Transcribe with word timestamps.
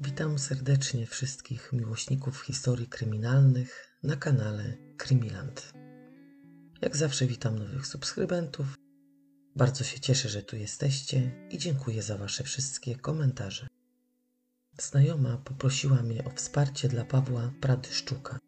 Witam 0.00 0.38
serdecznie 0.38 1.06
wszystkich 1.06 1.72
miłośników 1.72 2.40
historii 2.42 2.86
kryminalnych 2.86 3.98
na 4.02 4.16
kanale 4.16 4.76
Krimiland. 4.96 5.72
Jak 6.82 6.96
zawsze 6.96 7.26
witam 7.26 7.58
nowych 7.58 7.86
subskrybentów. 7.86 8.66
Bardzo 9.56 9.84
się 9.84 10.00
cieszę, 10.00 10.28
że 10.28 10.42
tu 10.42 10.56
jesteście 10.56 11.46
i 11.50 11.58
dziękuję 11.58 12.02
za 12.02 12.18
Wasze 12.18 12.44
wszystkie 12.44 12.96
komentarze. 12.96 13.66
Znajoma 14.80 15.36
poprosiła 15.36 16.02
mnie 16.02 16.24
o 16.24 16.30
wsparcie 16.30 16.88
dla 16.88 17.04
Pawła 17.04 17.52
Pradyszczuka. 17.60 18.38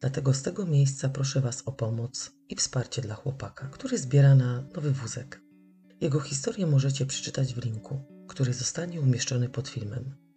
Dlatego 0.00 0.34
z 0.34 0.42
tego 0.42 0.66
miejsca 0.66 1.08
proszę 1.08 1.40
Was 1.40 1.62
o 1.66 1.72
pomoc 1.72 2.32
i 2.48 2.56
wsparcie 2.56 3.02
dla 3.02 3.14
chłopaka, 3.14 3.68
który 3.68 3.98
zbiera 3.98 4.34
na 4.34 4.62
nowy 4.62 4.92
wózek. 4.92 5.40
Jego 6.00 6.20
historię 6.20 6.66
możecie 6.66 7.06
przeczytać 7.06 7.54
w 7.54 7.64
linku, 7.64 8.00
który 8.28 8.54
zostanie 8.54 9.00
umieszczony 9.00 9.48
pod 9.48 9.68
filmem. 9.68 10.29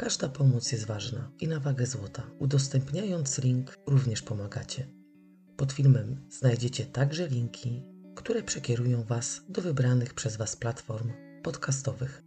Każda 0.00 0.28
pomoc 0.28 0.72
jest 0.72 0.86
ważna 0.86 1.30
i 1.40 1.48
na 1.48 1.60
wagę 1.60 1.86
złota. 1.86 2.30
Udostępniając 2.38 3.38
link 3.38 3.74
również 3.86 4.22
pomagacie. 4.22 4.86
Pod 5.56 5.72
filmem 5.72 6.26
znajdziecie 6.30 6.86
także 6.86 7.28
linki, 7.28 7.82
które 8.14 8.42
przekierują 8.42 9.04
Was 9.04 9.42
do 9.48 9.62
wybranych 9.62 10.14
przez 10.14 10.36
Was 10.36 10.56
platform 10.56 11.12
podcastowych. 11.42 12.22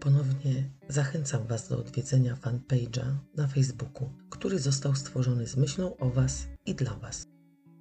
Ponownie 0.00 0.70
zachęcam 0.88 1.46
Was 1.46 1.68
do 1.68 1.78
odwiedzenia 1.78 2.34
fanpage'a 2.34 3.14
na 3.36 3.46
Facebooku, 3.46 4.10
który 4.30 4.58
został 4.58 4.94
stworzony 4.94 5.46
z 5.46 5.56
myślą 5.56 5.96
o 5.96 6.10
Was 6.10 6.46
i 6.66 6.74
dla 6.74 6.94
Was. 6.94 7.26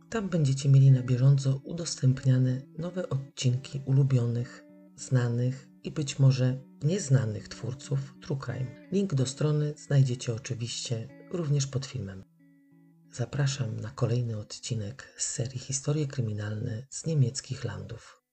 Tam 0.09 0.29
będziecie 0.29 0.69
mieli 0.69 0.91
na 0.91 1.01
bieżąco 1.01 1.61
udostępniane 1.63 2.61
nowe 2.77 3.09
odcinki 3.09 3.81
ulubionych, 3.85 4.63
znanych 4.95 5.74
i 5.85 5.91
być 5.91 6.19
może 6.19 6.61
nieznanych 6.83 7.47
twórców 7.47 7.99
True 8.21 8.39
Crime. 8.45 8.87
Link 8.91 9.13
do 9.13 9.25
strony 9.25 9.73
znajdziecie 9.77 10.33
oczywiście 10.33 11.07
również 11.31 11.67
pod 11.67 11.85
filmem. 11.85 12.23
Zapraszam 13.11 13.79
na 13.79 13.89
kolejny 13.89 14.37
odcinek 14.37 15.13
z 15.17 15.27
serii 15.27 15.59
Historie 15.59 16.07
kryminalne 16.07 16.87
z 16.89 17.05
niemieckich 17.05 17.63
landów. 17.63 18.24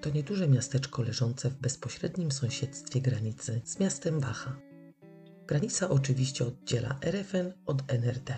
To 0.00 0.10
nieduże 0.10 0.48
miasteczko 0.48 1.02
leżące 1.02 1.50
w 1.50 1.54
bezpośrednim 1.54 2.32
sąsiedztwie 2.32 3.00
granicy 3.00 3.60
z 3.64 3.80
miastem 3.80 4.20
Wacha. 4.20 4.56
Granica 5.46 5.88
oczywiście 5.88 6.46
oddziela 6.46 6.98
RFN 7.02 7.52
od 7.66 7.92
NRD, 7.92 8.34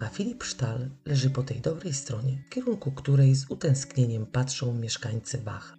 a 0.00 0.08
Filipsztal 0.08 0.90
leży 1.04 1.30
po 1.30 1.42
tej 1.42 1.60
dobrej 1.60 1.92
stronie, 1.92 2.42
w 2.46 2.54
kierunku 2.54 2.92
której 2.92 3.34
z 3.34 3.50
utęsknieniem 3.50 4.26
patrzą 4.26 4.74
mieszkańcy 4.74 5.38
Wacha. 5.38 5.76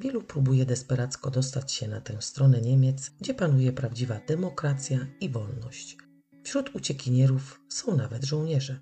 Wielu 0.00 0.22
próbuje 0.22 0.66
desperacko 0.66 1.30
dostać 1.30 1.72
się 1.72 1.88
na 1.88 2.00
tę 2.00 2.22
stronę 2.22 2.60
Niemiec, 2.60 3.10
gdzie 3.20 3.34
panuje 3.34 3.72
prawdziwa 3.72 4.20
demokracja 4.26 5.06
i 5.20 5.28
wolność. 5.28 5.96
Wśród 6.42 6.74
uciekinierów 6.74 7.60
są 7.68 7.96
nawet 7.96 8.24
żołnierze. 8.24 8.80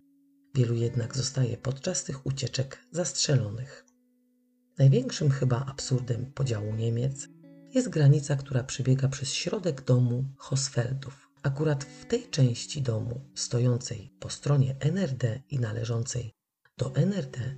Wielu 0.55 0.75
jednak 0.75 1.17
zostaje 1.17 1.57
podczas 1.57 2.05
tych 2.05 2.27
ucieczek 2.27 2.79
zastrzelonych. 2.91 3.94
Największym 4.79 5.31
chyba 5.31 5.67
absurdem 5.67 6.33
podziału 6.33 6.75
Niemiec 6.75 7.29
jest 7.75 7.89
granica, 7.89 8.37
która 8.37 8.65
przebiega 8.65 9.09
przez 9.09 9.33
środek 9.33 9.85
domu 9.85 10.25
Hosfeldów. 10.37 11.31
Akurat 11.43 11.85
w 11.85 12.07
tej 12.07 12.31
części 12.31 12.83
domu, 12.83 13.21
stojącej 13.35 14.13
po 14.21 14.31
stronie 14.31 14.77
NRD 14.81 15.43
i 15.51 15.59
należącej 15.59 16.35
do 16.79 16.95
NRD, 16.95 17.57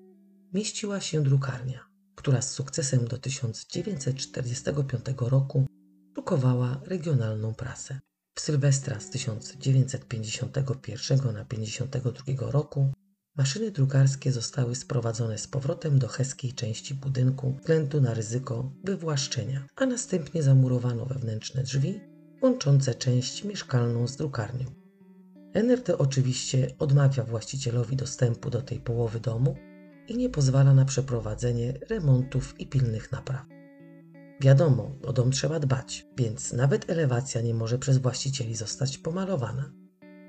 mieściła 0.53 1.00
się 1.00 1.22
drukarnia, 1.22 1.87
która 2.15 2.43
z 2.43 2.50
sukcesem 2.50 3.09
do 3.09 3.19
1945 3.19 5.04
roku 5.19 5.66
drukowała 6.15 6.81
regionalną 6.84 7.54
prasę. 7.54 8.00
W 8.34 8.41
Sylwestra 8.41 9.00
z 9.00 9.10
1951 9.10 11.34
na 11.34 11.44
1952 11.44 12.50
roku 12.50 12.93
Maszyny 13.36 13.70
drukarskie 13.70 14.32
zostały 14.32 14.74
sprowadzone 14.74 15.38
z 15.38 15.47
powrotem 15.47 15.98
do 15.98 16.08
heskiej 16.08 16.52
części 16.52 16.94
budynku 16.94 17.52
względu 17.52 18.00
na 18.00 18.14
ryzyko 18.14 18.72
wywłaszczenia, 18.84 19.66
a 19.76 19.86
następnie 19.86 20.42
zamurowano 20.42 21.06
wewnętrzne 21.06 21.62
drzwi 21.62 22.00
łączące 22.42 22.94
część 22.94 23.44
mieszkalną 23.44 24.08
z 24.08 24.16
drukarnią. 24.16 24.66
NRD 25.54 25.98
oczywiście 25.98 26.74
odmawia 26.78 27.24
właścicielowi 27.24 27.97
dostępu 27.97 28.50
do 28.50 28.62
tej 28.62 28.80
połowy 28.80 29.20
domu 29.20 29.56
i 30.08 30.16
nie 30.16 30.30
pozwala 30.30 30.74
na 30.74 30.84
przeprowadzenie 30.84 31.78
remontów 31.91 32.60
i 32.60 32.66
pilnych 32.66 33.12
napraw. 33.12 33.47
Wiadomo, 34.41 34.91
o 35.06 35.12
dom 35.12 35.30
trzeba 35.30 35.60
dbać, 35.60 36.06
więc 36.16 36.53
nawet 36.53 36.91
elewacja 36.91 37.41
nie 37.41 37.54
może 37.54 37.78
przez 37.78 37.98
właścicieli 37.98 38.54
zostać 38.54 38.98
pomalowana. 38.98 39.72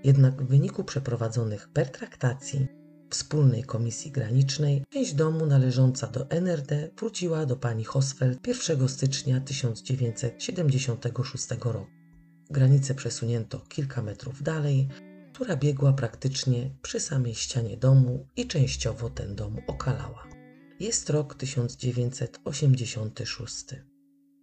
Jednak 0.03 0.43
w 0.43 0.47
wyniku 0.47 0.83
przeprowadzonych 0.83 1.69
pertraktacji 1.69 2.67
Wspólnej 3.09 3.63
Komisji 3.63 4.11
Granicznej 4.11 4.83
część 4.89 5.13
domu 5.13 5.45
należąca 5.45 6.07
do 6.07 6.29
NRD 6.29 6.89
wróciła 6.97 7.45
do 7.45 7.55
pani 7.55 7.83
Hosfeld 7.83 8.47
1 8.47 8.89
stycznia 8.89 9.41
1976 9.41 11.47
roku. 11.61 11.87
Granicę 12.49 12.95
przesunięto 12.95 13.59
kilka 13.59 14.01
metrów 14.01 14.43
dalej, 14.43 14.87
która 15.33 15.55
biegła 15.55 15.93
praktycznie 15.93 16.71
przy 16.81 16.99
samej 16.99 17.35
ścianie 17.35 17.77
domu 17.77 18.27
i 18.35 18.47
częściowo 18.47 19.09
ten 19.09 19.35
dom 19.35 19.57
okalała. 19.67 20.27
Jest 20.79 21.09
rok 21.09 21.35
1986. 21.35 23.65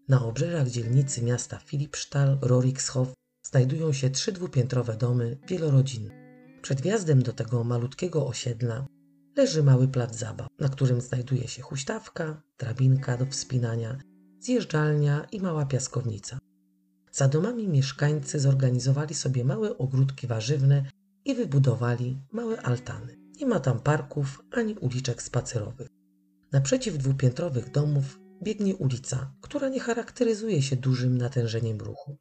Na 0.08 0.24
obrzeżach 0.24 0.68
dzielnicy 0.68 1.22
miasta 1.22 1.58
Filipsztal, 1.58 2.38
Rorikshof 2.42 3.08
znajdują 3.42 3.92
się 3.92 4.10
trzy 4.10 4.32
dwupiętrowe 4.32 4.96
domy 4.96 5.38
wielorodzinne. 5.48 6.23
Przed 6.64 6.80
wjazdem 6.80 7.22
do 7.22 7.32
tego 7.32 7.64
malutkiego 7.64 8.26
osiedla 8.26 8.86
leży 9.36 9.62
mały 9.62 9.88
plac 9.88 10.16
zabaw, 10.16 10.48
na 10.60 10.68
którym 10.68 11.00
znajduje 11.00 11.48
się 11.48 11.62
huśtawka, 11.62 12.42
drabinka 12.58 13.16
do 13.16 13.26
wspinania, 13.26 13.98
zjeżdżalnia 14.40 15.26
i 15.32 15.40
mała 15.40 15.66
piaskownica. 15.66 16.38
Za 17.12 17.28
domami 17.28 17.68
mieszkańcy 17.68 18.40
zorganizowali 18.40 19.14
sobie 19.14 19.44
małe 19.44 19.78
ogródki 19.78 20.26
warzywne 20.26 20.84
i 21.24 21.34
wybudowali 21.34 22.18
małe 22.32 22.62
altany. 22.62 23.16
Nie 23.40 23.46
ma 23.46 23.60
tam 23.60 23.80
parków 23.80 24.42
ani 24.50 24.74
uliczek 24.74 25.22
spacerowych. 25.22 25.88
Naprzeciw 26.52 26.98
dwupiętrowych 26.98 27.70
domów 27.70 28.20
biegnie 28.42 28.76
ulica, 28.76 29.34
która 29.40 29.68
nie 29.68 29.80
charakteryzuje 29.80 30.62
się 30.62 30.76
dużym 30.76 31.18
natężeniem 31.18 31.78
ruchu. 31.78 32.16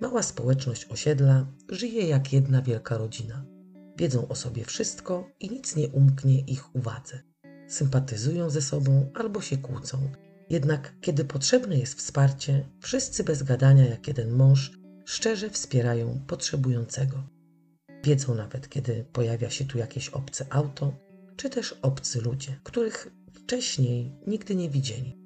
Mała 0.00 0.22
społeczność 0.22 0.86
osiedla 0.86 1.46
żyje 1.68 2.08
jak 2.08 2.32
jedna 2.32 2.62
wielka 2.62 2.98
rodzina. 2.98 3.49
Wiedzą 4.00 4.28
o 4.28 4.34
sobie 4.34 4.64
wszystko 4.64 5.30
i 5.40 5.50
nic 5.50 5.76
nie 5.76 5.88
umknie 5.88 6.40
ich 6.40 6.74
uwadze. 6.74 7.20
Sympatyzują 7.68 8.50
ze 8.50 8.62
sobą 8.62 9.10
albo 9.14 9.40
się 9.40 9.56
kłócą. 9.56 10.12
Jednak 10.50 10.94
kiedy 11.00 11.24
potrzebne 11.24 11.78
jest 11.78 11.98
wsparcie, 11.98 12.68
wszyscy 12.80 13.24
bez 13.24 13.42
gadania 13.42 13.88
jak 13.88 14.08
jeden 14.08 14.32
mąż 14.32 14.72
szczerze 15.04 15.50
wspierają 15.50 16.20
potrzebującego. 16.26 17.22
Wiedzą 18.04 18.34
nawet, 18.34 18.68
kiedy 18.68 19.04
pojawia 19.12 19.50
się 19.50 19.64
tu 19.64 19.78
jakieś 19.78 20.08
obce 20.08 20.46
auto, 20.50 20.94
czy 21.36 21.50
też 21.50 21.72
obcy 21.82 22.20
ludzie, 22.20 22.60
których 22.64 23.12
wcześniej 23.32 24.12
nigdy 24.26 24.56
nie 24.56 24.70
widzieli. 24.70 25.19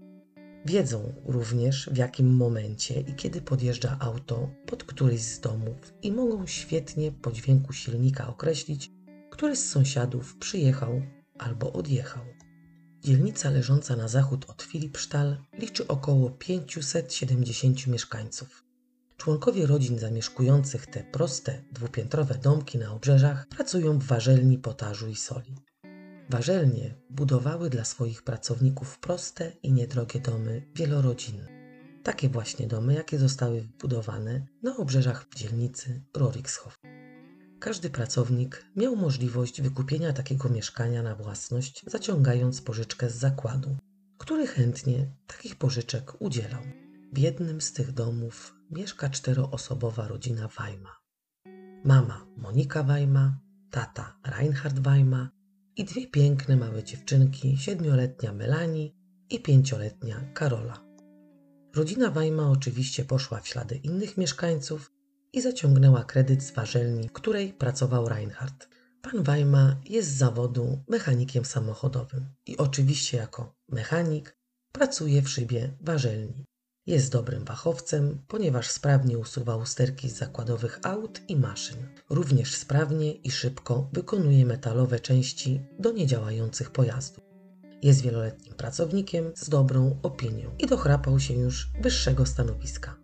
Wiedzą 0.66 1.14
również 1.24 1.90
w 1.92 1.96
jakim 1.96 2.36
momencie 2.36 3.00
i 3.00 3.14
kiedy 3.14 3.40
podjeżdża 3.40 3.96
auto 4.00 4.50
pod 4.66 4.84
któryś 4.84 5.20
z 5.20 5.40
domów 5.40 5.94
i 6.02 6.12
mogą 6.12 6.46
świetnie 6.46 7.12
po 7.12 7.32
dźwięku 7.32 7.72
silnika 7.72 8.28
określić, 8.28 8.90
który 9.30 9.56
z 9.56 9.70
sąsiadów 9.70 10.36
przyjechał 10.36 11.02
albo 11.38 11.72
odjechał. 11.72 12.24
Dzielnica 13.02 13.50
leżąca 13.50 13.96
na 13.96 14.08
zachód 14.08 14.50
od 14.50 14.62
Filipsztal 14.62 15.36
liczy 15.58 15.86
około 15.88 16.30
570 16.30 17.86
mieszkańców. 17.86 18.64
Członkowie 19.16 19.66
rodzin 19.66 19.98
zamieszkujących 19.98 20.86
te 20.86 21.04
proste, 21.04 21.62
dwupiętrowe 21.72 22.34
domki 22.34 22.78
na 22.78 22.92
obrzeżach 22.92 23.46
pracują 23.48 23.98
w 23.98 24.04
warzelni 24.04 24.58
potażu 24.58 25.08
i 25.08 25.16
soli. 25.16 25.54
Warzelnie 26.30 26.94
budowały 27.10 27.70
dla 27.70 27.84
swoich 27.84 28.22
pracowników 28.22 28.98
proste 28.98 29.52
i 29.62 29.72
niedrogie 29.72 30.20
domy 30.20 30.62
wielorodzinne. 30.74 31.48
Takie 32.02 32.28
właśnie 32.28 32.66
domy, 32.66 32.94
jakie 32.94 33.18
zostały 33.18 33.60
wbudowane 33.60 34.46
na 34.62 34.76
obrzeżach 34.76 35.26
dzielnicy 35.36 36.04
Rorikshof. 36.16 36.78
Każdy 37.60 37.90
pracownik 37.90 38.66
miał 38.76 38.96
możliwość 38.96 39.62
wykupienia 39.62 40.12
takiego 40.12 40.48
mieszkania 40.48 41.02
na 41.02 41.14
własność, 41.14 41.84
zaciągając 41.86 42.62
pożyczkę 42.62 43.10
z 43.10 43.14
zakładu, 43.14 43.76
który 44.18 44.46
chętnie 44.46 45.06
takich 45.26 45.56
pożyczek 45.56 46.22
udzielał. 46.22 46.62
W 47.12 47.18
jednym 47.18 47.60
z 47.60 47.72
tych 47.72 47.92
domów 47.92 48.54
mieszka 48.70 49.10
czteroosobowa 49.10 50.08
rodzina 50.08 50.48
Weima. 50.48 50.96
Mama 51.84 52.26
Monika 52.36 52.82
Weima, 52.82 53.38
tata 53.70 54.16
Reinhard 54.26 54.78
Weima 54.78 55.30
i 55.76 55.84
dwie 55.84 56.06
piękne 56.06 56.56
małe 56.56 56.84
dziewczynki, 56.84 57.56
siedmioletnia 57.56 58.32
Melanie 58.32 58.90
i 59.30 59.40
pięcioletnia 59.40 60.20
Karola. 60.34 60.84
Rodzina 61.74 62.10
Weima 62.10 62.50
oczywiście 62.50 63.04
poszła 63.04 63.40
w 63.40 63.48
ślady 63.48 63.76
innych 63.76 64.16
mieszkańców 64.16 64.92
i 65.32 65.40
zaciągnęła 65.40 66.04
kredyt 66.04 66.42
z 66.42 66.50
warzelni, 66.50 67.08
w 67.08 67.12
której 67.12 67.52
pracował 67.52 68.08
Reinhard. 68.08 68.68
Pan 69.02 69.22
Weima 69.22 69.76
jest 69.90 70.08
z 70.08 70.16
zawodu 70.16 70.82
mechanikiem 70.88 71.44
samochodowym 71.44 72.26
i 72.46 72.56
oczywiście 72.56 73.16
jako 73.16 73.54
mechanik 73.68 74.36
pracuje 74.72 75.22
w 75.22 75.28
szybie 75.28 75.76
warzelni. 75.80 76.44
Jest 76.86 77.12
dobrym 77.12 77.46
fachowcem, 77.46 78.18
ponieważ 78.28 78.70
sprawnie 78.70 79.18
usuwa 79.18 79.56
usterki 79.56 80.10
z 80.10 80.16
zakładowych 80.16 80.80
aut 80.82 81.20
i 81.28 81.36
maszyn. 81.36 81.76
Również 82.10 82.54
sprawnie 82.54 83.12
i 83.12 83.30
szybko 83.30 83.88
wykonuje 83.92 84.46
metalowe 84.46 85.00
części 85.00 85.60
do 85.78 85.92
niedziałających 85.92 86.70
pojazdów. 86.70 87.24
Jest 87.82 88.02
wieloletnim 88.02 88.54
pracownikiem 88.54 89.32
z 89.34 89.48
dobrą 89.48 89.98
opinią 90.02 90.50
i 90.58 90.66
dochrapał 90.66 91.20
się 91.20 91.34
już 91.34 91.70
wyższego 91.82 92.26
stanowiska. 92.26 92.96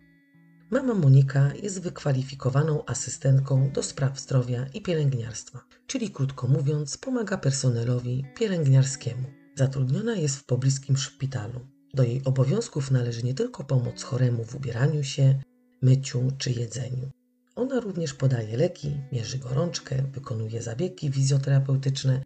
Mama 0.71 0.93
Monika 0.93 1.53
jest 1.63 1.81
wykwalifikowaną 1.81 2.85
asystentką 2.85 3.71
do 3.71 3.83
spraw 3.83 4.19
zdrowia 4.19 4.65
i 4.73 4.81
pielęgniarstwa, 4.81 5.59
czyli 5.87 6.09
krótko 6.09 6.47
mówiąc, 6.47 6.97
pomaga 6.97 7.37
personelowi 7.37 8.25
pielęgniarskiemu. 8.35 9.27
Zatrudniona 9.55 10.15
jest 10.15 10.35
w 10.35 10.45
pobliskim 10.45 10.97
szpitalu. 10.97 11.70
Do 11.93 12.03
jej 12.03 12.21
obowiązków 12.25 12.91
należy 12.91 13.23
nie 13.23 13.33
tylko 13.33 13.63
pomoc 13.63 14.03
choremu 14.03 14.43
w 14.43 14.55
ubieraniu 14.55 15.03
się, 15.03 15.41
myciu 15.81 16.31
czy 16.37 16.51
jedzeniu. 16.51 17.11
Ona 17.55 17.79
również 17.79 18.13
podaje 18.13 18.57
leki, 18.57 19.01
mierzy 19.11 19.37
gorączkę, 19.37 20.03
wykonuje 20.13 20.61
zabiegi 20.61 21.11
fizjoterapeutyczne, 21.11 22.23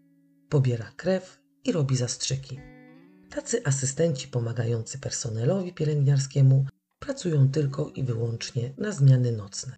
pobiera 0.49 0.91
krew 0.95 1.39
i 1.63 1.71
robi 1.71 1.95
zastrzyki. 1.95 2.59
Tacy 3.29 3.65
asystenci 3.65 4.27
pomagający 4.27 4.99
personelowi 4.99 5.73
pielęgniarskiemu 5.73 6.65
pracują 6.99 7.49
tylko 7.49 7.89
i 7.89 8.03
wyłącznie 8.03 8.73
na 8.77 8.91
zmiany 8.91 9.31
nocne. 9.31 9.75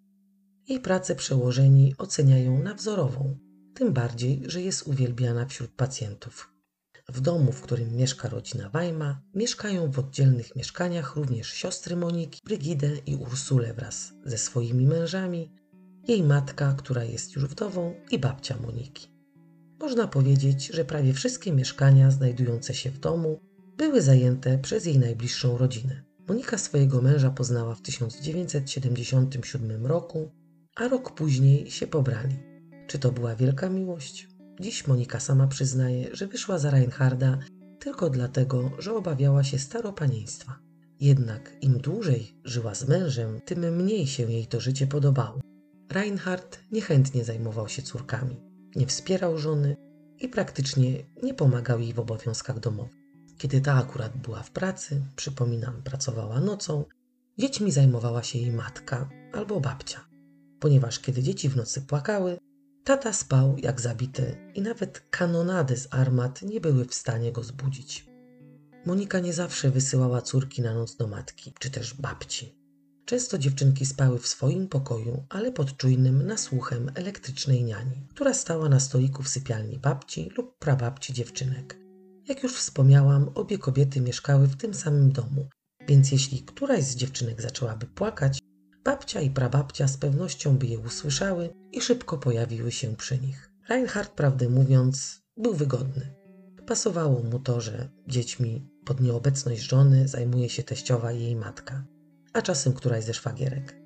Jej 0.67 0.79
pracę 0.79 1.15
przełożeni 1.15 1.95
oceniają 1.97 2.63
na 2.63 2.73
wzorową, 2.73 3.37
tym 3.73 3.93
bardziej, 3.93 4.43
że 4.45 4.61
jest 4.61 4.87
uwielbiana 4.87 5.45
wśród 5.45 5.71
pacjentów. 5.71 6.56
W 7.11 7.21
domu, 7.21 7.51
w 7.51 7.61
którym 7.61 7.95
mieszka 7.95 8.29
rodzina 8.29 8.69
Weima, 8.69 9.21
mieszkają 9.33 9.91
w 9.91 9.99
oddzielnych 9.99 10.55
mieszkaniach 10.55 11.15
również 11.15 11.53
siostry 11.53 11.95
Moniki, 11.95 12.39
Brygidę 12.45 12.91
i 13.05 13.15
Ursule 13.15 13.73
wraz 13.73 14.13
ze 14.25 14.37
swoimi 14.37 14.87
mężami, 14.87 15.51
jej 16.07 16.23
matka, 16.23 16.75
która 16.77 17.03
jest 17.03 17.35
już 17.35 17.45
wdową 17.45 17.95
i 18.11 18.19
babcia 18.19 18.57
Moniki. 18.61 19.07
Można 19.79 20.07
powiedzieć, 20.07 20.67
że 20.67 20.85
prawie 20.85 21.13
wszystkie 21.13 21.51
mieszkania 21.51 22.11
znajdujące 22.11 22.73
się 22.73 22.91
w 22.91 22.99
domu 22.99 23.39
były 23.77 24.01
zajęte 24.01 24.57
przez 24.57 24.85
jej 24.85 24.99
najbliższą 24.99 25.57
rodzinę. 25.57 26.03
Monika 26.27 26.57
swojego 26.57 27.01
męża 27.01 27.29
poznała 27.29 27.75
w 27.75 27.81
1977 27.81 29.85
roku, 29.85 30.31
a 30.75 30.87
rok 30.87 31.15
później 31.15 31.71
się 31.71 31.87
pobrali. 31.87 32.39
Czy 32.87 32.99
to 32.99 33.11
była 33.11 33.35
wielka 33.35 33.69
miłość? 33.69 34.36
Dziś 34.59 34.87
Monika 34.87 35.19
sama 35.19 35.47
przyznaje, 35.47 36.15
że 36.15 36.27
wyszła 36.27 36.57
za 36.59 36.71
Reinharda 36.71 37.39
tylko 37.79 38.09
dlatego, 38.09 38.71
że 38.79 38.93
obawiała 38.93 39.43
się 39.43 39.59
staropanieństwa. 39.59 40.59
Jednak 40.99 41.51
im 41.61 41.77
dłużej 41.77 42.35
żyła 42.43 42.75
z 42.75 42.87
mężem, 42.87 43.41
tym 43.45 43.75
mniej 43.75 44.07
się 44.07 44.31
jej 44.31 44.47
to 44.47 44.59
życie 44.59 44.87
podobało. 44.87 45.39
Reinhard 45.91 46.59
niechętnie 46.71 47.25
zajmował 47.25 47.67
się 47.67 47.81
córkami, 47.81 48.35
nie 48.75 48.87
wspierał 48.87 49.37
żony 49.37 49.75
i 50.19 50.29
praktycznie 50.29 51.03
nie 51.23 51.33
pomagał 51.33 51.79
jej 51.79 51.93
w 51.93 51.99
obowiązkach 51.99 52.59
domowych. 52.59 52.97
Kiedy 53.37 53.61
ta 53.61 53.73
akurat 53.73 54.17
była 54.17 54.43
w 54.43 54.51
pracy, 54.51 55.01
przypominam, 55.15 55.83
pracowała 55.83 56.39
nocą, 56.39 56.85
dziećmi 57.37 57.71
zajmowała 57.71 58.23
się 58.23 58.39
jej 58.39 58.51
matka 58.51 59.09
albo 59.33 59.59
babcia. 59.59 60.07
Ponieważ 60.59 60.99
kiedy 60.99 61.23
dzieci 61.23 61.49
w 61.49 61.55
nocy 61.55 61.81
płakały, 61.81 62.37
tata 62.87 63.13
spał 63.13 63.57
jak 63.57 63.81
zabity 63.81 64.37
i 64.55 64.61
nawet 64.61 65.03
kanonady 65.09 65.77
z 65.77 65.87
armat 65.91 66.41
nie 66.41 66.61
były 66.61 66.85
w 66.85 66.93
stanie 66.93 67.31
go 67.31 67.43
zbudzić. 67.43 68.05
Monika 68.85 69.19
nie 69.19 69.33
zawsze 69.33 69.71
wysyłała 69.71 70.21
córki 70.21 70.61
na 70.61 70.73
noc 70.73 70.95
do 70.95 71.07
matki 71.07 71.53
czy 71.59 71.71
też 71.71 71.93
babci. 71.93 72.55
Często 73.05 73.37
dziewczynki 73.37 73.85
spały 73.85 74.19
w 74.19 74.27
swoim 74.27 74.67
pokoju, 74.67 75.25
ale 75.29 75.51
pod 75.51 75.77
czujnym 75.77 76.27
nasłuchem 76.27 76.91
elektrycznej 76.95 77.63
niani, 77.63 78.07
która 78.09 78.33
stała 78.33 78.69
na 78.69 78.79
stoliku 78.79 79.23
w 79.23 79.29
sypialni 79.29 79.79
babci 79.79 80.31
lub 80.37 80.57
prababci 80.57 81.13
dziewczynek. 81.13 81.77
Jak 82.27 82.43
już 82.43 82.55
wspomniałam, 82.55 83.31
obie 83.35 83.57
kobiety 83.57 84.01
mieszkały 84.01 84.47
w 84.47 84.55
tym 84.55 84.73
samym 84.73 85.11
domu, 85.11 85.49
więc 85.87 86.11
jeśli 86.11 86.43
któraś 86.43 86.83
z 86.83 86.95
dziewczynek 86.95 87.41
zaczęłaby 87.41 87.85
płakać, 87.85 88.39
babcia 88.87 89.21
i 89.21 89.29
prababcia 89.29 89.87
z 89.87 89.97
pewnością 89.97 90.57
by 90.57 90.67
je 90.67 90.79
usłyszały 90.79 91.49
i 91.71 91.81
szybko 91.81 92.17
pojawiły 92.17 92.71
się 92.71 92.95
przy 92.95 93.19
nich. 93.19 93.51
Reinhard, 93.69 94.11
prawdę 94.11 94.49
mówiąc, 94.49 95.21
był 95.37 95.53
wygodny. 95.53 96.13
Pasowało 96.67 97.23
mu 97.23 97.39
to, 97.39 97.61
że 97.61 97.89
dziećmi 98.07 98.69
pod 98.85 99.01
nieobecność 99.01 99.61
żony 99.61 100.07
zajmuje 100.07 100.49
się 100.49 100.63
teściowa 100.63 101.11
i 101.11 101.21
jej 101.21 101.35
matka, 101.35 101.85
a 102.33 102.41
czasem 102.41 102.73
któraś 102.73 103.03
ze 103.03 103.13
szwagierek. 103.13 103.77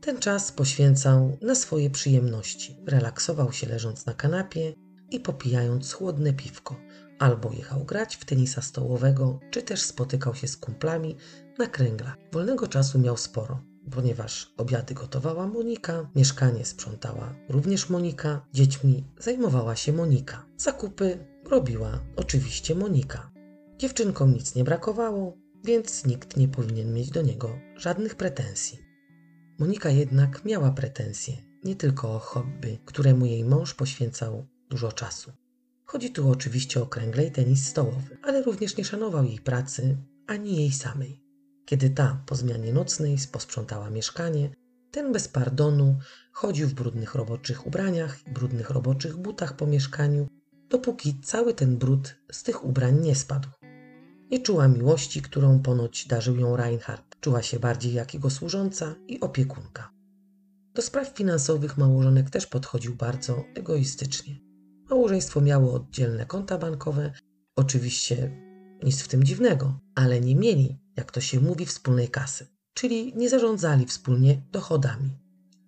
Ten 0.00 0.18
czas 0.18 0.52
poświęcał 0.52 1.38
na 1.42 1.54
swoje 1.54 1.90
przyjemności. 1.90 2.76
Relaksował 2.86 3.52
się 3.52 3.66
leżąc 3.66 4.06
na 4.06 4.14
kanapie 4.14 4.74
i 5.10 5.20
popijając 5.20 5.92
chłodne 5.92 6.32
piwko, 6.32 6.76
Albo 7.18 7.52
jechał 7.52 7.84
grać 7.84 8.16
w 8.16 8.24
tenisa 8.24 8.62
stołowego, 8.62 9.40
czy 9.50 9.62
też 9.62 9.82
spotykał 9.82 10.34
się 10.34 10.48
z 10.48 10.56
kumplami 10.56 11.16
na 11.58 11.66
kręglach. 11.66 12.16
Wolnego 12.32 12.66
czasu 12.66 12.98
miał 12.98 13.16
sporo, 13.16 13.60
ponieważ 13.90 14.54
obiady 14.56 14.94
gotowała 14.94 15.46
Monika, 15.46 16.10
mieszkanie 16.14 16.64
sprzątała 16.64 17.34
również 17.48 17.90
Monika, 17.90 18.46
dziećmi 18.52 19.04
zajmowała 19.18 19.76
się 19.76 19.92
Monika. 19.92 20.46
Zakupy 20.56 21.18
robiła 21.44 22.00
oczywiście 22.16 22.74
Monika. 22.74 23.30
Dziewczynkom 23.78 24.34
nic 24.34 24.54
nie 24.54 24.64
brakowało, 24.64 25.36
więc 25.64 26.06
nikt 26.06 26.36
nie 26.36 26.48
powinien 26.48 26.94
mieć 26.94 27.10
do 27.10 27.22
niego 27.22 27.58
żadnych 27.76 28.14
pretensji. 28.14 28.78
Monika 29.58 29.90
jednak 29.90 30.44
miała 30.44 30.70
pretensje, 30.70 31.34
nie 31.64 31.76
tylko 31.76 32.14
o 32.14 32.18
hobby, 32.18 32.78
któremu 32.84 33.26
jej 33.26 33.44
mąż 33.44 33.74
poświęcał 33.74 34.46
dużo 34.70 34.92
czasu. 34.92 35.32
Chodzi 35.84 36.10
tu 36.10 36.30
oczywiście 36.30 36.82
o 36.82 36.86
kręgle 36.86 37.24
i 37.24 37.30
tenis 37.30 37.66
stołowy, 37.66 38.18
ale 38.22 38.42
również 38.42 38.76
nie 38.76 38.84
szanował 38.84 39.24
jej 39.24 39.38
pracy 39.38 39.96
ani 40.26 40.56
jej 40.56 40.72
samej. 40.72 41.25
Kiedy 41.66 41.90
ta 41.90 42.22
po 42.26 42.34
zmianie 42.34 42.72
nocnej 42.72 43.16
posprzątała 43.32 43.90
mieszkanie, 43.90 44.50
ten 44.90 45.12
bez 45.12 45.28
pardonu 45.28 45.98
chodził 46.32 46.68
w 46.68 46.74
brudnych 46.74 47.14
roboczych 47.14 47.66
ubraniach 47.66 48.26
i 48.26 48.30
brudnych 48.30 48.70
roboczych 48.70 49.16
butach 49.16 49.56
po 49.56 49.66
mieszkaniu, 49.66 50.26
dopóki 50.70 51.20
cały 51.20 51.54
ten 51.54 51.78
brud 51.78 52.14
z 52.32 52.42
tych 52.42 52.64
ubrań 52.64 53.00
nie 53.00 53.14
spadł. 53.14 53.48
Nie 54.30 54.40
czuła 54.40 54.68
miłości, 54.68 55.22
którą 55.22 55.62
ponoć 55.62 56.06
darzył 56.06 56.36
ją 56.36 56.56
Reinhard. 56.56 57.16
Czuła 57.20 57.42
się 57.42 57.58
bardziej 57.58 57.92
jak 57.92 58.14
jego 58.14 58.30
służąca 58.30 58.94
i 59.08 59.20
opiekunka. 59.20 59.90
Do 60.74 60.82
spraw 60.82 61.08
finansowych 61.08 61.78
małżonek 61.78 62.30
też 62.30 62.46
podchodził 62.46 62.94
bardzo 62.94 63.44
egoistycznie. 63.54 64.36
Małżeństwo 64.90 65.40
miało 65.40 65.72
oddzielne 65.72 66.26
konta 66.26 66.58
bankowe, 66.58 67.12
oczywiście 67.56 68.42
nic 68.82 69.02
w 69.02 69.08
tym 69.08 69.24
dziwnego, 69.24 69.80
ale 69.94 70.20
nie 70.20 70.36
mieli, 70.36 70.85
jak 70.96 71.12
to 71.12 71.20
się 71.20 71.40
mówi, 71.40 71.66
wspólnej 71.66 72.08
kasy, 72.08 72.46
czyli 72.74 73.12
nie 73.16 73.28
zarządzali 73.28 73.86
wspólnie 73.86 74.42
dochodami. 74.52 75.10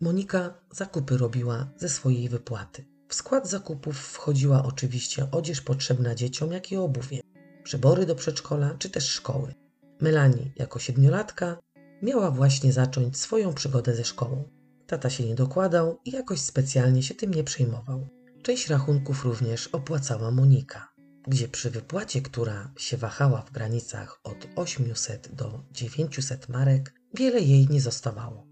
Monika 0.01 0.55
zakupy 0.71 1.17
robiła 1.17 1.69
ze 1.77 1.89
swojej 1.89 2.29
wypłaty. 2.29 2.85
W 3.09 3.15
skład 3.15 3.49
zakupów 3.49 3.99
wchodziła 3.99 4.65
oczywiście 4.65 5.27
odzież 5.33 5.61
potrzebna 5.61 6.15
dzieciom, 6.15 6.53
jak 6.53 6.73
i 6.73 6.77
obuwie, 6.77 7.21
przybory 7.63 8.07
do 8.07 8.15
przedszkola 8.15 8.75
czy 8.79 8.91
też 8.91 9.09
szkoły. 9.09 9.55
Melanie, 10.01 10.51
jako 10.57 10.79
siedmiolatka, 10.79 11.59
miała 12.03 12.31
właśnie 12.31 12.73
zacząć 12.73 13.19
swoją 13.19 13.55
przygodę 13.55 13.95
ze 13.95 14.05
szkołą. 14.05 14.49
Tata 14.87 15.11
się 15.11 15.25
nie 15.25 15.35
dokładał 15.35 15.99
i 16.05 16.11
jakoś 16.11 16.41
specjalnie 16.41 17.03
się 17.03 17.15
tym 17.15 17.35
nie 17.35 17.45
przejmował. 17.45 18.09
Część 18.43 18.69
rachunków 18.69 19.25
również 19.25 19.67
opłacała 19.67 20.31
Monika. 20.31 20.89
Gdzie 21.27 21.49
przy 21.49 21.71
wypłacie, 21.71 22.23
która 22.23 22.73
się 22.77 22.97
wahała 22.97 23.43
w 23.43 23.51
granicach 23.51 24.21
od 24.25 24.49
800 24.57 25.35
do 25.35 25.65
900 25.71 26.49
marek, 26.49 26.95
wiele 27.15 27.41
jej 27.41 27.69
nie 27.69 27.81
zostawało. 27.81 28.47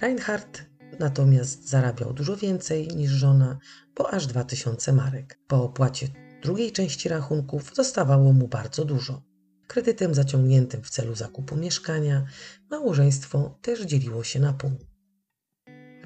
Reinhardt 0.00 0.66
natomiast 0.98 1.68
zarabiał 1.68 2.12
dużo 2.12 2.36
więcej 2.36 2.88
niż 2.88 3.10
żona, 3.10 3.58
bo 3.96 4.10
aż 4.10 4.26
2000 4.26 4.92
marek. 4.92 5.40
Po 5.46 5.64
opłacie 5.64 6.08
drugiej 6.42 6.72
części 6.72 7.08
rachunków 7.08 7.74
zostawało 7.74 8.32
mu 8.32 8.48
bardzo 8.48 8.84
dużo. 8.84 9.22
Kredytem 9.66 10.14
zaciągniętym 10.14 10.82
w 10.82 10.90
celu 10.90 11.14
zakupu 11.14 11.56
mieszkania 11.56 12.26
małżeństwo 12.70 13.58
też 13.62 13.82
dzieliło 13.82 14.24
się 14.24 14.40
na 14.40 14.52
pół. 14.52 14.70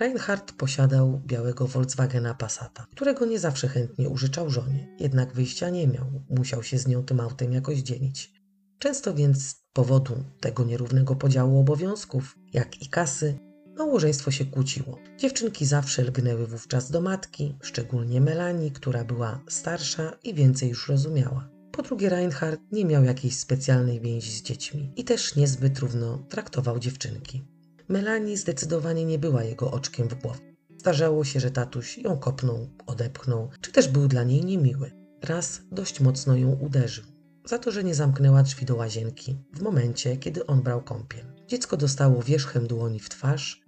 Reinhardt 0.00 0.52
posiadał 0.52 1.20
białego 1.26 1.66
Volkswagena 1.66 2.34
Passata, 2.34 2.86
którego 2.90 3.26
nie 3.26 3.38
zawsze 3.38 3.68
chętnie 3.68 4.08
użyczał 4.08 4.50
żonie, 4.50 4.88
jednak 5.00 5.32
wyjścia 5.32 5.70
nie 5.70 5.88
miał, 5.88 6.06
musiał 6.30 6.62
się 6.62 6.78
z 6.78 6.86
nią 6.86 7.02
tym 7.04 7.20
autem 7.20 7.52
jakoś 7.52 7.78
dzielić. 7.78 8.32
Często 8.78 9.14
więc 9.14 9.46
z 9.46 9.54
powodu 9.72 10.24
tego 10.40 10.64
nierównego 10.64 11.16
podziału 11.16 11.60
obowiązków, 11.60 12.38
jak 12.52 12.82
i 12.82 12.88
kasy, 12.88 13.38
małżeństwo 13.78 14.30
się 14.30 14.44
kłóciło. 14.44 14.98
Dziewczynki 15.18 15.66
zawsze 15.66 16.02
lgnęły 16.02 16.46
wówczas 16.46 16.90
do 16.90 17.00
matki, 17.00 17.56
szczególnie 17.62 18.20
Melanie, 18.20 18.70
która 18.70 19.04
była 19.04 19.40
starsza 19.48 20.12
i 20.24 20.34
więcej 20.34 20.68
już 20.68 20.88
rozumiała. 20.88 21.48
Po 21.72 21.82
drugie, 21.82 22.08
Reinhardt 22.08 22.62
nie 22.72 22.84
miał 22.84 23.04
jakiejś 23.04 23.36
specjalnej 23.36 24.00
więzi 24.00 24.32
z 24.32 24.42
dziećmi 24.42 24.92
i 24.96 25.04
też 25.04 25.36
niezbyt 25.36 25.78
równo 25.78 26.18
traktował 26.28 26.78
dziewczynki. 26.78 27.59
Melanie 27.90 28.36
zdecydowanie 28.36 29.04
nie 29.04 29.18
była 29.18 29.44
jego 29.44 29.70
oczkiem 29.70 30.08
w 30.08 30.14
głowie. 30.14 30.54
Zdarzało 30.78 31.24
się, 31.24 31.40
że 31.40 31.50
tatuś 31.50 31.98
ją 31.98 32.18
kopnął, 32.18 32.68
odepchnął, 32.86 33.50
czy 33.60 33.72
też 33.72 33.88
był 33.88 34.08
dla 34.08 34.24
niej 34.24 34.44
niemiły. 34.44 34.90
Raz 35.22 35.60
dość 35.72 36.00
mocno 36.00 36.36
ją 36.36 36.50
uderzył, 36.50 37.04
za 37.44 37.58
to, 37.58 37.70
że 37.70 37.84
nie 37.84 37.94
zamknęła 37.94 38.42
drzwi 38.42 38.66
do 38.66 38.76
łazienki 38.76 39.38
w 39.54 39.62
momencie, 39.62 40.16
kiedy 40.16 40.46
on 40.46 40.62
brał 40.62 40.82
kąpiel. 40.82 41.24
Dziecko 41.46 41.76
dostało 41.76 42.22
wierzchem 42.22 42.66
dłoni 42.66 43.00
w 43.00 43.08
twarz, 43.08 43.62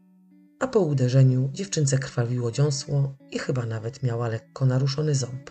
a 0.61 0.67
po 0.67 0.81
uderzeniu 0.81 1.51
dziewczynce 1.53 1.99
krwawiło 1.99 2.51
dziąsło 2.51 3.17
i 3.31 3.39
chyba 3.39 3.67
nawet 3.67 4.03
miała 4.03 4.29
lekko 4.29 4.67
naruszony 4.67 5.15
ząb. 5.15 5.51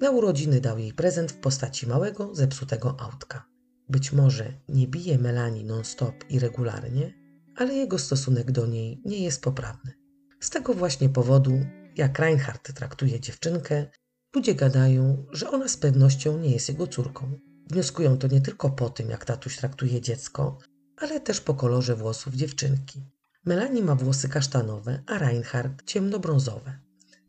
Na 0.00 0.10
urodziny 0.10 0.60
dał 0.60 0.78
jej 0.78 0.92
prezent 0.92 1.32
w 1.32 1.36
postaci 1.36 1.86
małego, 1.86 2.34
zepsutego 2.34 3.00
autka. 3.00 3.44
Być 3.88 4.12
może 4.12 4.52
nie 4.68 4.88
bije 4.88 5.18
Melanie 5.18 5.64
non-stop 5.64 6.14
i 6.30 6.38
regularnie, 6.38 7.25
ale 7.56 7.74
jego 7.74 7.98
stosunek 7.98 8.50
do 8.52 8.66
niej 8.66 9.02
nie 9.04 9.18
jest 9.18 9.42
poprawny. 9.42 9.92
Z 10.40 10.50
tego 10.50 10.74
właśnie 10.74 11.08
powodu, 11.08 11.60
jak 11.96 12.18
Reinhardt 12.18 12.74
traktuje 12.74 13.20
dziewczynkę, 13.20 13.86
ludzie 14.34 14.54
gadają, 14.54 15.26
że 15.32 15.50
ona 15.50 15.68
z 15.68 15.76
pewnością 15.76 16.38
nie 16.38 16.50
jest 16.50 16.68
jego 16.68 16.86
córką. 16.86 17.38
Wnioskują 17.70 18.18
to 18.18 18.26
nie 18.26 18.40
tylko 18.40 18.70
po 18.70 18.90
tym, 18.90 19.10
jak 19.10 19.24
tatuś 19.24 19.56
traktuje 19.56 20.00
dziecko, 20.00 20.58
ale 20.96 21.20
też 21.20 21.40
po 21.40 21.54
kolorze 21.54 21.96
włosów 21.96 22.34
dziewczynki. 22.34 23.02
Melanie 23.44 23.82
ma 23.82 23.94
włosy 23.94 24.28
kasztanowe, 24.28 25.02
a 25.06 25.18
Reinhardt 25.18 25.84
ciemnobrązowe. 25.86 26.78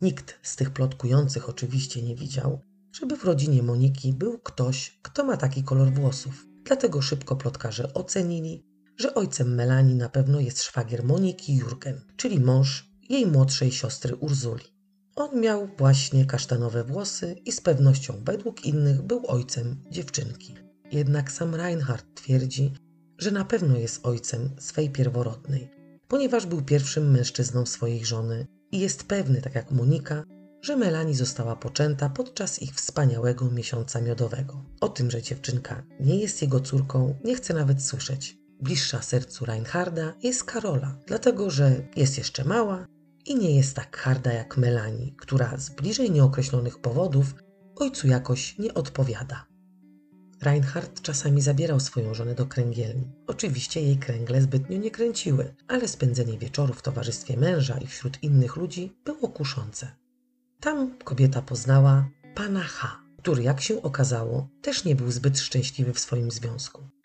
Nikt 0.01 0.39
z 0.41 0.55
tych 0.55 0.69
plotkujących 0.69 1.50
oczywiście 1.50 2.01
nie 2.01 2.15
widział, 2.15 2.62
żeby 2.91 3.17
w 3.17 3.24
rodzinie 3.24 3.63
Moniki 3.63 4.13
był 4.13 4.39
ktoś, 4.39 5.00
kto 5.01 5.24
ma 5.24 5.38
taki 5.38 5.63
kolor 5.63 5.91
włosów. 5.91 6.46
Dlatego 6.63 7.01
szybko 7.01 7.36
plotkarze 7.36 7.93
ocenili, 7.93 8.63
że 8.98 9.13
ojcem 9.13 9.56
Melanii 9.56 9.96
na 9.96 10.10
pewno 10.10 10.39
jest 10.39 10.63
szwagier 10.63 11.04
Moniki 11.04 11.56
Jurgen, 11.56 12.01
czyli 12.16 12.39
mąż 12.39 12.92
jej 13.10 13.25
młodszej 13.25 13.72
siostry 13.72 14.16
Urzuli. 14.16 14.63
On 15.16 15.42
miał 15.42 15.70
właśnie 15.77 16.25
kasztanowe 16.25 16.84
włosy 16.84 17.36
i 17.46 17.51
z 17.51 17.62
pewnością 17.62 18.13
według 18.24 18.66
innych 18.66 19.01
był 19.01 19.27
ojcem 19.27 19.84
dziewczynki. 19.92 20.56
Jednak 20.92 21.32
sam 21.32 21.56
Reinhardt 21.56 22.16
twierdzi, 22.16 22.74
że 23.18 23.32
na 23.32 23.46
pewno 23.46 23.77
jest 23.77 24.06
ojcem 24.06 24.50
swej 24.60 24.89
pierworodnej, 24.89 25.70
ponieważ 26.08 26.46
był 26.46 26.62
pierwszym 26.62 27.12
mężczyzną 27.12 27.66
swojej 27.66 28.06
żony 28.06 28.48
i 28.72 28.80
jest 28.80 29.04
pewny, 29.04 29.42
tak 29.42 29.56
jak 29.56 29.72
Monika, 29.72 30.24
że 30.62 30.75
Melanie 30.75 31.16
została 31.16 31.56
poczęta 31.56 32.10
podczas 32.10 32.62
ich 32.62 32.75
wspaniałego 32.75 33.51
miesiąca 33.51 34.01
miodowego. 34.01 34.66
O 34.82 34.89
tym, 34.89 35.12
że 35.12 35.22
dziewczynka 35.22 35.84
nie 36.00 36.20
jest 36.20 36.42
jego 36.42 36.60
córką, 36.60 37.16
nie 37.24 37.36
chce 37.36 37.54
nawet 37.54 37.84
słyszeć. 37.84 38.38
Bliższa 38.61 39.01
sercu 39.01 39.45
Reinharda 39.45 40.13
jest 40.23 40.43
Karola, 40.43 40.97
dlatego 41.07 41.49
że 41.49 41.87
jest 41.95 42.17
jeszcze 42.17 42.43
mała 42.43 42.85
i 43.25 43.35
nie 43.35 43.55
jest 43.55 43.75
tak 43.75 43.97
harda 43.97 44.33
jak 44.33 44.57
Melanie, 44.57 45.11
która 45.17 45.57
z 45.57 45.69
bliżej 45.69 46.11
nieokreślonych 46.11 46.79
powodów 46.79 47.35
ojcu 47.75 48.07
jakoś 48.07 48.57
nie 48.57 48.73
odpowiada. 48.73 49.45
Reinhard 50.41 51.01
czasami 51.01 51.41
zabierał 51.41 51.79
swoją 51.79 52.13
żonę 52.13 52.35
do 52.35 52.45
kręgielni. 52.45 53.11
Oczywiście 53.27 53.81
jej 53.81 53.97
kręgle 53.97 54.41
zbytnio 54.41 54.77
nie 54.77 54.91
kręciły, 54.91 55.55
ale 55.67 55.87
spędzenie 55.87 56.37
wieczoru 56.37 56.73
w 56.73 56.81
towarzystwie 56.81 57.37
męża 57.37 57.77
i 57.77 57.87
wśród 57.87 58.23
innych 58.23 58.55
ludzi 58.55 58.97
było 59.05 59.27
kuszące. 59.27 59.87
Tam 60.59 60.97
kobieta 60.97 61.41
poznała 61.41 62.09
pana 62.35 62.63
H., 62.63 63.01
który, 63.17 63.43
jak 63.43 63.61
się 63.61 63.81
okazało, 63.81 64.49
też 64.61 64.85
nie 64.85 64.95
był 64.95 65.11
zbyt 65.11 65.39
szczęśliwy 65.39 65.93
w 65.93 65.99
swoim 65.99 66.31
związku. 66.31 66.97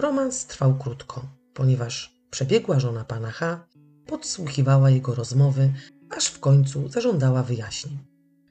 Romans 0.00 0.46
trwał 0.46 0.74
krótko, 0.74 1.26
ponieważ 1.54 2.20
przebiegła 2.30 2.80
żona 2.80 3.04
pana 3.04 3.30
H. 3.30 3.66
podsłuchiwała 4.06 4.90
jego 4.90 5.14
rozmowy, 5.14 5.72
aż 6.16 6.26
w 6.26 6.40
końcu 6.40 6.88
zażądała 6.88 7.42
wyjaśnień. 7.42 7.98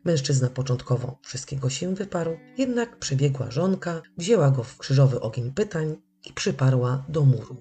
Mężczyzna 0.03 0.49
początkowo 0.49 1.19
wszystkiego 1.21 1.69
się 1.69 1.95
wyparł, 1.95 2.37
jednak 2.57 2.99
przebiegła 2.99 3.51
żonka, 3.51 4.01
wzięła 4.17 4.51
go 4.51 4.63
w 4.63 4.77
krzyżowy 4.77 5.21
ogień 5.21 5.51
pytań 5.51 5.97
i 6.29 6.33
przyparła 6.33 7.05
do 7.09 7.25
muru. 7.25 7.57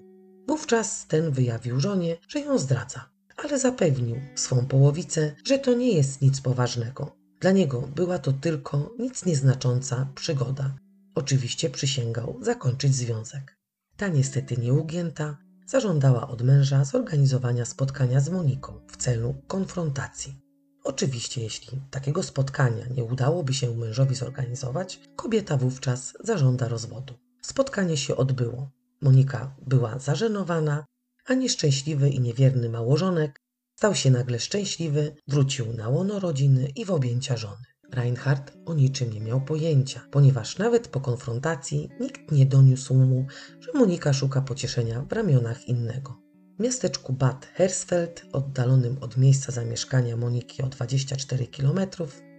Wówczas 0.48 1.06
ten 1.06 1.30
wyjawił 1.30 1.80
żonie, 1.80 2.16
że 2.28 2.40
ją 2.40 2.58
zdradza, 2.58 3.10
ale 3.36 3.58
zapewnił 3.58 4.16
swą 4.34 4.66
połowicę, 4.66 5.34
że 5.44 5.58
to 5.58 5.74
nie 5.74 5.92
jest 5.92 6.22
nic 6.22 6.40
poważnego. 6.40 7.16
Dla 7.40 7.50
niego 7.50 7.80
była 7.80 8.18
to 8.18 8.32
tylko 8.32 8.94
nic 8.98 9.24
nieznacząca 9.24 10.08
przygoda. 10.14 10.74
Oczywiście 11.14 11.70
przysięgał 11.70 12.38
zakończyć 12.42 12.94
związek. 12.94 13.57
Ta 13.98 14.08
niestety 14.08 14.56
nieugięta 14.56 15.36
zażądała 15.66 16.28
od 16.28 16.42
męża 16.42 16.84
zorganizowania 16.84 17.64
spotkania 17.64 18.20
z 18.20 18.28
Moniką 18.28 18.80
w 18.88 18.96
celu 18.96 19.34
konfrontacji. 19.46 20.34
Oczywiście, 20.84 21.42
jeśli 21.42 21.80
takiego 21.90 22.22
spotkania 22.22 22.86
nie 22.96 23.04
udałoby 23.04 23.54
się 23.54 23.76
mężowi 23.76 24.14
zorganizować, 24.14 25.00
kobieta 25.16 25.56
wówczas 25.56 26.14
zażąda 26.20 26.68
rozwodu. 26.68 27.14
Spotkanie 27.42 27.96
się 27.96 28.16
odbyło. 28.16 28.70
Monika 29.00 29.56
była 29.66 29.98
zażenowana, 29.98 30.84
a 31.26 31.34
nieszczęśliwy 31.34 32.10
i 32.10 32.20
niewierny 32.20 32.68
małożonek 32.68 33.40
stał 33.78 33.94
się 33.94 34.10
nagle 34.10 34.38
szczęśliwy, 34.40 35.16
wrócił 35.28 35.72
na 35.72 35.88
łono 35.88 36.20
rodziny 36.20 36.72
i 36.76 36.84
w 36.84 36.90
objęcia 36.90 37.36
żony. 37.36 37.66
Reinhardt 37.92 38.52
o 38.66 38.74
niczym 38.74 39.12
nie 39.12 39.20
miał 39.20 39.40
pojęcia, 39.40 40.00
ponieważ 40.10 40.58
nawet 40.58 40.88
po 40.88 41.00
konfrontacji 41.00 41.88
nikt 42.00 42.32
nie 42.32 42.46
doniósł 42.46 42.94
mu, 42.94 43.26
że 43.60 43.72
Monika 43.74 44.12
szuka 44.12 44.40
pocieszenia 44.40 45.02
w 45.02 45.12
ramionach 45.12 45.68
innego. 45.68 46.20
W 46.58 46.62
miasteczku 46.62 47.12
Bad 47.12 47.46
Hersfeld, 47.46 48.26
oddalonym 48.32 48.98
od 49.00 49.16
miejsca 49.16 49.52
zamieszkania 49.52 50.16
Moniki 50.16 50.62
o 50.62 50.66
24 50.66 51.46
km, 51.46 51.80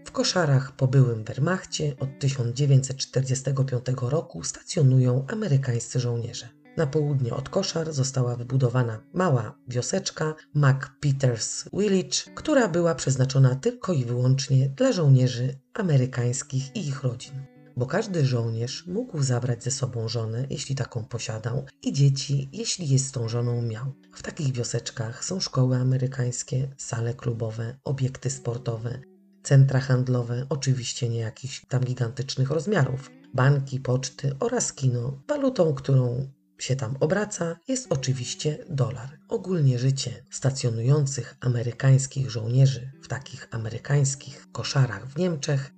w 0.06 0.12
koszarach 0.12 0.75
po 0.75 0.88
byłym 0.88 1.24
Wehrmachcie 1.24 1.96
od 2.00 2.20
1945 2.20 3.86
roku 4.01 4.44
stacjonują 4.44 5.25
amerykańscy 5.27 6.00
żołnierze. 6.00 6.58
Na 6.79 6.88
południe 6.88 7.33
od 7.33 7.50
koszar 7.50 7.93
została 7.93 8.36
wybudowana 8.36 9.01
mała 9.13 9.55
wioseczka 9.67 10.36
McPeters 10.53 11.65
Village, 11.74 12.17
która 12.36 12.67
była 12.67 12.95
przeznaczona 12.95 13.55
tylko 13.55 13.93
i 13.93 14.05
wyłącznie 14.05 14.69
dla 14.69 14.91
żołnierzy 14.91 15.59
amerykańskich 15.74 16.75
i 16.75 16.88
ich 16.88 17.03
rodzin. 17.03 17.33
Bo 17.77 17.86
każdy 17.86 18.25
żołnierz 18.25 18.88
mógł 18.88 19.24
zabrać 19.24 19.63
ze 19.63 19.71
sobą 19.71 20.07
żonę, 20.07 20.48
jeśli 20.50 20.75
taką 20.75 21.05
posiadał, 21.05 21.65
i 21.83 21.93
dzieci, 21.93 22.50
jeśli 22.53 22.89
je 22.89 23.00
z 23.00 23.12
tą 23.12 23.29
żoną 23.29 23.62
miał. 23.62 23.93
W 24.13 24.24
takich 24.24 24.53
wioseczkach 24.53 25.25
są 25.25 25.39
szkoły 25.39 25.77
amerykańskie, 25.77 26.75
sale 26.77 27.13
klubowe, 27.13 27.77
obiekty 27.83 28.29
sportowe, 28.29 29.01
centra 29.43 29.79
handlowe, 29.79 30.45
oczywiście 30.50 31.09
nie 31.09 31.19
jakichś 31.19 31.65
tam 31.65 31.83
gigantycznych 31.83 32.51
rozmiarów, 32.51 33.12
banki, 33.33 33.79
poczty 33.79 34.36
oraz 34.39 34.74
kino, 34.74 35.21
walutą, 35.27 35.74
którą 35.74 36.27
się 36.63 36.75
tam 36.75 36.95
obraca, 36.99 37.55
jest 37.67 37.87
oczywiście 37.89 38.65
dolar. 38.69 39.19
Ogólnie 39.27 39.79
życie 39.79 40.23
stacjonujących 40.31 41.35
amerykańskich 41.41 42.29
żołnierzy 42.29 42.91
w 43.01 43.07
takich 43.07 43.47
amerykańskich 43.51 44.47
koszarach 44.51 45.07
w 45.07 45.17
Niemczech 45.17 45.71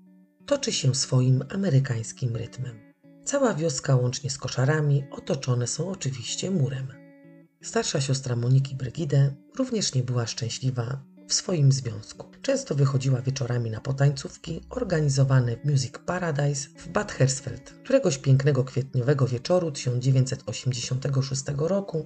toczy 0.45 0.71
się 0.71 0.95
swoim 0.95 1.43
amerykańskim 1.49 2.35
rytmem. 2.35 2.93
Cała 3.25 3.53
wioska 3.53 3.95
łącznie 3.95 4.29
z 4.29 4.37
koszarami 4.37 5.03
otoczone 5.11 5.67
są 5.67 5.89
oczywiście 5.89 6.51
murem. 6.51 6.87
Starsza 7.63 8.01
siostra 8.01 8.35
Moniki 8.35 8.75
Brygide 8.75 9.35
również 9.57 9.93
nie 9.93 10.03
była 10.03 10.27
szczęśliwa 10.27 11.03
w 11.31 11.33
swoim 11.33 11.71
związku. 11.71 12.27
Często 12.41 12.75
wychodziła 12.75 13.21
wieczorami 13.21 13.71
na 13.71 13.79
potańcówki 13.79 14.61
organizowane 14.69 15.57
w 15.57 15.65
Music 15.65 15.93
Paradise 16.05 16.69
w 16.77 16.87
Bad 16.87 17.11
Hersfeld. 17.11 17.73
Któregoś 17.83 18.17
pięknego 18.17 18.63
kwietniowego 18.63 19.27
wieczoru 19.27 19.71
1986 19.71 21.43
roku 21.57 22.05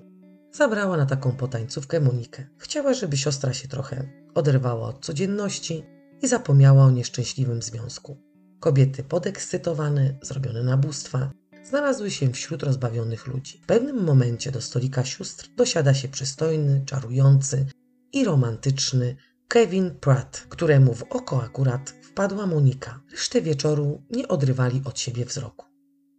zabrała 0.54 0.98
na 0.98 1.06
taką 1.06 1.32
potańcówkę 1.32 2.00
Monikę. 2.00 2.48
Chciała, 2.58 2.94
żeby 2.94 3.18
siostra 3.18 3.54
się 3.54 3.68
trochę 3.68 4.10
oderwała 4.36 4.88
od 4.88 5.06
codzienności 5.06 5.84
i 6.22 6.28
zapomniała 6.28 6.86
o 6.86 6.92
nieszczęśliwym 6.92 7.62
związku. 7.62 8.18
Kobiety 8.60 9.04
podekscytowane, 9.04 10.16
zrobione 10.22 10.64
nabóstwa, 10.64 11.32
znalazły 11.64 12.12
się 12.12 12.32
wśród 12.32 12.64
rozbawionych 12.64 13.28
ludzi. 13.28 13.60
W 13.64 13.66
pewnym 13.66 14.04
momencie 14.04 14.52
do 14.52 14.62
stolika 14.62 15.06
sióstr 15.06 15.50
dosiada 15.56 15.94
się 15.94 16.08
przystojny, 16.08 16.84
czarujący 16.86 17.66
i 18.14 18.26
romantyczny 18.26 19.16
Kevin 19.48 19.92
Pratt, 19.92 20.46
któremu 20.50 20.94
w 20.94 21.04
oko 21.04 21.44
akurat 21.44 21.90
wpadła 21.90 22.48
Monika. 22.48 23.02
Resztę 23.12 23.42
wieczoru 23.42 24.02
nie 24.10 24.28
odrywali 24.28 24.82
od 24.86 25.00
siebie 25.00 25.26
wzroku. 25.26 25.66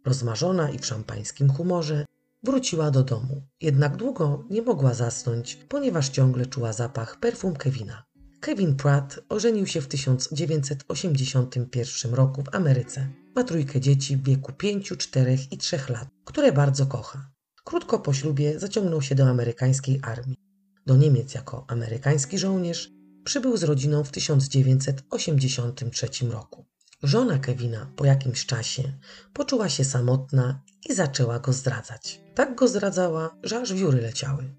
Rozmarzona 0.05 0.69
i 0.69 0.79
w 0.79 0.85
szampańskim 0.85 1.49
humorze 1.49 2.05
wróciła 2.43 2.91
do 2.91 3.03
domu. 3.03 3.41
Jednak 3.61 3.95
długo 3.95 4.45
nie 4.49 4.61
mogła 4.61 4.93
zasnąć, 4.93 5.55
ponieważ 5.55 6.09
ciągle 6.09 6.45
czuła 6.45 6.73
zapach 6.73 7.19
perfum 7.19 7.55
Kevina. 7.55 8.03
Kevin 8.39 8.75
Pratt 8.75 9.19
ożenił 9.29 9.67
się 9.67 9.81
w 9.81 9.87
1981 9.87 12.13
roku 12.13 12.43
w 12.43 12.55
Ameryce. 12.55 13.07
Ma 13.35 13.43
trójkę 13.43 13.81
dzieci 13.81 14.17
w 14.17 14.23
wieku 14.23 14.53
5, 14.53 14.93
4 14.97 15.37
i 15.51 15.57
3 15.57 15.79
lat, 15.89 16.07
które 16.25 16.51
bardzo 16.51 16.85
kocha. 16.85 17.29
Krótko 17.63 17.99
po 17.99 18.13
ślubie 18.13 18.59
zaciągnął 18.59 19.01
się 19.01 19.15
do 19.15 19.29
amerykańskiej 19.29 19.99
armii. 20.03 20.46
Do 20.87 20.97
Niemiec 20.97 21.33
jako 21.33 21.65
amerykański 21.67 22.37
żołnierz 22.37 22.91
przybył 23.23 23.57
z 23.57 23.63
rodziną 23.63 24.03
w 24.03 24.11
1983 24.11 26.07
roku. 26.29 26.65
Żona 27.03 27.39
Kevina 27.39 27.91
po 27.95 28.05
jakimś 28.05 28.45
czasie 28.45 28.93
poczuła 29.33 29.69
się 29.69 29.85
samotna 29.85 30.61
i 30.89 30.93
zaczęła 30.93 31.39
go 31.39 31.53
zdradzać. 31.53 32.21
Tak 32.35 32.55
go 32.55 32.67
zdradzała, 32.67 33.37
że 33.43 33.61
aż 33.61 33.73
wióry 33.73 34.01
leciały. 34.01 34.55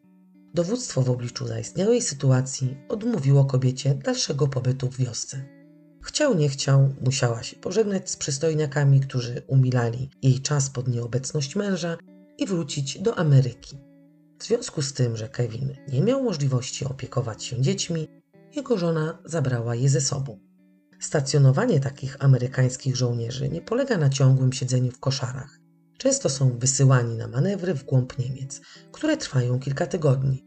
Dowództwo 0.55 1.03
w 1.03 1.11
obliczu 1.11 1.47
zaistniałej 1.47 2.03
sytuacji 2.03 2.77
odmówiło 2.89 3.45
kobiecie 3.45 3.95
dalszego 3.95 4.49
pobytu 4.49 4.91
w 4.91 4.97
wiosce. 4.97 5.45
Chciał, 6.03 6.35
nie 6.35 6.49
chciał, 6.49 6.95
musiała 7.05 7.43
się 7.43 7.57
pożegnać 7.57 8.11
z 8.11 8.17
przystojniakami, 8.17 9.01
którzy 9.01 9.43
umilali 9.47 10.11
jej 10.23 10.41
czas 10.41 10.71
pod 10.71 10.89
nieobecność 10.89 11.57
męża 11.57 11.97
i 12.39 12.47
wrócić 12.47 12.99
do 12.99 13.19
Ameryki. 13.19 13.88
W 14.39 14.45
związku 14.45 14.83
z 14.83 14.93
tym, 14.93 15.17
że 15.17 15.29
Kevin 15.29 15.75
nie 15.89 16.01
miał 16.01 16.23
możliwości 16.23 16.85
opiekować 16.85 17.45
się 17.45 17.63
dziećmi, 17.63 18.09
jego 18.57 18.79
żona 18.79 19.19
zabrała 19.25 19.75
je 19.75 19.89
ze 19.89 20.01
sobą. 20.01 20.39
Stacjonowanie 21.01 21.81
takich 21.81 22.25
amerykańskich 22.25 22.97
żołnierzy 22.97 23.49
nie 23.49 23.63
polega 23.63 23.99
na 23.99 24.11
ciągłym 24.11 24.53
siedzeniu 24.53 24.93
w 24.93 25.01
koszarach. 25.01 25.59
Często 25.99 26.29
są 26.29 26.59
wysyłani 26.59 27.17
na 27.17 27.29
manewry 27.29 27.75
w 27.75 27.85
głąb 27.85 28.19
Niemiec, 28.19 28.61
które 28.93 29.17
trwają 29.17 29.59
kilka 29.61 29.87
tygodni. 29.87 30.47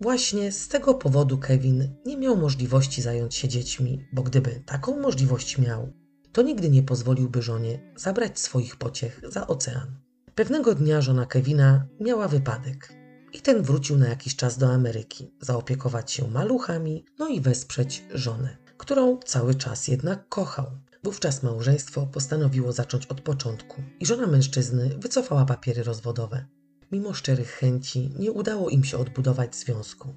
Właśnie 0.00 0.52
z 0.52 0.68
tego 0.68 0.94
powodu 0.94 1.38
Kevin 1.38 1.94
nie 2.06 2.16
miał 2.16 2.36
możliwości 2.36 3.02
zająć 3.02 3.34
się 3.34 3.48
dziećmi, 3.48 4.06
bo 4.12 4.22
gdyby 4.22 4.62
taką 4.66 5.00
możliwość 5.00 5.58
miał, 5.58 5.92
to 6.32 6.42
nigdy 6.42 6.70
nie 6.70 6.82
pozwoliłby 6.82 7.42
żonie 7.42 7.92
zabrać 7.96 8.38
swoich 8.38 8.76
pociech 8.76 9.20
za 9.28 9.46
ocean. 9.46 9.96
Pewnego 10.34 10.74
dnia 10.74 11.00
żona 11.00 11.26
Kevina 11.26 11.86
miała 12.00 12.28
wypadek 12.28 13.05
i 13.36 13.40
ten 13.40 13.62
wrócił 13.62 13.98
na 13.98 14.08
jakiś 14.08 14.36
czas 14.36 14.58
do 14.58 14.72
Ameryki, 14.72 15.30
zaopiekować 15.40 16.12
się 16.12 16.28
maluchami, 16.30 17.04
no 17.18 17.28
i 17.28 17.40
wesprzeć 17.40 18.04
żonę, 18.14 18.56
którą 18.76 19.18
cały 19.18 19.54
czas 19.54 19.88
jednak 19.88 20.28
kochał. 20.28 20.66
Wówczas 21.04 21.42
małżeństwo 21.42 22.06
postanowiło 22.06 22.72
zacząć 22.72 23.06
od 23.06 23.20
początku 23.20 23.82
i 24.00 24.06
żona 24.06 24.26
mężczyzny 24.26 24.88
wycofała 24.98 25.44
papiery 25.44 25.82
rozwodowe. 25.82 26.46
Mimo 26.92 27.14
szczerych 27.14 27.50
chęci 27.50 28.10
nie 28.18 28.32
udało 28.32 28.70
im 28.70 28.84
się 28.84 28.98
odbudować 28.98 29.56
związku, 29.56 30.14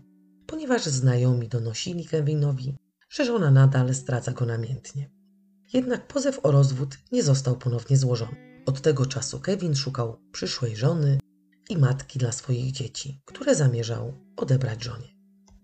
ponieważ 0.48 0.86
znajomi 0.86 1.48
donosili 1.48 2.06
Kevinowi, 2.06 2.76
że 3.10 3.26
żona 3.26 3.52
nadal 3.52 3.94
zdradza 3.94 4.32
go 4.32 4.46
namiętnie. 4.46 5.10
Jednak 5.74 6.08
pozew 6.08 6.40
o 6.44 6.52
rozwód 6.52 6.98
nie 7.12 7.24
został 7.24 7.58
ponownie 7.58 7.98
złożony. 7.98 8.64
Od 8.66 8.82
tego 8.82 9.06
czasu 9.06 9.40
Kevin 9.40 9.76
szukał 9.76 10.18
przyszłej 10.32 10.76
żony 10.76 11.20
i 11.70 11.78
matki 11.78 12.20
dla 12.20 12.32
swoich 12.32 12.72
dzieci, 12.72 13.22
które 13.26 13.56
zamierzał 13.56 14.14
odebrać 14.38 14.84
żonie. 14.84 15.08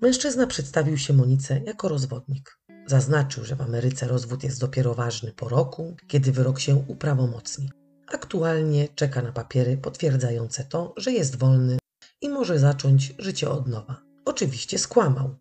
Mężczyzna 0.02 0.48
przedstawił 0.48 0.98
się 0.98 1.14
Monice 1.14 1.62
jako 1.66 1.88
rozwodnik. 1.88 2.60
Zaznaczył, 2.88 3.46
że 3.46 3.56
w 3.56 3.62
Ameryce 3.62 4.08
rozwód 4.08 4.44
jest 4.44 4.60
dopiero 4.60 4.94
ważny 4.94 5.32
po 5.32 5.50
roku, 5.50 5.96
kiedy 6.08 6.32
wyrok 6.32 6.60
się 6.60 6.76
uprawomocni. 6.88 7.70
Aktualnie 8.08 8.88
czeka 8.96 9.22
na 9.22 9.32
papiery 9.32 9.78
potwierdzające 9.78 10.64
to, 10.64 10.94
że 10.98 11.12
jest 11.12 11.36
wolny 11.36 11.78
i 12.22 12.30
może 12.30 12.60
zacząć 12.60 13.14
życie 13.20 13.50
od 13.50 13.68
nowa. 13.68 14.02
Oczywiście 14.26 14.80
skłamał. 14.80 15.36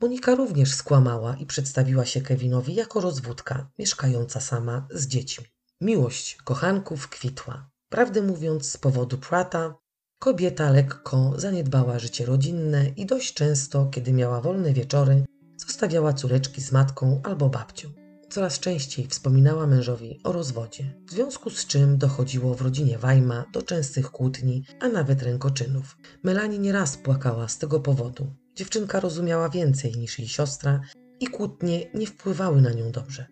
Monika 0.00 0.34
również 0.34 0.74
skłamała 0.74 1.36
i 1.36 1.46
przedstawiła 1.46 2.04
się 2.04 2.20
Kevinowi 2.20 2.74
jako 2.74 3.00
rozwódka, 3.00 3.70
mieszkająca 3.78 4.40
sama 4.40 4.86
z 4.90 5.06
dziećmi. 5.06 5.46
Miłość 5.80 6.36
kochanków 6.44 7.08
kwitła. 7.08 7.70
Prawdę 7.88 8.22
mówiąc, 8.22 8.70
z 8.70 8.76
powodu 8.76 9.18
Prata 9.18 9.74
kobieta 10.18 10.70
lekko 10.70 11.32
zaniedbała 11.36 11.98
życie 11.98 12.26
rodzinne 12.26 12.88
i 12.96 13.06
dość 13.06 13.34
często, 13.34 13.86
kiedy 13.86 14.12
miała 14.12 14.40
wolne 14.40 14.72
wieczory, 14.72 15.24
zostawiała 15.56 16.12
córeczki 16.12 16.60
z 16.60 16.72
matką 16.72 17.20
albo 17.24 17.48
babcią. 17.48 17.88
Coraz 18.30 18.60
częściej 18.60 19.06
wspominała 19.06 19.66
mężowi 19.66 20.20
o 20.24 20.32
rozwodzie, 20.32 20.94
w 21.06 21.10
związku 21.10 21.50
z 21.50 21.66
czym 21.66 21.98
dochodziło 21.98 22.54
w 22.54 22.62
rodzinie 22.62 22.98
Wajma 22.98 23.44
do 23.52 23.62
częstych 23.62 24.10
kłótni, 24.10 24.64
a 24.80 24.88
nawet 24.88 25.22
rękoczynów. 25.22 25.96
Melanie 26.22 26.58
nieraz 26.58 26.96
płakała 26.96 27.48
z 27.48 27.58
tego 27.58 27.80
powodu. 27.80 28.34
Dziewczynka 28.54 29.00
rozumiała 29.00 29.48
więcej 29.48 29.92
niż 29.92 30.18
jej 30.18 30.28
siostra 30.28 30.80
i 31.20 31.26
kłótnie 31.26 31.90
nie 31.94 32.06
wpływały 32.06 32.62
na 32.62 32.70
nią 32.72 32.90
dobrze. 32.90 33.26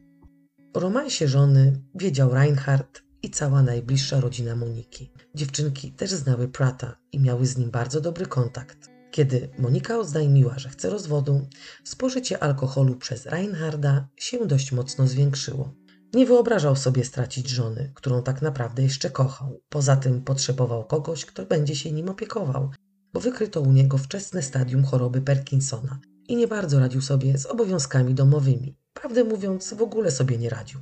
O 0.74 0.80
romansie 0.80 1.28
żony 1.28 1.80
wiedział 1.94 2.34
Reinhardt 2.34 3.01
i 3.22 3.30
cała 3.30 3.62
najbliższa 3.62 4.20
rodzina 4.20 4.56
Moniki. 4.56 5.10
Dziewczynki 5.34 5.92
też 5.92 6.10
znały 6.10 6.48
Prata 6.48 6.96
i 7.12 7.20
miały 7.20 7.46
z 7.46 7.58
nim 7.58 7.70
bardzo 7.70 8.00
dobry 8.00 8.26
kontakt. 8.26 8.90
Kiedy 9.10 9.48
Monika 9.58 9.98
oznajmiła, 9.98 10.58
że 10.58 10.68
chce 10.68 10.90
rozwodu, 10.90 11.46
spożycie 11.84 12.42
alkoholu 12.42 12.96
przez 12.96 13.26
Reinharda 13.26 14.08
się 14.16 14.46
dość 14.46 14.72
mocno 14.72 15.06
zwiększyło. 15.06 15.74
Nie 16.14 16.26
wyobrażał 16.26 16.76
sobie 16.76 17.04
stracić 17.04 17.48
żony, 17.48 17.92
którą 17.94 18.22
tak 18.22 18.42
naprawdę 18.42 18.82
jeszcze 18.82 19.10
kochał. 19.10 19.60
Poza 19.68 19.96
tym 19.96 20.22
potrzebował 20.22 20.84
kogoś, 20.84 21.24
kto 21.24 21.46
będzie 21.46 21.76
się 21.76 21.92
nim 21.92 22.08
opiekował, 22.08 22.70
bo 23.12 23.20
wykryto 23.20 23.60
u 23.60 23.72
niego 23.72 23.98
wczesne 23.98 24.42
stadium 24.42 24.84
choroby 24.84 25.20
Parkinsona 25.20 26.00
i 26.28 26.36
nie 26.36 26.48
bardzo 26.48 26.78
radził 26.78 27.00
sobie 27.00 27.38
z 27.38 27.46
obowiązkami 27.46 28.14
domowymi. 28.14 28.76
Prawdę 28.94 29.24
mówiąc, 29.24 29.74
w 29.74 29.82
ogóle 29.82 30.10
sobie 30.10 30.38
nie 30.38 30.50
radził. 30.50 30.80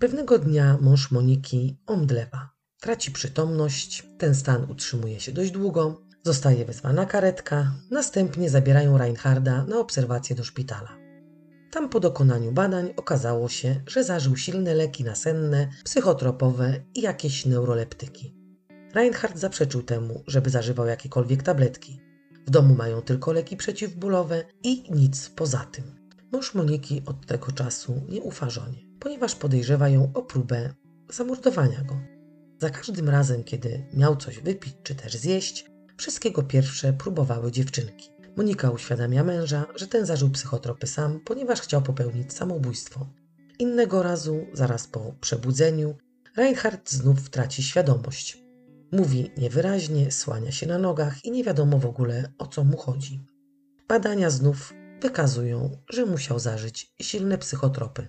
Pewnego 0.00 0.38
dnia 0.38 0.78
mąż 0.80 1.10
Moniki 1.10 1.76
omdlewa. 1.86 2.50
Traci 2.80 3.10
przytomność, 3.10 4.06
ten 4.18 4.34
stan 4.34 4.70
utrzymuje 4.70 5.20
się 5.20 5.32
dość 5.32 5.50
długo, 5.50 6.02
Zostaje 6.22 6.64
wezwana 6.64 7.06
karetka, 7.06 7.74
następnie 7.90 8.50
zabierają 8.50 8.98
Reinharda 8.98 9.64
na 9.64 9.78
obserwację 9.78 10.36
do 10.36 10.44
szpitala. 10.44 10.96
Tam 11.70 11.88
po 11.88 12.00
dokonaniu 12.00 12.52
badań 12.52 12.92
okazało 12.96 13.48
się, 13.48 13.80
że 13.86 14.04
zażył 14.04 14.36
silne 14.36 14.74
leki 14.74 15.04
nasenne, 15.04 15.68
psychotropowe 15.84 16.80
i 16.94 17.00
jakieś 17.00 17.46
neuroleptyki. 17.46 18.34
Reinhard 18.94 19.38
zaprzeczył 19.38 19.82
temu, 19.82 20.24
żeby 20.26 20.50
zażywał 20.50 20.86
jakiekolwiek 20.86 21.42
tabletki. 21.42 22.00
W 22.46 22.50
domu 22.50 22.74
mają 22.74 23.02
tylko 23.02 23.32
leki 23.32 23.56
przeciwbólowe 23.56 24.44
i 24.62 24.84
nic 24.90 25.28
poza 25.28 25.58
tym. 25.58 25.84
Mąż 26.32 26.54
Moniki 26.54 27.02
od 27.06 27.26
tego 27.26 27.52
czasu 27.52 28.02
nie 28.08 28.22
ufa 28.22 28.50
żonie, 28.50 28.89
ponieważ 29.00 29.34
podejrzewa 29.34 29.88
ją 29.88 30.10
o 30.14 30.22
próbę 30.22 30.74
zamordowania 31.08 31.84
go. 31.84 32.00
Za 32.58 32.70
każdym 32.70 33.08
razem, 33.08 33.44
kiedy 33.44 33.86
miał 33.92 34.16
coś 34.16 34.38
wypić 34.38 34.76
czy 34.82 34.94
też 34.94 35.16
zjeść, 35.16 35.70
Wszystkiego 36.00 36.42
pierwsze 36.42 36.92
próbowały 36.92 37.52
dziewczynki. 37.52 38.10
Monika 38.36 38.70
uświadamia 38.70 39.24
męża, 39.24 39.66
że 39.74 39.86
ten 39.86 40.06
zażył 40.06 40.30
psychotropy 40.30 40.86
sam, 40.86 41.20
ponieważ 41.24 41.60
chciał 41.60 41.82
popełnić 41.82 42.32
samobójstwo. 42.32 43.06
Innego 43.58 44.02
razu, 44.02 44.46
zaraz 44.52 44.86
po 44.86 45.14
przebudzeniu, 45.20 45.94
Reinhardt 46.36 46.90
znów 46.90 47.30
traci 47.30 47.62
świadomość. 47.62 48.42
Mówi 48.92 49.30
niewyraźnie, 49.36 50.12
słania 50.12 50.52
się 50.52 50.66
na 50.66 50.78
nogach 50.78 51.24
i 51.24 51.30
nie 51.30 51.44
wiadomo 51.44 51.78
w 51.78 51.86
ogóle 51.86 52.32
o 52.38 52.46
co 52.46 52.64
mu 52.64 52.76
chodzi. 52.76 53.24
Badania 53.88 54.30
znów 54.30 54.72
wykazują, 55.02 55.70
że 55.90 56.06
musiał 56.06 56.38
zażyć 56.38 56.92
silne 57.02 57.38
psychotropy. 57.38 58.08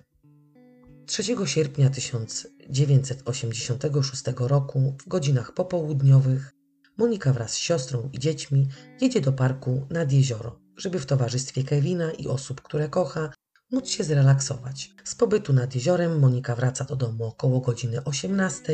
3 1.06 1.36
sierpnia 1.44 1.90
1986 1.90 4.22
roku 4.36 4.96
w 4.98 5.08
godzinach 5.08 5.54
popołudniowych 5.54 6.52
Monika 6.96 7.32
wraz 7.32 7.52
z 7.52 7.56
siostrą 7.56 8.10
i 8.12 8.18
dziećmi 8.18 8.68
jedzie 9.00 9.20
do 9.20 9.32
parku 9.32 9.86
nad 9.90 10.12
jezioro. 10.12 10.60
żeby 10.76 11.00
w 11.00 11.06
towarzystwie 11.06 11.64
Kevina 11.64 12.12
i 12.12 12.28
osób, 12.28 12.60
które 12.60 12.88
kocha, 12.88 13.32
móc 13.70 13.88
się 13.88 14.04
zrelaksować. 14.04 14.90
Z 15.04 15.14
pobytu 15.14 15.52
nad 15.52 15.74
jeziorem 15.74 16.18
Monika 16.18 16.56
wraca 16.56 16.84
do 16.84 16.96
domu 16.96 17.24
około 17.24 17.60
godziny 17.60 18.04
18. 18.04 18.72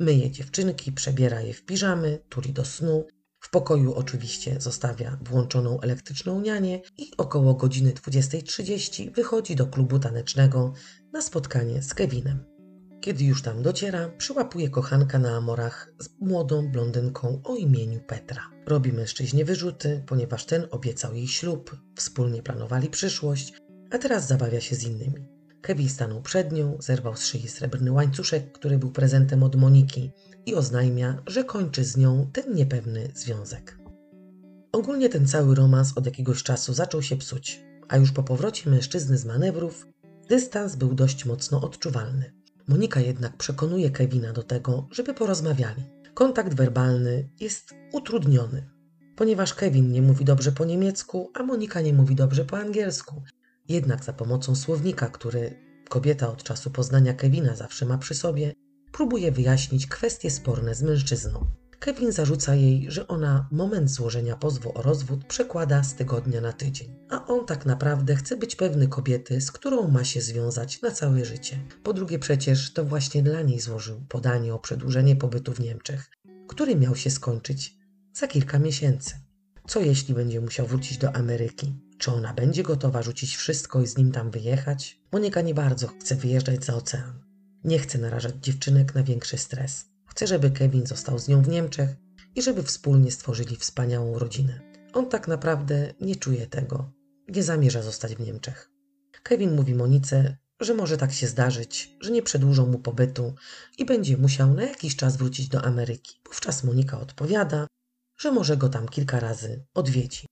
Myje 0.00 0.30
dziewczynki, 0.30 0.92
przebiera 0.92 1.40
je 1.40 1.54
w 1.54 1.64
piżamy, 1.64 2.18
tuli 2.28 2.52
do 2.52 2.64
snu. 2.64 3.04
W 3.46 3.50
pokoju 3.50 3.94
oczywiście 3.94 4.60
zostawia 4.60 5.18
włączoną 5.22 5.80
elektryczną 5.80 6.40
nianię 6.40 6.80
i 6.98 7.10
około 7.16 7.54
godziny 7.54 7.92
20.30 7.92 9.14
wychodzi 9.14 9.56
do 9.56 9.66
klubu 9.66 9.98
tanecznego 9.98 10.72
na 11.12 11.22
spotkanie 11.22 11.82
z 11.82 11.94
Kevinem. 11.94 12.44
Kiedy 13.00 13.24
już 13.24 13.42
tam 13.42 13.62
dociera, 13.62 14.08
przyłapuje 14.08 14.70
kochanka 14.70 15.18
na 15.18 15.36
amorach 15.36 15.92
z 16.00 16.08
młodą 16.20 16.68
blondynką 16.68 17.40
o 17.44 17.56
imieniu 17.56 18.00
Petra. 18.00 18.42
Robi 18.66 18.92
mężczyźnie 18.92 19.44
wyrzuty, 19.44 20.04
ponieważ 20.06 20.46
ten 20.46 20.66
obiecał 20.70 21.14
jej 21.14 21.28
ślub, 21.28 21.76
wspólnie 21.96 22.42
planowali 22.42 22.88
przyszłość, 22.88 23.52
a 23.90 23.98
teraz 23.98 24.26
zabawia 24.26 24.60
się 24.60 24.76
z 24.76 24.84
innymi. 24.84 25.35
Kevin 25.66 25.88
stanął 25.88 26.22
przed 26.22 26.52
nią, 26.52 26.76
zerwał 26.80 27.16
z 27.16 27.26
szyi 27.26 27.48
srebrny 27.48 27.92
łańcuszek, 27.92 28.52
który 28.52 28.78
był 28.78 28.90
prezentem 28.90 29.42
od 29.42 29.56
Moniki 29.56 30.10
i 30.46 30.54
oznajmia, 30.54 31.22
że 31.26 31.44
kończy 31.44 31.84
z 31.84 31.96
nią 31.96 32.30
ten 32.32 32.54
niepewny 32.54 33.08
związek. 33.14 33.78
Ogólnie 34.72 35.08
ten 35.08 35.26
cały 35.26 35.54
romans 35.54 35.92
od 35.96 36.06
jakiegoś 36.06 36.42
czasu 36.42 36.74
zaczął 36.74 37.02
się 37.02 37.16
psuć, 37.16 37.62
a 37.88 37.96
już 37.96 38.12
po 38.12 38.22
powrocie 38.22 38.70
mężczyzny 38.70 39.18
z 39.18 39.24
manewrów 39.24 39.86
dystans 40.28 40.76
był 40.76 40.94
dość 40.94 41.24
mocno 41.24 41.60
odczuwalny. 41.60 42.32
Monika 42.68 43.00
jednak 43.00 43.36
przekonuje 43.36 43.90
Kevina 43.90 44.32
do 44.32 44.42
tego, 44.42 44.88
żeby 44.90 45.14
porozmawiali. 45.14 45.82
Kontakt 46.14 46.54
werbalny 46.54 47.28
jest 47.40 47.74
utrudniony, 47.92 48.68
ponieważ 49.16 49.54
Kevin 49.54 49.92
nie 49.92 50.02
mówi 50.02 50.24
dobrze 50.24 50.52
po 50.52 50.64
niemiecku, 50.64 51.30
a 51.34 51.42
Monika 51.42 51.80
nie 51.80 51.92
mówi 51.92 52.14
dobrze 52.14 52.44
po 52.44 52.58
angielsku. 52.58 53.22
Jednak 53.68 54.04
za 54.04 54.12
pomocą 54.12 54.54
słownika, 54.54 55.08
który 55.08 55.54
kobieta 55.88 56.28
od 56.28 56.42
czasu 56.42 56.70
poznania 56.70 57.14
Kevina 57.14 57.56
zawsze 57.56 57.86
ma 57.86 57.98
przy 57.98 58.14
sobie, 58.14 58.52
próbuje 58.92 59.32
wyjaśnić 59.32 59.86
kwestie 59.86 60.30
sporne 60.30 60.74
z 60.74 60.82
mężczyzną. 60.82 61.46
Kevin 61.78 62.12
zarzuca 62.12 62.54
jej, 62.54 62.90
że 62.90 63.08
ona 63.08 63.48
moment 63.52 63.90
złożenia 63.90 64.36
pozwu 64.36 64.78
o 64.78 64.82
rozwód 64.82 65.24
przekłada 65.24 65.82
z 65.82 65.94
tygodnia 65.94 66.40
na 66.40 66.52
tydzień, 66.52 66.96
a 67.10 67.26
on 67.26 67.46
tak 67.46 67.66
naprawdę 67.66 68.16
chce 68.16 68.36
być 68.36 68.56
pewny 68.56 68.88
kobiety, 68.88 69.40
z 69.40 69.52
którą 69.52 69.88
ma 69.88 70.04
się 70.04 70.20
związać 70.20 70.82
na 70.82 70.90
całe 70.90 71.24
życie. 71.24 71.58
Po 71.82 71.92
drugie, 71.92 72.18
przecież 72.18 72.72
to 72.72 72.84
właśnie 72.84 73.22
dla 73.22 73.42
niej 73.42 73.60
złożył 73.60 74.00
podanie 74.08 74.54
o 74.54 74.58
przedłużenie 74.58 75.16
pobytu 75.16 75.52
w 75.52 75.60
Niemczech, 75.60 76.10
który 76.48 76.76
miał 76.76 76.96
się 76.96 77.10
skończyć 77.10 77.76
za 78.12 78.26
kilka 78.26 78.58
miesięcy. 78.58 79.14
Co 79.66 79.80
jeśli 79.80 80.14
będzie 80.14 80.40
musiał 80.40 80.66
wrócić 80.66 80.98
do 80.98 81.16
Ameryki? 81.16 81.85
Czy 81.98 82.10
ona 82.10 82.34
będzie 82.34 82.62
gotowa 82.62 83.02
rzucić 83.02 83.36
wszystko 83.36 83.82
i 83.82 83.86
z 83.86 83.96
nim 83.96 84.12
tam 84.12 84.30
wyjechać? 84.30 85.00
Monika 85.12 85.40
nie 85.40 85.54
bardzo 85.54 85.88
chce 85.88 86.16
wyjeżdżać 86.16 86.64
za 86.64 86.74
ocean. 86.74 87.12
Nie 87.64 87.78
chce 87.78 87.98
narażać 87.98 88.34
dziewczynek 88.40 88.94
na 88.94 89.02
większy 89.02 89.38
stres. 89.38 89.84
Chce, 90.06 90.26
żeby 90.26 90.50
Kevin 90.50 90.86
został 90.86 91.18
z 91.18 91.28
nią 91.28 91.42
w 91.42 91.48
Niemczech 91.48 91.90
i 92.34 92.42
żeby 92.42 92.62
wspólnie 92.62 93.10
stworzyli 93.10 93.56
wspaniałą 93.56 94.18
rodzinę. 94.18 94.60
On 94.92 95.08
tak 95.08 95.28
naprawdę 95.28 95.94
nie 96.00 96.16
czuje 96.16 96.46
tego. 96.46 96.92
Nie 97.28 97.42
zamierza 97.42 97.82
zostać 97.82 98.14
w 98.14 98.20
Niemczech. 98.20 98.70
Kevin 99.22 99.56
mówi 99.56 99.74
Monice, 99.74 100.36
że 100.60 100.74
może 100.74 100.96
tak 100.96 101.12
się 101.12 101.26
zdarzyć, 101.26 101.96
że 102.00 102.10
nie 102.10 102.22
przedłużą 102.22 102.66
mu 102.66 102.78
pobytu 102.78 103.34
i 103.78 103.84
będzie 103.84 104.16
musiał 104.16 104.54
na 104.54 104.62
jakiś 104.62 104.96
czas 104.96 105.16
wrócić 105.16 105.48
do 105.48 105.64
Ameryki. 105.64 106.20
Wówczas 106.26 106.64
Monika 106.64 107.00
odpowiada, 107.00 107.66
że 108.18 108.32
może 108.32 108.56
go 108.56 108.68
tam 108.68 108.88
kilka 108.88 109.20
razy 109.20 109.66
odwiedzi. 109.74 110.25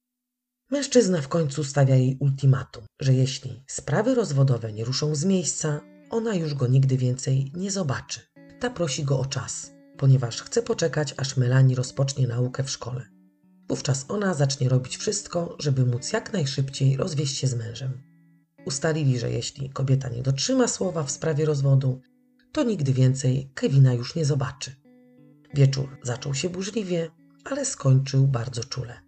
Mężczyzna 0.74 1.20
w 1.20 1.28
końcu 1.28 1.64
stawia 1.64 1.96
jej 1.96 2.16
ultimatum, 2.20 2.84
że 3.00 3.14
jeśli 3.14 3.64
sprawy 3.66 4.14
rozwodowe 4.14 4.72
nie 4.72 4.84
ruszą 4.84 5.14
z 5.14 5.24
miejsca, 5.24 5.80
ona 6.10 6.34
już 6.34 6.54
go 6.54 6.66
nigdy 6.66 6.96
więcej 6.96 7.52
nie 7.56 7.70
zobaczy. 7.70 8.20
Ta 8.60 8.70
prosi 8.70 9.04
go 9.04 9.20
o 9.20 9.26
czas, 9.26 9.72
ponieważ 9.96 10.42
chce 10.42 10.62
poczekać, 10.62 11.14
aż 11.16 11.37
Melanie 11.37 11.74
rozpocznie 11.74 12.26
naukę 12.26 12.64
w 12.64 12.70
szkole. 12.70 13.06
Wówczas 13.68 14.06
ona 14.08 14.34
zacznie 14.34 14.68
robić 14.68 14.96
wszystko, 14.96 15.56
żeby 15.58 15.87
móc 15.87 16.12
jak 16.12 16.32
najszybciej 16.32 16.96
rozwieść 16.96 17.37
się 17.37 17.46
z 17.46 17.54
mężem. 17.54 18.02
Ustalili, 18.66 19.18
że 19.18 19.30
jeśli 19.30 19.70
kobieta 19.70 20.08
nie 20.08 20.22
dotrzyma 20.22 20.68
słowa 20.68 21.02
w 21.02 21.10
sprawie 21.10 21.44
rozwodu, 21.44 22.00
to 22.52 22.62
nigdy 22.62 22.92
więcej 22.92 23.50
Kevina 23.54 23.94
już 23.94 24.14
nie 24.14 24.24
zobaczy. 24.24 24.76
Wieczór 25.54 25.98
zaczął 26.02 26.34
się 26.34 26.48
burzliwie, 26.48 27.10
ale 27.44 27.64
skończył 27.64 28.26
bardzo 28.26 28.64
czule. 28.64 29.03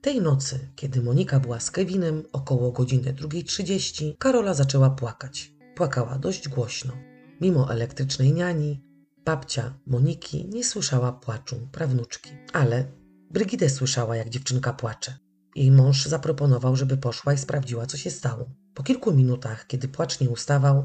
Tej 0.00 0.20
nocy, 0.20 0.58
kiedy 0.76 1.02
Monika 1.02 1.40
była 1.40 1.60
z 1.60 1.70
Kevinem 1.70 2.22
około 2.32 2.72
godziny 2.72 3.14
2.30, 3.14 4.16
Karola 4.18 4.54
zaczęła 4.54 4.90
płakać. 4.90 5.52
Płakała 5.74 6.18
dość 6.18 6.48
głośno. 6.48 6.92
Mimo 7.40 7.72
elektrycznej 7.72 8.32
niani, 8.32 8.84
babcia 9.24 9.74
Moniki 9.86 10.48
nie 10.48 10.64
słyszała 10.64 11.12
płaczu 11.12 11.68
prawnuczki. 11.72 12.30
Ale 12.52 12.84
Brygidę 13.30 13.70
słyszała, 13.70 14.16
jak 14.16 14.28
dziewczynka 14.28 14.72
płacze. 14.72 15.18
Jej 15.56 15.70
mąż 15.70 16.06
zaproponował, 16.06 16.76
żeby 16.76 16.96
poszła 16.96 17.32
i 17.32 17.38
sprawdziła, 17.38 17.86
co 17.86 17.96
się 17.96 18.10
stało. 18.10 18.50
Po 18.74 18.82
kilku 18.82 19.12
minutach, 19.12 19.66
kiedy 19.66 19.88
płacz 19.88 20.20
nie 20.20 20.30
ustawał, 20.30 20.84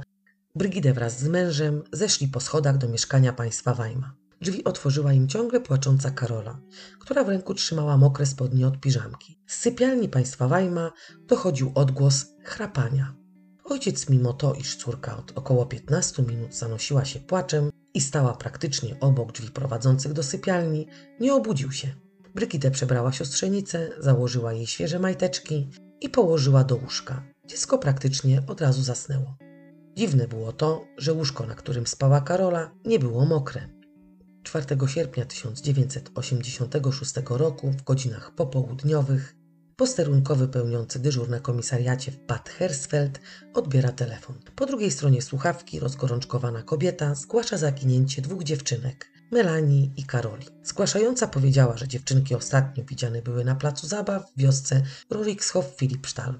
Brygidę 0.56 0.94
wraz 0.94 1.20
z 1.20 1.28
mężem 1.28 1.84
zeszli 1.94 2.28
po 2.28 2.40
schodach 2.40 2.78
do 2.78 2.90
mieszkania 2.90 3.34
państwa 3.34 3.74
Wajma. 3.74 4.25
Drzwi 4.42 4.64
otworzyła 4.64 5.14
im 5.14 5.28
ciągle 5.28 5.62
płacząca 5.62 6.12
Karola, 6.12 6.60
która 7.00 7.24
w 7.24 7.30
ręku 7.30 7.54
trzymała 7.54 7.98
mokre 7.98 8.26
spodnie 8.26 8.68
od 8.68 8.80
piżamki. 8.80 9.40
Z 9.48 9.56
sypialni 9.56 10.10
państwa 10.10 10.48
Wajma 10.48 10.92
dochodził 11.28 11.72
odgłos 11.76 12.26
chrapania. 12.44 13.16
Ojciec, 13.64 14.10
mimo 14.10 14.34
to, 14.34 14.54
iż 14.54 14.76
córka 14.76 15.18
od 15.18 15.32
około 15.38 15.66
15 15.66 16.24
minut 16.24 16.56
zanosiła 16.56 17.06
się 17.06 17.20
płaczem 17.20 17.70
i 17.94 18.02
stała 18.02 18.34
praktycznie 18.34 19.00
obok 19.00 19.32
drzwi 19.32 19.52
prowadzących 19.52 20.14
do 20.14 20.24
sypialni, 20.24 20.88
nie 21.20 21.34
obudził 21.34 21.72
się. 21.72 21.88
Brygitę 22.36 22.72
przebrała 22.72 23.12
siostrzenicę, 23.12 23.90
założyła 24.00 24.54
jej 24.54 24.68
świeże 24.68 25.00
majteczki 25.00 25.70
i 26.02 26.10
położyła 26.10 26.64
do 26.64 26.76
łóżka. 26.76 27.24
Dziecko 27.46 27.78
praktycznie 27.78 28.44
od 28.48 28.62
razu 28.62 28.84
zasnęło. 28.84 29.38
Dziwne 29.96 30.28
było 30.28 30.52
to, 30.52 30.86
że 30.98 31.14
łóżko, 31.14 31.46
na 31.46 31.56
którym 31.56 31.88
spała 31.88 32.22
Karola, 32.22 32.72
nie 32.86 33.00
było 33.00 33.26
mokre. 33.26 33.70
4 34.46 34.66
sierpnia 34.88 35.26
1986 35.26 37.14
roku 37.30 37.72
w 37.72 37.84
godzinach 37.84 38.32
popołudniowych 38.36 39.36
posterunkowy 39.76 40.48
pełniący 40.48 41.00
dyżur 41.00 41.30
na 41.30 41.40
komisariacie 41.40 42.12
w 42.12 42.26
Bad 42.26 42.50
Hersfeld 42.50 43.20
odbiera 43.54 43.92
telefon. 43.92 44.36
Po 44.56 44.66
drugiej 44.66 44.92
stronie 44.92 45.22
słuchawki 45.22 45.80
rozgorączkowana 45.80 46.64
kobieta 46.64 47.16
zgłasza 47.16 47.58
zaginięcie 47.58 48.22
dwóch 48.22 48.44
dziewczynek, 48.44 49.12
Melanii 49.32 49.92
i 49.98 50.04
Karoli. 50.04 50.48
Zgłaszająca 50.64 51.28
powiedziała, 51.28 51.78
że 51.78 51.88
dziewczynki 51.88 52.36
ostatnio 52.36 52.84
widziane 52.84 53.22
były 53.22 53.46
na 53.46 53.56
placu 53.56 53.88
zabaw 53.88 54.32
w 54.32 54.40
wiosce 54.40 54.84
Rorikshof-Philippsthal. 55.10 56.34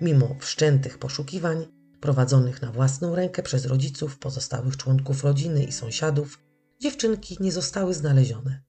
Mimo 0.00 0.36
wszczętych 0.40 0.98
poszukiwań, 0.98 1.66
prowadzonych 2.00 2.62
na 2.62 2.72
własną 2.72 3.14
rękę 3.14 3.42
przez 3.42 3.66
rodziców, 3.66 4.18
pozostałych 4.18 4.76
członków 4.76 5.24
rodziny 5.24 5.64
i 5.64 5.72
sąsiadów, 5.72 6.38
dziewczynki 6.80 7.36
nie 7.40 7.52
zostały 7.52 7.94
znalezione. 7.94 8.62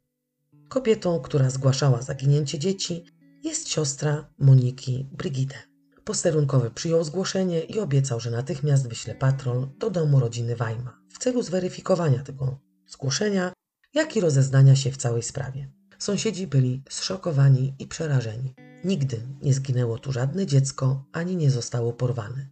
Kobietą, 0.69 1.19
która 1.19 1.49
zgłaszała 1.49 2.01
zaginięcie 2.01 2.59
dzieci, 2.59 3.05
jest 3.43 3.69
siostra 3.69 4.33
Moniki 4.39 5.09
Brigide. 5.11 5.55
Posterunkowy 6.03 6.71
przyjął 6.71 7.03
zgłoszenie 7.03 7.61
i 7.61 7.79
obiecał, 7.79 8.19
że 8.19 8.31
natychmiast 8.31 8.87
wyśle 8.87 9.15
patrol 9.15 9.69
do 9.77 9.89
domu 9.89 10.19
rodziny 10.19 10.55
Wajma 10.55 11.01
w 11.09 11.17
celu 11.17 11.41
zweryfikowania 11.41 12.23
tego 12.23 12.59
zgłoszenia, 12.87 13.53
jak 13.93 14.15
i 14.15 14.21
rozeznania 14.21 14.75
się 14.75 14.91
w 14.91 14.97
całej 14.97 15.23
sprawie. 15.23 15.71
Sąsiedzi 15.99 16.47
byli 16.47 16.83
zszokowani 16.89 17.73
i 17.79 17.87
przerażeni. 17.87 18.55
Nigdy 18.83 19.21
nie 19.41 19.53
zginęło 19.53 19.97
tu 19.99 20.11
żadne 20.11 20.45
dziecko, 20.45 21.05
ani 21.11 21.35
nie 21.35 21.51
zostało 21.51 21.93
porwane. 21.93 22.49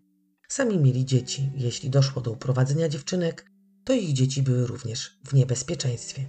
Sami 0.47 0.77
mieli 0.77 1.05
dzieci. 1.05 1.51
Jeśli 1.55 1.89
doszło 1.89 2.21
do 2.21 2.31
uprowadzenia 2.31 2.89
dziewczynek, 2.89 3.48
to 3.89 3.93
ich 3.93 4.13
dzieci 4.13 4.41
były 4.41 4.67
również 4.67 5.19
w 5.25 5.33
niebezpieczeństwie, 5.33 6.25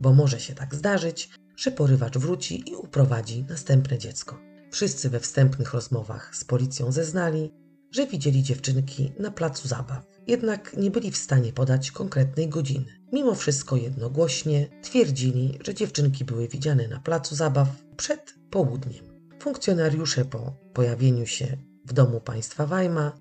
bo 0.00 0.12
może 0.12 0.40
się 0.40 0.54
tak 0.54 0.74
zdarzyć, 0.74 1.30
że 1.56 1.70
porywacz 1.70 2.18
wróci 2.18 2.70
i 2.70 2.74
uprowadzi 2.74 3.44
następne 3.48 3.98
dziecko. 3.98 4.38
Wszyscy 4.70 5.10
we 5.10 5.20
wstępnych 5.20 5.74
rozmowach 5.74 6.36
z 6.36 6.44
policją 6.44 6.92
zeznali, 6.92 7.52
że 7.90 8.06
widzieli 8.06 8.42
dziewczynki 8.42 9.12
na 9.18 9.30
placu 9.30 9.68
zabaw, 9.68 10.04
jednak 10.26 10.76
nie 10.76 10.90
byli 10.90 11.10
w 11.10 11.16
stanie 11.16 11.52
podać 11.52 11.90
konkretnej 11.90 12.48
godziny. 12.48 12.86
Mimo 13.12 13.34
wszystko 13.34 13.76
jednogłośnie 13.76 14.68
twierdzili, 14.82 15.58
że 15.64 15.74
dziewczynki 15.74 16.24
były 16.24 16.48
widziane 16.48 16.88
na 16.88 17.00
placu 17.00 17.34
zabaw 17.34 17.68
przed 17.96 18.34
południem. 18.50 19.04
Funkcjonariusze 19.40 20.24
po 20.24 20.56
pojawieniu 20.72 21.26
się 21.26 21.56
w 21.86 21.92
domu 21.92 22.20
państwa 22.20 22.66
Weimar, 22.66 23.12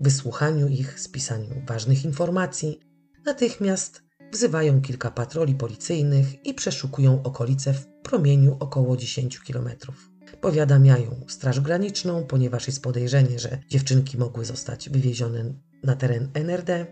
wysłuchaniu 0.00 0.68
ich, 0.68 1.00
spisaniu 1.00 1.62
ważnych 1.66 2.04
informacji, 2.04 2.87
natychmiast 3.28 4.02
wzywają 4.32 4.80
kilka 4.80 5.10
patroli 5.10 5.54
policyjnych 5.54 6.46
i 6.46 6.54
przeszukują 6.54 7.22
okolice 7.22 7.74
w 7.74 7.86
promieniu 7.86 8.56
około 8.60 8.96
10 8.96 9.40
kilometrów. 9.40 10.10
Powiadamiają 10.40 11.24
Straż 11.28 11.60
Graniczną, 11.60 12.24
ponieważ 12.26 12.66
jest 12.66 12.82
podejrzenie, 12.82 13.38
że 13.38 13.58
dziewczynki 13.68 14.18
mogły 14.18 14.44
zostać 14.44 14.90
wywiezione 14.90 15.54
na 15.84 15.96
teren 15.96 16.30
NRD, 16.34 16.86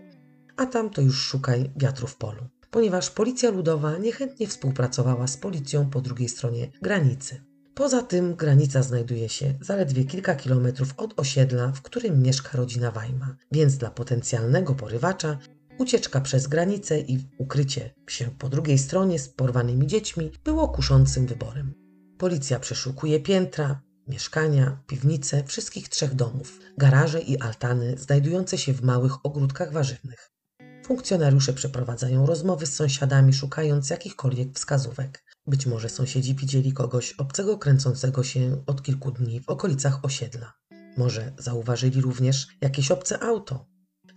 a 0.57 0.65
tam 0.65 0.89
to 0.89 1.01
już 1.01 1.21
szukaj 1.21 1.71
wiatru 1.75 2.07
w 2.07 2.15
polu, 2.15 2.47
ponieważ 2.71 3.09
Policja 3.09 3.49
Ludowa 3.49 3.97
niechętnie 3.97 4.47
współpracowała 4.47 5.27
z 5.27 5.37
policją 5.37 5.89
po 5.89 6.01
drugiej 6.01 6.29
stronie 6.29 6.71
granicy. 6.81 7.41
Poza 7.73 8.01
tym 8.01 8.35
granica 8.35 8.83
znajduje 8.83 9.29
się 9.29 9.53
zaledwie 9.61 10.05
kilka 10.05 10.35
kilometrów 10.35 10.93
od 10.97 11.19
osiedla, 11.19 11.71
w 11.71 11.81
którym 11.81 12.21
mieszka 12.21 12.57
rodzina 12.57 12.91
Wajma, 12.91 13.35
więc 13.51 13.77
dla 13.77 13.91
potencjalnego 13.91 14.75
porywacza 14.75 15.37
ucieczka 15.77 16.21
przez 16.21 16.47
granicę 16.47 16.99
i 16.99 17.19
ukrycie 17.37 17.93
się 18.09 18.25
po 18.25 18.49
drugiej 18.49 18.77
stronie 18.77 19.19
z 19.19 19.29
porwanymi 19.29 19.87
dziećmi 19.87 20.31
było 20.43 20.67
kuszącym 20.67 21.25
wyborem. 21.25 21.73
Policja 22.17 22.59
przeszukuje 22.59 23.19
piętra, 23.19 23.81
mieszkania, 24.07 24.83
piwnice 24.87 25.43
wszystkich 25.43 25.89
trzech 25.89 26.15
domów, 26.15 26.59
garaże 26.77 27.21
i 27.21 27.39
altany 27.39 27.97
znajdujące 27.97 28.57
się 28.57 28.73
w 28.73 28.81
małych 28.81 29.25
ogródkach 29.25 29.71
warzywnych. 29.71 30.31
Funkcjonariusze 30.85 31.53
przeprowadzają 31.53 32.25
rozmowy 32.25 32.65
z 32.65 32.73
sąsiadami, 32.73 33.33
szukając 33.33 33.89
jakichkolwiek 33.89 34.53
wskazówek. 34.53 35.23
Być 35.47 35.65
może 35.65 35.89
sąsiedzi 35.89 36.35
widzieli 36.35 36.73
kogoś 36.73 37.13
obcego 37.13 37.57
kręcącego 37.57 38.23
się 38.23 38.63
od 38.67 38.83
kilku 38.83 39.11
dni 39.11 39.41
w 39.41 39.49
okolicach 39.49 40.05
osiedla. 40.05 40.53
Może 40.97 41.33
zauważyli 41.37 42.01
również 42.01 42.47
jakieś 42.61 42.91
obce 42.91 43.19
auto. 43.19 43.65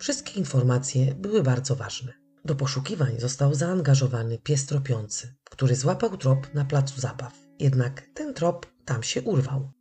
Wszystkie 0.00 0.40
informacje 0.40 1.14
były 1.14 1.42
bardzo 1.42 1.76
ważne. 1.76 2.12
Do 2.44 2.54
poszukiwań 2.54 3.20
został 3.20 3.54
zaangażowany 3.54 4.38
pies 4.38 4.66
tropiący, 4.66 5.34
który 5.50 5.76
złapał 5.76 6.16
trop 6.16 6.54
na 6.54 6.64
placu 6.64 7.00
zabaw. 7.00 7.46
Jednak 7.58 8.06
ten 8.14 8.34
trop 8.34 8.66
tam 8.84 9.02
się 9.02 9.22
urwał. 9.22 9.72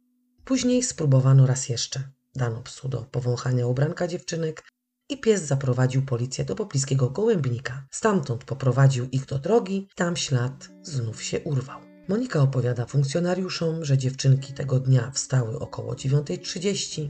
Później 0.45 0.83
spróbowano 0.83 1.45
raz 1.45 1.69
jeszcze. 1.69 2.11
Dano 2.35 2.61
psu 2.61 2.89
do 2.89 2.97
powąchania 2.97 3.67
ubranka 3.67 4.07
dziewczynek 4.07 4.63
i 5.09 5.19
pies 5.19 5.43
zaprowadził 5.43 6.05
policję 6.05 6.45
do 6.45 6.55
pobliskiego 6.55 7.09
gołębnika. 7.09 7.87
Stamtąd 7.91 8.43
poprowadził 8.43 9.07
ich 9.11 9.25
do 9.25 9.39
drogi, 9.39 9.87
tam 9.95 10.15
ślad 10.15 10.69
znów 10.81 11.23
się 11.23 11.39
urwał. 11.39 11.81
Monika 12.07 12.41
opowiada 12.41 12.85
funkcjonariuszom, 12.85 13.85
że 13.85 13.97
dziewczynki 13.97 14.53
tego 14.53 14.79
dnia 14.79 15.11
wstały 15.11 15.59
około 15.59 15.93
9.30, 15.93 17.09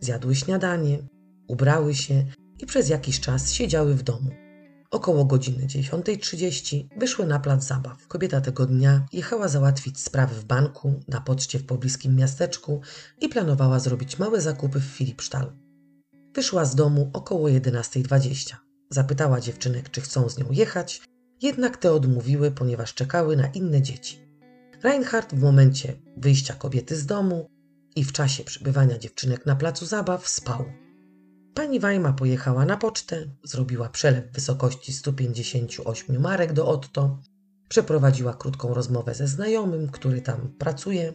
zjadły 0.00 0.34
śniadanie, 0.34 0.98
ubrały 1.48 1.94
się 1.94 2.26
i 2.62 2.66
przez 2.66 2.88
jakiś 2.88 3.20
czas 3.20 3.52
siedziały 3.52 3.94
w 3.94 4.02
domu. 4.02 4.30
Około 4.90 5.24
godziny 5.24 5.66
10.30 5.66 6.88
wyszły 6.96 7.26
na 7.26 7.40
plac 7.40 7.64
zabaw. 7.64 8.06
Kobieta 8.06 8.40
tego 8.40 8.66
dnia 8.66 9.06
jechała 9.12 9.48
załatwić 9.48 10.00
sprawy 10.00 10.34
w 10.34 10.44
banku, 10.44 11.00
na 11.08 11.20
poczcie 11.20 11.58
w 11.58 11.66
pobliskim 11.66 12.16
miasteczku 12.16 12.80
i 13.20 13.28
planowała 13.28 13.78
zrobić 13.78 14.18
małe 14.18 14.40
zakupy 14.40 14.80
w 14.80 14.84
Filipsztal. 14.84 15.52
Wyszła 16.34 16.64
z 16.64 16.74
domu 16.74 17.10
około 17.12 17.48
11.20. 17.48 18.54
Zapytała 18.90 19.40
dziewczynek, 19.40 19.90
czy 19.90 20.00
chcą 20.00 20.28
z 20.28 20.38
nią 20.38 20.46
jechać, 20.50 21.02
jednak 21.42 21.76
te 21.76 21.92
odmówiły, 21.92 22.50
ponieważ 22.50 22.94
czekały 22.94 23.36
na 23.36 23.46
inne 23.46 23.82
dzieci. 23.82 24.18
Reinhardt 24.82 25.34
w 25.34 25.42
momencie 25.42 25.96
wyjścia 26.16 26.54
kobiety 26.54 26.96
z 26.96 27.06
domu 27.06 27.50
i 27.96 28.04
w 28.04 28.12
czasie 28.12 28.44
przebywania 28.44 28.98
dziewczynek 28.98 29.46
na 29.46 29.56
placu 29.56 29.86
zabaw 29.86 30.28
spał. 30.28 30.64
Pani 31.54 31.80
Wajma 31.80 32.12
pojechała 32.12 32.64
na 32.64 32.76
pocztę, 32.76 33.26
zrobiła 33.44 33.88
przelew 33.88 34.30
w 34.30 34.34
wysokości 34.34 34.92
158 34.92 36.20
marek 36.20 36.52
do 36.52 36.66
Otto, 36.66 37.18
przeprowadziła 37.68 38.34
krótką 38.34 38.74
rozmowę 38.74 39.14
ze 39.14 39.28
znajomym, 39.28 39.88
który 39.88 40.22
tam 40.22 40.52
pracuje, 40.58 41.14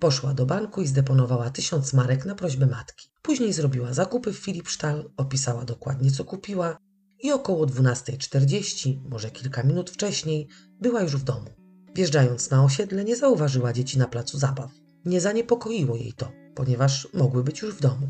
poszła 0.00 0.34
do 0.34 0.46
banku 0.46 0.82
i 0.82 0.86
zdeponowała 0.86 1.50
1000 1.50 1.92
marek 1.92 2.26
na 2.26 2.34
prośbę 2.34 2.66
matki. 2.66 3.08
Później 3.22 3.52
zrobiła 3.52 3.92
zakupy 3.92 4.32
w 4.32 4.38
Filipsztal, 4.38 5.10
opisała 5.16 5.64
dokładnie 5.64 6.10
co 6.10 6.24
kupiła 6.24 6.78
i 7.22 7.32
około 7.32 7.66
12.40, 7.66 9.00
może 9.10 9.30
kilka 9.30 9.62
minut 9.62 9.90
wcześniej, 9.90 10.48
była 10.80 11.02
już 11.02 11.16
w 11.16 11.24
domu. 11.24 11.50
Wjeżdżając 11.94 12.50
na 12.50 12.64
osiedle 12.64 13.04
nie 13.04 13.16
zauważyła 13.16 13.72
dzieci 13.72 13.98
na 13.98 14.08
placu 14.08 14.38
zabaw. 14.38 14.70
Nie 15.04 15.20
zaniepokoiło 15.20 15.96
jej 15.96 16.12
to, 16.12 16.32
ponieważ 16.54 17.08
mogły 17.14 17.44
być 17.44 17.62
już 17.62 17.74
w 17.74 17.80
domu. 17.80 18.08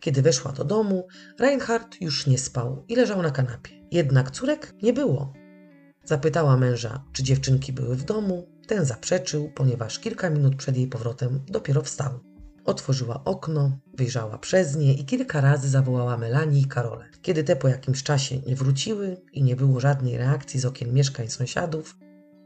Kiedy 0.00 0.22
weszła 0.22 0.52
do 0.52 0.64
domu, 0.64 1.06
Reinhardt 1.38 2.00
już 2.00 2.26
nie 2.26 2.38
spał 2.38 2.84
i 2.88 2.96
leżał 2.96 3.22
na 3.22 3.30
kanapie. 3.30 3.70
Jednak 3.90 4.30
córek 4.30 4.74
nie 4.82 4.92
było. 4.92 5.32
Zapytała 6.04 6.56
męża, 6.56 7.04
czy 7.12 7.22
dziewczynki 7.22 7.72
były 7.72 7.96
w 7.96 8.04
domu. 8.04 8.48
Ten 8.66 8.84
zaprzeczył, 8.84 9.52
ponieważ 9.54 9.98
kilka 9.98 10.30
minut 10.30 10.56
przed 10.56 10.76
jej 10.76 10.86
powrotem 10.86 11.40
dopiero 11.46 11.82
wstał. 11.82 12.20
Otworzyła 12.64 13.24
okno, 13.24 13.78
wyjrzała 13.94 14.38
przez 14.38 14.76
nie 14.76 14.94
i 14.94 15.04
kilka 15.04 15.40
razy 15.40 15.68
zawołała 15.68 16.16
Melanie 16.16 16.60
i 16.60 16.64
Karolę. 16.64 17.04
Kiedy 17.22 17.44
te 17.44 17.56
po 17.56 17.68
jakimś 17.68 18.02
czasie 18.02 18.38
nie 18.46 18.56
wróciły 18.56 19.16
i 19.32 19.42
nie 19.42 19.56
było 19.56 19.80
żadnej 19.80 20.18
reakcji 20.18 20.60
z 20.60 20.64
okien 20.64 20.94
mieszkań 20.94 21.28
sąsiadów, 21.28 21.96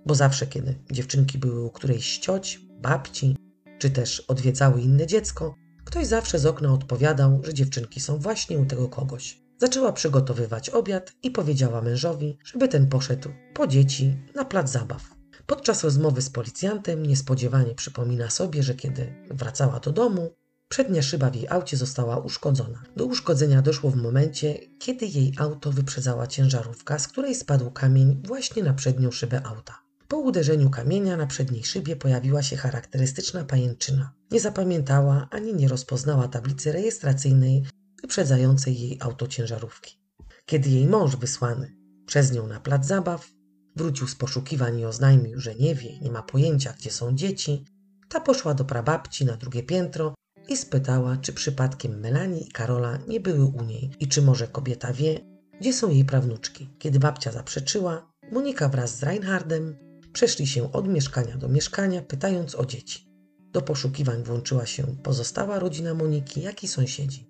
bo 0.07 0.15
zawsze 0.15 0.47
kiedy 0.47 0.75
dziewczynki 0.91 1.39
były 1.39 1.65
u 1.65 1.71
którejś 1.71 2.19
cioć, 2.19 2.61
babci, 2.81 3.37
czy 3.79 3.91
też 3.91 4.21
odwiedzały 4.21 4.81
inne 4.81 5.07
dziecko, 5.07 5.55
ktoś 5.85 6.07
zawsze 6.07 6.39
z 6.39 6.47
okna 6.47 6.73
odpowiadał, 6.73 7.41
że 7.45 7.55
dziewczynki 7.55 8.01
są 8.01 8.19
właśnie 8.19 8.59
u 8.59 8.67
tego 8.67 8.89
kogoś. 8.89 9.43
Zaczęła 9.59 9.93
przygotowywać 9.93 10.71
obiad 10.71 11.13
i 11.23 11.31
powiedziała 11.31 11.83
mężowi, 11.83 12.39
żeby 12.45 12.69
ten 12.69 12.89
poszedł 12.89 13.29
po 13.55 13.67
dzieci 13.67 14.17
na 14.35 14.45
plac 14.45 14.71
zabaw. 14.71 15.03
Podczas 15.47 15.85
rozmowy 15.85 16.23
z 16.23 16.31
policjantem 16.31 17.07
niespodziewanie 17.07 17.75
przypomina 17.75 18.31
sobie, 18.31 18.63
że 18.63 18.75
kiedy 18.75 19.15
wracała 19.31 19.81
do 19.81 19.93
domu, 19.93 20.35
przednia 20.69 21.03
szyba 21.03 21.31
w 21.31 21.35
jej 21.35 21.49
aucie 21.49 21.77
została 21.77 22.19
uszkodzona. 22.19 22.83
Do 22.97 23.07
uszkodzenia 23.07 23.63
doszło 23.63 23.91
w 23.91 23.97
momencie, 23.97 24.59
kiedy 24.79 25.07
jej 25.07 25.35
auto 25.39 25.73
wyprzedzała 25.73 26.27
ciężarówka, 26.27 26.99
z 26.99 27.09
której 27.09 27.35
spadł 27.35 27.71
kamień 27.71 28.23
właśnie 28.25 28.63
na 28.63 28.75
przednią 28.75 29.11
szybę 29.11 29.47
auta. 29.47 29.79
Po 30.13 30.19
uderzeniu 30.19 30.71
kamienia 30.71 31.17
na 31.17 31.27
przedniej 31.27 31.65
szybie 31.65 31.97
pojawiła 31.97 32.43
się 32.43 32.57
charakterystyczna 32.57 33.45
pajęczyna. 33.45 34.13
Nie 34.31 34.41
zapamiętała 34.41 35.29
ani 35.31 35.55
nie 35.55 35.69
rozpoznała 35.69 36.29
tablicy 36.29 36.73
rejestracyjnej 36.73 37.63
wyprzedzającej 38.03 38.81
jej 38.81 38.99
auto 39.01 39.27
ciężarówki. 39.27 40.01
Kiedy 40.47 40.71
jej 40.71 40.87
mąż 40.87 41.17
wysłany 41.17 41.77
przez 42.07 42.33
nią 42.33 42.47
na 42.47 42.61
plac 42.61 42.87
zabaw 42.87 43.31
wrócił 43.77 44.09
z 44.09 44.15
poszukiwań 44.15 44.79
i 44.79 44.85
oznajmił, 44.85 45.41
że 45.41 45.55
nie 45.55 45.75
wie 45.75 45.99
nie 45.99 46.11
ma 46.11 46.23
pojęcia, 46.23 46.75
gdzie 46.79 46.91
są 46.91 47.15
dzieci, 47.15 47.65
ta 48.09 48.21
poszła 48.21 48.55
do 48.55 48.65
prababci 48.65 49.25
na 49.25 49.37
drugie 49.37 49.63
piętro 49.63 50.15
i 50.49 50.57
spytała, 50.57 51.17
czy 51.17 51.33
przypadkiem 51.33 52.01
Melanie 52.01 52.41
i 52.41 52.51
Karola 52.51 52.99
nie 53.09 53.21
były 53.21 53.45
u 53.45 53.65
niej 53.65 53.91
i 54.01 54.09
czy 54.09 54.23
może 54.23 54.49
kobieta 54.49 54.93
wie, 54.93 55.21
gdzie 55.61 55.73
są 55.73 55.91
jej 55.91 56.05
prawnuczki. 56.05 56.69
Kiedy 56.79 56.99
babcia 56.99 57.33
zaprzeczyła, 57.33 58.13
Monika 58.33 58.69
wraz 58.69 58.99
z 58.99 59.03
Reinhardem 59.03 59.92
przeszli 60.13 60.47
się 60.47 60.73
od 60.73 60.89
mieszkania 60.89 61.37
do 61.37 61.49
mieszkania, 61.49 62.03
pytając 62.03 62.55
o 62.55 62.67
dzieci. 62.67 63.07
Do 63.53 63.63
poszukiwań 63.63 64.23
włączyła 64.23 64.67
się 64.67 64.97
pozostała 65.03 65.59
rodzina 65.59 65.95
Moniki, 65.95 66.43
jak 66.43 66.65
i 66.65 66.69
sąsiedzi. 66.69 67.27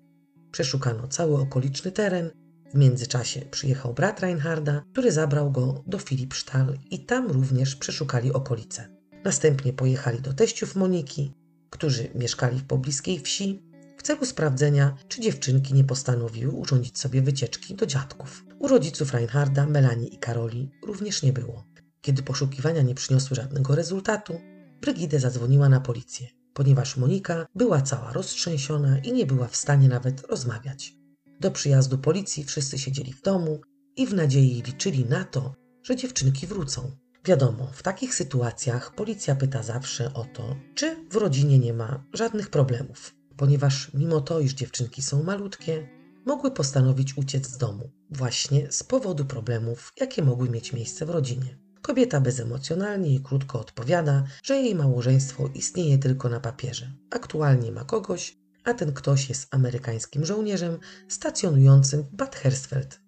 Przeszukano 0.51 1.07
cały 1.07 1.41
okoliczny 1.41 1.91
teren. 1.91 2.31
W 2.73 2.77
międzyczasie 2.77 3.41
przyjechał 3.51 3.93
brat 3.93 4.19
Reinharda, 4.19 4.83
który 4.91 5.11
zabrał 5.11 5.51
go 5.51 5.83
do 5.87 5.99
Filipsztal 5.99 6.77
i 6.91 6.99
tam 6.99 7.31
również 7.31 7.75
przeszukali 7.75 8.33
okolice. 8.33 8.87
Następnie 9.23 9.73
pojechali 9.73 10.21
do 10.21 10.33
teściów 10.33 10.75
Moniki, 10.75 11.33
którzy 11.69 12.09
mieszkali 12.15 12.59
w 12.59 12.63
pobliskiej 12.63 13.19
wsi, 13.19 13.63
w 13.97 14.03
celu 14.03 14.25
sprawdzenia, 14.25 14.95
czy 15.07 15.21
dziewczynki 15.21 15.73
nie 15.73 15.83
postanowiły 15.83 16.53
urządzić 16.53 16.99
sobie 16.99 17.21
wycieczki 17.21 17.75
do 17.75 17.85
dziadków. 17.85 18.45
U 18.59 18.67
rodziców 18.67 19.13
Reinharda, 19.13 19.65
Melanie 19.65 20.07
i 20.07 20.17
Karoli 20.17 20.69
również 20.87 21.23
nie 21.23 21.33
było. 21.33 21.63
Kiedy 22.03 22.23
poszukiwania 22.23 22.81
nie 22.81 22.95
przyniosły 22.95 23.35
żadnego 23.35 23.75
rezultatu, 23.75 24.33
Brygidę 24.81 25.19
zadzwoniła 25.19 25.69
na 25.69 25.79
policję 25.79 26.27
ponieważ 26.53 26.97
Monika 26.97 27.45
była 27.55 27.81
cała 27.81 28.13
roztrzęsiona 28.13 28.99
i 28.99 29.13
nie 29.13 29.25
była 29.25 29.47
w 29.47 29.55
stanie 29.55 29.89
nawet 29.89 30.27
rozmawiać. 30.27 30.93
Do 31.39 31.51
przyjazdu 31.51 31.97
policji 31.97 32.43
wszyscy 32.43 32.79
siedzieli 32.79 33.13
w 33.13 33.21
domu 33.21 33.61
i 33.95 34.07
w 34.07 34.13
nadziei 34.13 34.61
liczyli 34.61 35.05
na 35.05 35.23
to, 35.23 35.55
że 35.83 35.95
dziewczynki 35.95 36.47
wrócą. 36.47 36.91
Wiadomo, 37.25 37.69
w 37.73 37.83
takich 37.83 38.15
sytuacjach 38.15 38.95
policja 38.95 39.35
pyta 39.35 39.63
zawsze 39.63 40.13
o 40.13 40.25
to, 40.25 40.55
czy 40.75 41.07
w 41.09 41.15
rodzinie 41.15 41.59
nie 41.59 41.73
ma 41.73 42.03
żadnych 42.13 42.49
problemów, 42.49 43.15
ponieważ 43.37 43.93
mimo 43.93 44.21
to, 44.21 44.39
iż 44.39 44.53
dziewczynki 44.53 45.01
są 45.01 45.23
malutkie, 45.23 45.89
mogły 46.25 46.51
postanowić 46.51 47.17
uciec 47.17 47.47
z 47.47 47.57
domu 47.57 47.91
właśnie 48.09 48.71
z 48.71 48.83
powodu 48.83 49.25
problemów, 49.25 49.93
jakie 49.99 50.21
mogły 50.21 50.49
mieć 50.49 50.73
miejsce 50.73 51.05
w 51.05 51.09
rodzinie. 51.09 51.62
Kobieta 51.83 52.21
bezemocjonalnie 52.21 53.13
i 53.13 53.19
krótko 53.19 53.59
odpowiada, 53.59 54.23
że 54.43 54.55
jej 54.55 54.75
małżeństwo 54.75 55.49
istnieje 55.53 55.97
tylko 55.97 56.29
na 56.29 56.39
papierze. 56.39 56.91
Aktualnie 57.11 57.71
ma 57.71 57.83
kogoś, 57.83 58.37
a 58.63 58.73
ten 58.73 58.93
ktoś 58.93 59.29
jest 59.29 59.55
amerykańskim 59.55 60.25
żołnierzem 60.25 60.79
stacjonującym 61.07 62.03
w 62.03 62.15
Bad 62.15 62.35
Hersfeld. 62.35 63.01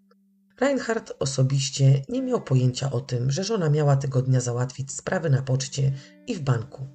Reinhardt 0.59 1.13
osobiście 1.19 2.01
nie 2.09 2.21
miał 2.21 2.41
pojęcia 2.41 2.91
o 2.91 3.01
tym, 3.01 3.31
że 3.31 3.43
żona 3.43 3.69
miała 3.69 3.95
tego 3.95 4.21
dnia 4.21 4.41
załatwić 4.41 4.91
sprawy 4.91 5.29
na 5.29 5.41
poczcie 5.41 5.91
i 6.27 6.35
w 6.35 6.41
banku. 6.41 6.87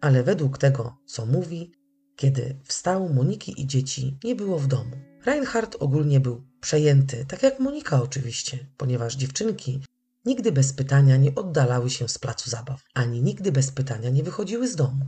ale 0.00 0.22
według 0.22 0.58
tego, 0.58 0.96
co 1.06 1.26
mówi, 1.26 1.72
kiedy 2.16 2.58
wstał, 2.64 3.08
Moniki 3.08 3.62
i 3.62 3.66
dzieci 3.66 4.18
nie 4.24 4.34
było 4.34 4.58
w 4.58 4.66
domu. 4.66 4.96
Reinhard 5.24 5.76
ogólnie 5.80 6.20
był 6.20 6.44
przejęty, 6.60 7.24
tak 7.28 7.42
jak 7.42 7.60
Monika 7.60 8.02
oczywiście, 8.02 8.66
ponieważ 8.76 9.16
dziewczynki 9.16 9.80
nigdy 10.28 10.52
bez 10.52 10.72
pytania 10.72 11.16
nie 11.16 11.34
oddalały 11.34 11.90
się 11.90 12.08
z 12.08 12.18
placu 12.18 12.50
zabaw, 12.50 12.82
ani 12.94 13.22
nigdy 13.22 13.52
bez 13.52 13.70
pytania 13.70 14.10
nie 14.10 14.22
wychodziły 14.22 14.68
z 14.68 14.76
domu. 14.76 15.04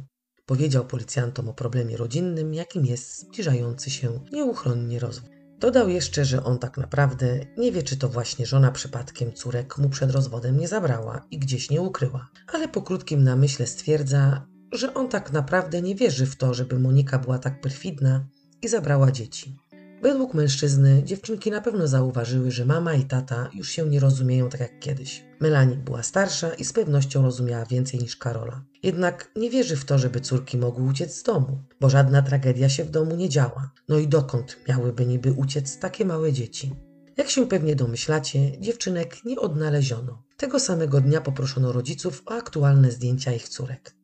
Powiedział 0.47 0.87
policjantom 0.87 1.49
o 1.49 1.55
problemie 1.55 1.97
rodzinnym, 1.97 2.55
jakim 2.55 2.87
jest 2.87 3.21
zbliżający 3.21 3.91
się 3.91 4.21
nieuchronnie 4.33 4.99
rozwój. 4.99 5.31
Dodał 5.59 5.89
jeszcze, 5.89 6.25
że 6.25 6.45
on 6.45 6.59
tak 6.59 6.79
naprawdę 6.79 7.41
nie 7.59 7.73
wie, 7.73 7.83
czy 7.83 7.97
to 7.97 8.09
właśnie 8.09 8.47
żona 8.47 8.73
przypadkiem 8.73 9.33
córek 9.33 9.79
mu 9.79 9.89
przed 9.89 10.11
rozwodem 10.11 10.59
nie 10.59 10.69
zabrała 10.69 11.27
i 11.31 11.39
gdzieś 11.39 11.71
nie 11.71 11.81
ukryła, 11.81 12.29
ale 12.53 12.69
po 12.69 12.83
krótkim 12.83 13.25
namyśle 13.25 13.67
stwierdza, 13.67 14.47
że 14.73 14.95
on 14.95 15.09
tak 15.09 15.33
naprawdę 15.33 15.83
nie 15.83 15.95
wierzy 15.95 16.27
w 16.27 16.37
to, 16.37 16.55
żeby 16.55 16.79
Monika 16.79 17.19
była 17.19 17.39
tak 17.39 17.61
perfidna 17.61 18.27
i 18.63 18.69
zabrała 18.69 19.13
dzieci. 19.13 19.57
Według 20.03 20.35
mężczyzny 20.35 21.03
dziewczynki 21.05 21.51
na 21.51 21.61
pewno 21.61 21.87
zauważyły, 21.87 22.51
że 22.51 22.67
mama 22.67 22.95
i 22.95 23.05
tata 23.05 23.51
już 23.55 23.69
się 23.69 23.89
nie 23.89 24.01
rozumieją 24.01 24.49
tak 24.49 24.61
jak 24.61 24.79
kiedyś. 24.79 25.25
Melanie 25.41 25.77
była 25.77 26.03
starsza 26.03 26.55
i 26.55 26.65
z 26.65 26.73
pewnością 26.73 27.23
rozumiała 27.23 27.65
więcej 27.65 28.01
niż 28.01 28.17
Karola. 28.17 28.65
Jednak 28.83 29.31
nie 29.37 29.51
wierzy 29.51 29.77
w 29.77 29.85
to, 29.85 29.99
żeby 29.99 30.21
córki 30.21 30.59
mogły 30.59 30.85
uciec 30.85 31.17
z 31.17 31.23
domu, 31.23 31.59
bo 31.81 31.91
żadna 31.91 32.23
tragedia 32.23 32.69
się 32.69 32.85
w 32.85 32.91
domu 32.91 33.17
nie 33.17 33.29
działa. 33.29 33.71
No 33.89 33.99
i 33.99 34.09
dokąd 34.09 34.57
miałyby 34.69 35.07
niby 35.07 35.33
uciec 35.33 35.79
takie 35.79 36.05
małe 36.05 36.33
dzieci? 36.33 36.73
Jak 37.17 37.31
się 37.31 37.49
pewnie 37.49 37.77
domyślacie, 37.77 38.61
dziewczynek 38.61 39.25
nie 39.25 39.39
odnaleziono. 39.39 40.23
Tego 40.37 40.61
samego 40.61 41.01
dnia 41.01 41.21
poproszono 41.21 41.73
rodziców 41.73 42.23
o 42.27 42.31
aktualne 42.31 42.91
zdjęcia 42.91 43.33
ich 43.33 43.49
córek. 43.49 43.95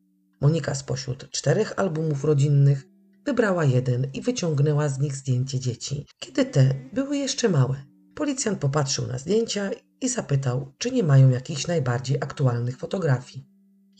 Monika 0.41 0.75
spośród 0.75 1.29
czterech 1.31 1.73
albumów 1.79 2.23
rodzinnych 2.23 2.87
wybrała 3.27 3.65
jeden 3.65 4.07
i 4.13 4.21
wyciągnęła 4.21 4.89
z 4.89 4.99
nich 4.99 5.15
zdjęcie 5.15 5.59
dzieci, 5.59 6.05
kiedy 6.19 6.45
te 6.45 6.73
były 6.93 7.17
jeszcze 7.17 7.49
małe. 7.49 7.83
Policjant 8.15 8.59
popatrzył 8.59 9.07
na 9.07 9.17
zdjęcia 9.17 9.69
i 10.01 10.09
zapytał, 10.09 10.73
czy 10.77 10.91
nie 10.91 11.03
mają 11.03 11.29
jakichś 11.29 11.67
najbardziej 11.67 12.17
aktualnych 12.17 12.77
fotografii. 12.77 13.45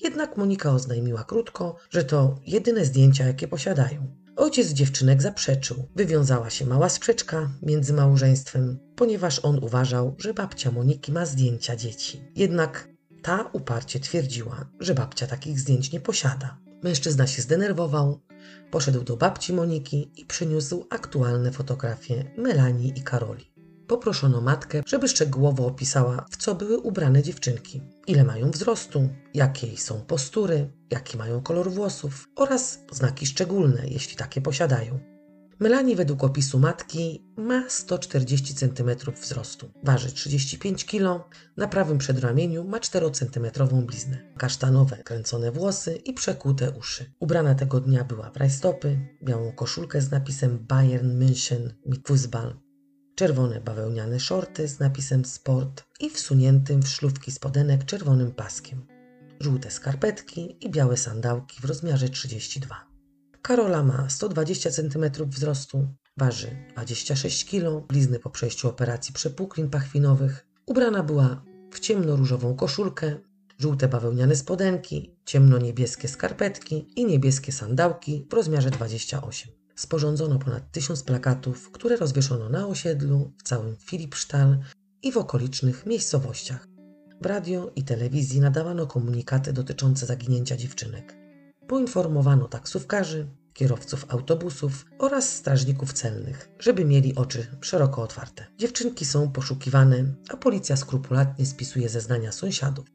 Jednak 0.03 0.37
Monika 0.37 0.71
oznajmiła 0.71 1.23
krótko, 1.23 1.75
że 1.89 2.03
to 2.03 2.35
jedyne 2.45 2.85
zdjęcia, 2.85 3.27
jakie 3.27 3.47
posiadają. 3.47 4.07
Ojciec 4.35 4.67
dziewczynek 4.67 5.21
zaprzeczył. 5.21 5.87
Wywiązała 5.95 6.49
się 6.49 6.65
mała 6.65 6.89
sprzeczka 6.89 7.49
między 7.61 7.93
małżeństwem, 7.93 8.79
ponieważ 8.95 9.39
on 9.39 9.63
uważał, 9.63 10.15
że 10.17 10.33
babcia 10.33 10.71
Moniki 10.71 11.11
ma 11.11 11.25
zdjęcia 11.25 11.75
dzieci. 11.75 12.21
Jednak 12.35 12.89
ta 13.23 13.49
uparcie 13.53 13.99
twierdziła, 13.99 14.69
że 14.79 14.93
babcia 14.93 15.27
takich 15.27 15.59
zdjęć 15.59 15.91
nie 15.91 15.99
posiada. 15.99 16.66
Mężczyzna 16.83 17.27
się 17.27 17.41
zdenerwował, 17.41 18.21
poszedł 18.71 19.03
do 19.03 19.17
babci 19.17 19.53
Moniki 19.53 20.11
i 20.15 20.25
przyniósł 20.25 20.85
aktualne 20.89 21.51
fotografie 21.51 22.31
Melanii 22.37 22.93
i 22.99 23.03
Karoli. 23.03 23.51
Poproszono 23.87 24.41
matkę, 24.41 24.83
żeby 24.87 25.07
szczegółowo 25.07 25.65
opisała, 25.65 26.25
w 26.31 26.37
co 26.37 26.55
były 26.55 26.77
ubrane 26.77 27.23
dziewczynki, 27.23 27.81
ile 28.07 28.23
mają 28.23 28.51
wzrostu, 28.51 29.09
jakie 29.33 29.77
są 29.77 30.01
postury, 30.01 30.71
jaki 30.91 31.17
mają 31.17 31.41
kolor 31.41 31.71
włosów 31.71 32.27
oraz 32.35 32.79
znaki 32.91 33.25
szczególne, 33.25 33.87
jeśli 33.87 34.15
takie 34.15 34.41
posiadają. 34.41 35.16
Melanie 35.59 35.95
według 35.95 36.23
opisu 36.23 36.59
matki 36.59 37.25
ma 37.37 37.69
140 37.69 38.55
cm 38.55 38.89
wzrostu, 39.21 39.69
waży 39.83 40.11
35 40.11 40.85
kg, 40.85 41.29
na 41.57 41.67
prawym 41.67 41.97
przedramieniu 41.97 42.63
ma 42.63 42.79
4 42.79 43.11
cm 43.11 43.67
bliznę, 43.85 44.17
kasztanowe 44.37 44.97
kręcone 44.97 45.51
włosy 45.51 45.95
i 45.95 46.13
przekute 46.13 46.71
uszy. 46.71 47.13
Ubrana 47.19 47.55
tego 47.55 47.79
dnia 47.79 48.03
była 48.03 48.31
w 48.31 48.37
rajstopy, 48.37 48.99
białą 49.23 49.51
koszulkę 49.51 50.01
z 50.01 50.11
napisem 50.11 50.65
Bayern 50.67 51.19
München 51.19 51.69
mit 51.85 52.07
Fußball, 52.07 52.53
czerwone 53.15 53.61
bawełniane 53.61 54.19
shorty 54.19 54.67
z 54.67 54.79
napisem 54.79 55.25
Sport 55.25 55.83
i 55.99 56.09
wsuniętym 56.09 56.81
w 56.81 56.87
szlufki 56.87 57.31
spodenek 57.31 57.85
czerwonym 57.85 58.31
paskiem, 58.31 58.87
żółte 59.39 59.71
skarpetki 59.71 60.65
i 60.65 60.69
białe 60.69 60.97
sandałki 60.97 61.61
w 61.61 61.65
rozmiarze 61.65 62.09
32. 62.09 62.96
Karola 63.41 63.83
ma 63.83 64.09
120 64.09 64.71
cm 64.71 65.25
wzrostu, 65.25 65.87
waży 66.17 66.47
26 66.73 67.45
kg, 67.45 67.87
blizny 67.87 68.19
po 68.19 68.29
przejściu 68.29 68.69
operacji 68.69 69.13
przepuklin 69.13 69.69
pachwinowych. 69.69 70.47
Ubrana 70.65 71.03
była 71.03 71.43
w 71.71 71.79
ciemno-różową 71.79 72.55
koszulkę, 72.55 73.17
żółte 73.57 73.87
bawełniane 73.87 74.35
spodenki, 74.35 75.15
ciemno-niebieskie 75.25 76.07
skarpetki 76.07 76.87
i 76.95 77.05
niebieskie 77.05 77.51
sandałki 77.51 78.27
w 78.29 78.33
rozmiarze 78.33 78.71
28. 78.71 79.53
Sporządzono 79.75 80.39
ponad 80.39 80.71
tysiąc 80.71 81.03
plakatów, 81.03 81.71
które 81.71 81.95
rozwieszono 81.95 82.49
na 82.49 82.67
osiedlu, 82.67 83.33
w 83.37 83.43
całym 83.43 83.75
Filipsztal 83.75 84.59
i 85.03 85.11
w 85.11 85.17
okolicznych 85.17 85.85
miejscowościach. 85.85 86.67
W 87.21 87.25
radio 87.25 87.71
i 87.75 87.83
telewizji 87.83 88.39
nadawano 88.39 88.87
komunikaty 88.87 89.53
dotyczące 89.53 90.05
zaginięcia 90.05 90.57
dziewczynek. 90.57 91.16
Poinformowano 91.67 92.47
taksówkarzy, 92.47 93.27
kierowców 93.53 94.05
autobusów 94.07 94.85
oraz 94.99 95.35
strażników 95.35 95.93
celnych, 95.93 96.49
żeby 96.59 96.85
mieli 96.85 97.15
oczy 97.15 97.47
szeroko 97.61 98.01
otwarte. 98.01 98.45
Dziewczynki 98.57 99.05
są 99.05 99.31
poszukiwane, 99.31 100.05
a 100.29 100.37
policja 100.37 100.75
skrupulatnie 100.75 101.45
spisuje 101.45 101.89
zeznania 101.89 102.31
sąsiadów. 102.31 102.85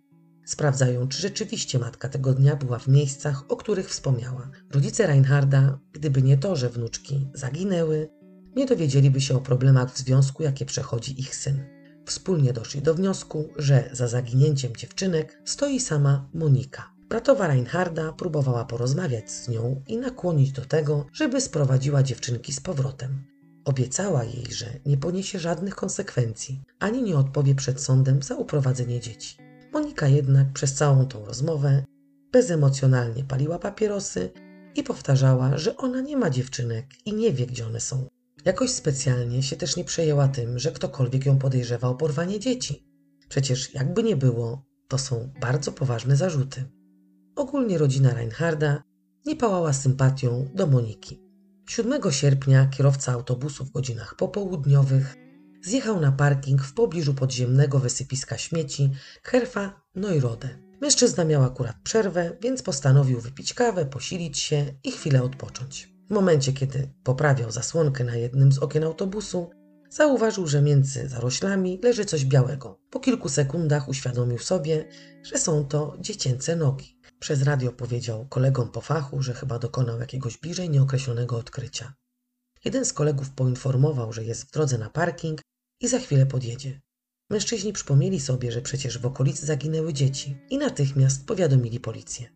Sprawdzają, 0.45 1.09
czy 1.09 1.23
rzeczywiście 1.23 1.79
matka 1.79 2.09
tego 2.09 2.33
dnia 2.33 2.57
była 2.57 2.79
w 2.79 2.89
miejscach, 2.89 3.45
o 3.49 3.57
których 3.57 3.89
wspomniała. 3.91 4.51
Rodzice 4.71 5.07
Reinharda, 5.07 5.79
gdyby 5.93 6.23
nie 6.23 6.39
to, 6.39 6.57
że 6.57 6.69
wnuczki 6.69 7.29
zaginęły, 7.35 8.09
nie 8.57 8.67
dowiedzieliby 8.67 9.21
się 9.21 9.37
o 9.37 9.41
problemach 9.41 9.93
w 9.93 9.99
związku, 9.99 10.43
jakie 10.43 10.67
przechodzi 10.67 11.21
ich 11.21 11.37
syn. 11.37 11.65
Wspólnie 12.07 12.53
doszli 12.53 12.83
do 12.83 12.95
wniosku, 12.95 13.49
że 13.57 13.91
za 13.93 14.09
zaginięciem 14.09 14.77
dziewczynek 14.77 15.43
stoi 15.45 15.81
sama 15.81 16.29
Monika. 16.35 16.92
Bratowa 17.13 17.47
Reinharda 17.47 18.13
próbowała 18.13 18.65
porozmawiać 18.65 19.31
z 19.31 19.49
nią 19.49 19.83
i 19.87 19.97
nakłonić 19.97 20.53
do 20.53 20.65
tego, 20.65 21.07
żeby 21.13 21.41
sprowadziła 21.41 22.03
dziewczynki 22.03 22.53
z 22.53 22.61
powrotem. 22.61 23.25
Obiecała 23.65 24.25
jej, 24.25 24.47
że 24.51 24.67
nie 24.87 24.97
poniesie 24.97 25.39
żadnych 25.39 25.75
konsekwencji, 25.75 26.63
ani 26.79 27.03
nie 27.03 27.17
odpowie 27.17 27.55
przed 27.55 27.81
sądem 27.81 28.23
za 28.23 28.37
uprowadzenie 28.37 29.01
dzieci. 29.01 29.37
Monika 29.73 30.09
jednak 30.09 30.53
przez 30.53 30.75
całą 30.75 31.07
tą 31.07 31.25
rozmowę 31.25 31.85
bezemocjonalnie 32.33 33.25
paliła 33.25 33.59
papierosy 33.59 34.31
i 34.75 34.83
powtarzała, 34.83 35.59
że 35.59 35.77
ona 35.77 36.01
nie 36.01 36.17
ma 36.17 36.31
dziewczynek 36.31 36.87
i 37.07 37.15
nie 37.15 37.33
wie, 37.33 37.47
gdzie 37.47 37.67
one 37.67 37.81
są. 37.81 38.07
Jakoś 38.45 38.71
specjalnie 38.71 39.43
się 39.43 39.57
też 39.57 39.77
nie 39.77 39.85
przejęła 39.85 40.29
tym, 40.29 40.59
że 40.59 40.73
ktokolwiek 40.73 41.27
ją 41.27 41.39
podejrzewa 41.39 41.89
o 41.89 41.95
porwanie 41.95 42.41
dzieci. 42.41 42.87
Przecież 43.29 43.75
jakby 43.75 44.03
nie 44.03 44.17
było, 44.17 44.65
to 44.89 44.99
są 44.99 45.33
bardzo 45.41 45.73
poważne 45.73 46.17
zarzuty. 46.17 46.65
Ogólnie 47.37 47.79
rodzina 47.79 48.15
Reinharda 48.15 48.83
nie 49.27 49.37
pałała 49.37 49.73
sympatią 49.73 50.49
do 50.55 50.67
Moniki. 50.67 51.23
7 51.69 52.13
sierpnia 52.13 52.67
kierowca 52.67 53.13
autobusu 53.13 53.65
w 53.65 53.71
godzinach 53.71 54.17
popołudniowych 54.17 55.17
zjechał 55.63 56.01
na 56.01 56.13
parking 56.13 56.63
w 56.63 56.75
pobliżu 56.75 57.15
podziemnego 57.15 57.79
wysypiska 57.79 58.39
śmieci 58.39 58.91
Herfa 59.23 59.81
Neurode. 59.95 60.49
Mężczyzna 60.81 61.25
miał 61.25 61.45
akurat 61.45 61.77
przerwę, 61.83 62.37
więc 62.41 62.63
postanowił 62.63 63.21
wypić 63.21 63.55
kawę, 63.55 63.87
posilić 63.87 64.39
się 64.39 64.75
i 64.85 64.93
chwilę 64.93 65.23
odpocząć. 65.23 65.93
W 66.11 66.15
momencie, 66.15 66.53
kiedy 66.53 66.93
poprawiał 67.05 67.51
zasłonkę 67.51 68.05
na 68.05 68.17
jednym 68.17 68.53
z 68.53 68.59
okien 68.59 68.85
autobusu, 68.85 69.51
zauważył, 69.91 70.47
że 70.47 70.63
między 70.63 71.09
zaroślami 71.09 71.81
leży 71.83 72.05
coś 72.05 72.25
białego. 72.25 72.81
Po 72.91 73.01
kilku 73.01 73.29
sekundach 73.29 73.89
uświadomił 73.89 74.39
sobie, 74.39 74.89
że 75.23 75.39
są 75.39 75.65
to 75.65 75.97
dziecięce 76.01 76.57
nogi. 76.57 76.92
Przez 77.23 77.43
radio 77.43 77.73
powiedział 77.73 78.27
kolegom 78.29 78.69
po 78.69 78.81
fachu, 78.81 79.23
że 79.23 79.35
chyba 79.35 79.59
dokonał 79.59 80.01
jakiegoś 80.01 80.39
bliżej 80.39 80.71
nieokreślonego 80.71 81.37
odkrycia. 81.37 81.95
Jeden 82.65 82.85
z 82.85 82.93
kolegów 82.93 83.31
poinformował, 83.31 84.13
że 84.13 84.25
jest 84.25 84.45
w 84.45 84.51
drodze 84.51 84.79
na 84.79 84.91
parking 84.91 85.41
i 85.81 85.89
za 85.89 85.99
chwilę 85.99 86.27
podjedzie. 86.27 86.81
Mężczyźni 87.31 87.73
przypomnieli 87.73 88.21
sobie, 88.21 88.53
że 88.53 88.63
przecież 88.63 88.99
w 88.99 89.07
okolicy 89.07 89.47
zaginęły 89.47 89.93
dzieci 89.93 90.37
i 90.51 90.59
natychmiast 90.59 91.27
powiadomili 91.27 91.81
policję. 91.81 92.31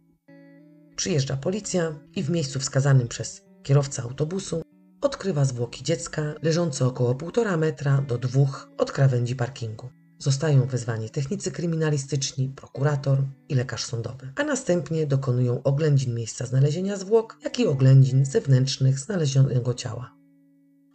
Przyjeżdża 0.97 1.37
policja 1.37 1.99
i 2.17 2.23
w 2.23 2.31
miejscu 2.31 2.61
wskazanym 2.61 3.09
przez 3.09 3.43
kierowcę 3.63 4.03
autobusu 4.03 4.63
odkrywa 5.01 5.45
zwłoki 5.45 5.85
dziecka 5.85 6.35
leżące 6.43 6.87
około 6.87 7.15
półtora 7.15 7.57
metra 7.57 8.03
do 8.03 8.19
dwóch 8.19 8.69
od 8.79 8.93
krawędzi 8.93 9.37
parkingu. 9.37 9.89
Zostają 10.19 10.67
wezwani 10.67 11.11
technicy 11.11 11.51
kryminalistyczni, 11.51 12.49
prokurator 12.49 13.23
i 13.49 13.55
lekarz 13.55 13.85
sądowy, 13.85 14.33
a 14.37 14.45
następnie 14.45 15.07
dokonują 15.07 15.63
oględzin 15.63 16.15
miejsca 16.15 16.47
znalezienia 16.47 16.97
zwłok, 16.97 17.39
jak 17.45 17.59
i 17.59 17.67
oględzin 17.67 18.25
zewnętrznych 18.25 18.99
znalezionego 18.99 19.75
ciała. 19.75 20.15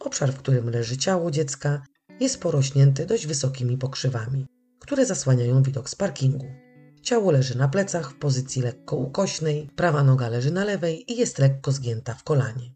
Obszar, 0.00 0.32
w 0.32 0.38
którym 0.38 0.70
leży 0.70 0.96
ciało 0.96 1.30
dziecka, 1.30 1.82
jest 2.20 2.40
porośnięty 2.40 3.06
dość 3.06 3.26
wysokimi 3.26 3.78
pokrzywami, 3.78 4.46
które 4.78 5.06
zasłaniają 5.06 5.62
widok 5.62 5.90
z 5.90 5.94
parkingu. 5.94 6.46
Ciało 7.02 7.30
leży 7.30 7.58
na 7.58 7.68
plecach 7.68 8.10
w 8.10 8.18
pozycji 8.18 8.62
lekko 8.62 8.96
ukośnej, 8.96 9.70
prawa 9.76 10.04
noga 10.04 10.28
leży 10.28 10.50
na 10.50 10.64
lewej 10.64 11.12
i 11.12 11.16
jest 11.16 11.38
lekko 11.38 11.72
zgięta 11.72 12.14
w 12.14 12.24
kolanie. 12.24 12.74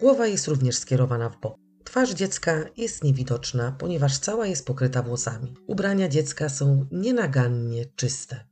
Głowa 0.00 0.26
jest 0.26 0.48
również 0.48 0.76
skierowana 0.76 1.28
w 1.28 1.40
bok. 1.40 1.63
Twarz 1.94 2.14
dziecka 2.14 2.64
jest 2.76 3.04
niewidoczna, 3.04 3.72
ponieważ 3.78 4.18
cała 4.18 4.46
jest 4.46 4.66
pokryta 4.66 5.02
włosami. 5.02 5.54
Ubrania 5.66 6.08
dziecka 6.08 6.48
są 6.48 6.86
nienagannie 6.92 7.84
czyste. 7.96 8.44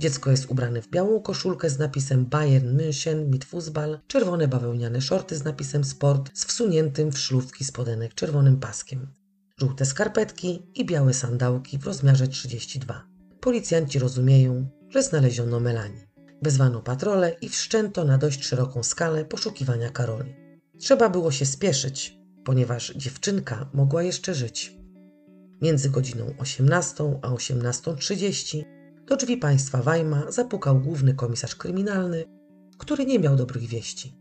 Dziecko 0.00 0.30
jest 0.30 0.50
ubrane 0.50 0.82
w 0.82 0.88
białą 0.88 1.20
koszulkę 1.22 1.70
z 1.70 1.78
napisem 1.78 2.26
Bayern 2.26 2.76
München 2.76 3.30
mit 3.30 3.44
Fußball, 3.44 3.98
czerwone 4.06 4.48
bawełniane 4.48 5.00
shorty 5.00 5.36
z 5.36 5.44
napisem 5.44 5.84
Sport 5.84 6.30
z 6.34 6.44
wsuniętym 6.44 7.12
w 7.12 7.18
szlówki 7.18 7.64
spodenek 7.64 8.14
czerwonym 8.14 8.60
paskiem, 8.60 9.06
żółte 9.58 9.84
skarpetki 9.84 10.62
i 10.74 10.84
białe 10.86 11.14
sandałki 11.14 11.78
w 11.78 11.86
rozmiarze 11.86 12.28
32. 12.28 13.06
Policjanci 13.40 13.98
rozumieją, 13.98 14.68
że 14.88 15.02
znaleziono 15.02 15.60
Melanie. 15.60 16.08
Wezwano 16.42 16.80
patrole 16.80 17.36
i 17.40 17.48
wszczęto 17.48 18.04
na 18.04 18.18
dość 18.18 18.44
szeroką 18.44 18.82
skalę 18.82 19.24
poszukiwania 19.24 19.90
Karoli. 19.90 20.34
Trzeba 20.78 21.08
było 21.08 21.30
się 21.30 21.46
spieszyć, 21.46 22.23
ponieważ 22.44 22.92
dziewczynka 22.96 23.70
mogła 23.74 24.02
jeszcze 24.02 24.34
żyć. 24.34 24.76
Między 25.62 25.90
godziną 25.90 26.34
18 26.38 27.18
a 27.22 27.28
18.30 27.28 28.64
do 29.08 29.16
drzwi 29.16 29.36
państwa 29.36 29.82
Weimar 29.82 30.32
zapukał 30.32 30.80
główny 30.80 31.14
komisarz 31.14 31.56
kryminalny, 31.56 32.24
który 32.78 33.06
nie 33.06 33.18
miał 33.18 33.36
dobrych 33.36 33.66
wieści. 33.66 34.16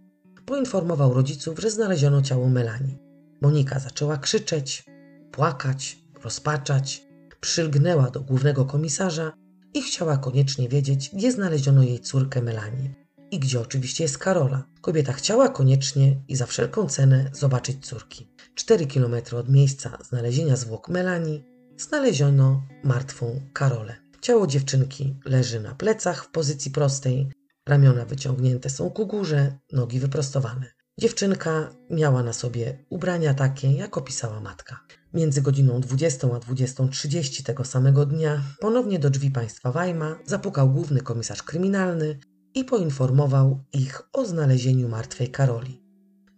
Poinformował 0.46 1.14
rodziców, 1.14 1.60
że 1.60 1.70
znaleziono 1.70 2.22
ciało 2.22 2.50
Melanii. 2.50 2.98
Monika 3.42 3.80
zaczęła 3.80 4.18
krzyczeć, 4.18 4.86
płakać, 5.32 5.98
rozpaczać, 6.24 7.08
przylgnęła 7.42 8.10
do 8.10 8.22
głównego 8.22 8.66
komisarza 8.66 9.32
i 9.74 9.82
chciała 9.82 10.18
koniecznie 10.18 10.70
wiedzieć, 10.70 11.10
gdzie 11.14 11.32
znaleziono 11.32 11.84
jej 11.84 12.00
córkę 12.00 12.42
Melanię 12.42 13.03
i 13.34 13.40
gdzie 13.40 13.62
oczywiście 13.62 14.04
jest 14.04 14.18
Karola. 14.18 14.64
Kobieta 14.82 15.14
chciała 15.14 15.50
koniecznie 15.50 16.16
i 16.28 16.36
za 16.36 16.46
wszelką 16.46 16.90
cenę 16.90 17.30
zobaczyć 17.34 17.86
córki. 17.86 18.30
Cztery 18.56 18.88
kilometry 18.88 19.38
od 19.38 19.50
miejsca 19.50 19.98
znalezienia 20.10 20.56
zwłok 20.56 20.90
Melanii 20.90 21.44
znaleziono 21.78 22.64
martwą 22.84 23.42
Karolę. 23.54 23.96
Ciało 24.22 24.48
dziewczynki 24.48 25.16
leży 25.26 25.60
na 25.60 25.76
plecach 25.76 26.26
w 26.26 26.32
pozycji 26.32 26.72
prostej, 26.72 27.30
ramiona 27.68 28.06
wyciągnięte 28.06 28.70
są 28.70 28.90
ku 28.90 29.08
górze, 29.08 29.58
nogi 29.72 30.00
wyprostowane. 30.00 30.66
Dziewczynka 31.00 31.70
miała 31.90 32.24
na 32.24 32.34
sobie 32.34 32.86
ubrania 32.90 33.34
takie, 33.34 33.72
jak 33.72 33.98
opisała 33.98 34.40
matka. 34.40 34.80
Między 35.14 35.42
godziną 35.42 35.82
20 35.82 36.28
a 36.28 36.40
20.30 36.40 37.44
tego 37.44 37.66
samego 37.66 38.06
dnia 38.06 38.42
ponownie 38.60 39.00
do 39.00 39.10
drzwi 39.10 39.32
państwa 39.32 39.72
Weimar 39.72 40.18
zapukał 40.26 40.70
główny 40.70 41.02
komisarz 41.02 41.44
kryminalny 41.44 42.20
i 42.56 42.66
poinformował 42.66 43.64
ich 43.74 44.02
o 44.14 44.26
znalezieniu 44.26 44.90
martwej 44.90 45.32
Karoli. 45.32 45.84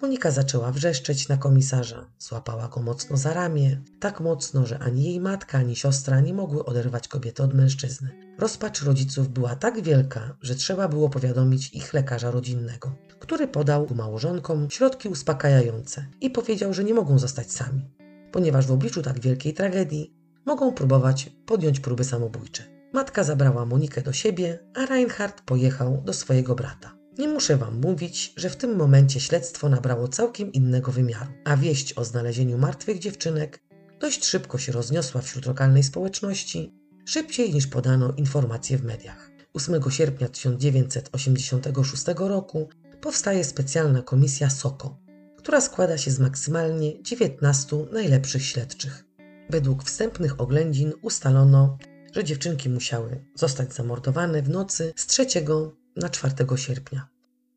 Monika 0.01 0.31
zaczęła 0.31 0.71
wrzeszczeć 0.71 1.27
na 1.27 1.37
komisarza, 1.37 2.05
złapała 2.19 2.67
go 2.67 2.81
mocno 2.81 3.17
za 3.17 3.33
ramię, 3.33 3.81
tak 3.99 4.19
mocno, 4.19 4.65
że 4.65 4.79
ani 4.79 5.03
jej 5.03 5.19
matka, 5.19 5.57
ani 5.57 5.75
siostra 5.75 6.19
nie 6.19 6.33
mogły 6.33 6.65
oderwać 6.65 7.07
kobiety 7.07 7.43
od 7.43 7.53
mężczyzny. 7.53 8.09
Rozpacz 8.39 8.81
rodziców 8.81 9.29
była 9.29 9.55
tak 9.55 9.81
wielka, 9.81 10.37
że 10.41 10.55
trzeba 10.55 10.87
było 10.87 11.09
powiadomić 11.09 11.73
ich 11.73 11.93
lekarza 11.93 12.31
rodzinnego, 12.31 12.95
który 13.19 13.47
podał 13.47 13.87
małżonkom 13.95 14.69
środki 14.69 15.09
uspokajające 15.09 16.05
i 16.21 16.29
powiedział, 16.29 16.73
że 16.73 16.83
nie 16.83 16.93
mogą 16.93 17.19
zostać 17.19 17.51
sami, 17.51 17.89
ponieważ 18.31 18.67
w 18.67 18.71
obliczu 18.71 19.01
tak 19.01 19.19
wielkiej 19.19 19.53
tragedii 19.53 20.13
mogą 20.45 20.73
próbować 20.73 21.31
podjąć 21.45 21.79
próby 21.79 22.03
samobójcze. 22.03 22.74
Matka 22.95 23.23
zabrała 23.23 23.65
Monikę 23.65 24.01
do 24.01 24.13
siebie, 24.13 24.59
a 24.75 24.85
Reinhard 24.85 25.41
pojechał 25.41 26.01
do 26.05 26.13
swojego 26.13 26.55
brata. 26.55 26.97
Nie 27.17 27.27
muszę 27.27 27.57
Wam 27.57 27.81
mówić, 27.81 28.33
że 28.37 28.49
w 28.49 28.55
tym 28.55 28.75
momencie 28.75 29.19
śledztwo 29.19 29.69
nabrało 29.69 30.07
całkiem 30.07 30.51
innego 30.51 30.91
wymiaru, 30.91 31.31
a 31.45 31.57
wieść 31.57 31.93
o 31.93 32.05
znalezieniu 32.05 32.57
martwych 32.57 32.99
dziewczynek 32.99 33.59
dość 33.99 34.25
szybko 34.25 34.57
się 34.57 34.71
rozniosła 34.71 35.21
wśród 35.21 35.45
lokalnej 35.45 35.83
społeczności, 35.83 36.73
szybciej 37.05 37.53
niż 37.53 37.67
podano 37.67 38.13
informacje 38.17 38.77
w 38.77 38.83
mediach. 38.83 39.31
8 39.53 39.91
sierpnia 39.91 40.29
1986 40.29 42.03
roku 42.17 42.69
powstaje 43.01 43.43
specjalna 43.43 44.01
komisja 44.01 44.49
SOKO, 44.49 44.97
która 45.37 45.61
składa 45.61 45.97
się 45.97 46.11
z 46.11 46.19
maksymalnie 46.19 47.03
19 47.03 47.77
najlepszych 47.91 48.45
śledczych. 48.45 49.05
Według 49.49 49.83
wstępnych 49.83 50.41
oględzin 50.41 50.93
ustalono, 51.01 51.77
że 52.15 52.23
dziewczynki 52.23 52.69
musiały 52.69 53.25
zostać 53.35 53.73
zamordowane 53.73 54.41
w 54.41 54.49
nocy 54.49 54.93
z 54.95 55.05
3 55.05 55.25
na 55.95 56.09
4 56.09 56.33
sierpnia 56.55 57.07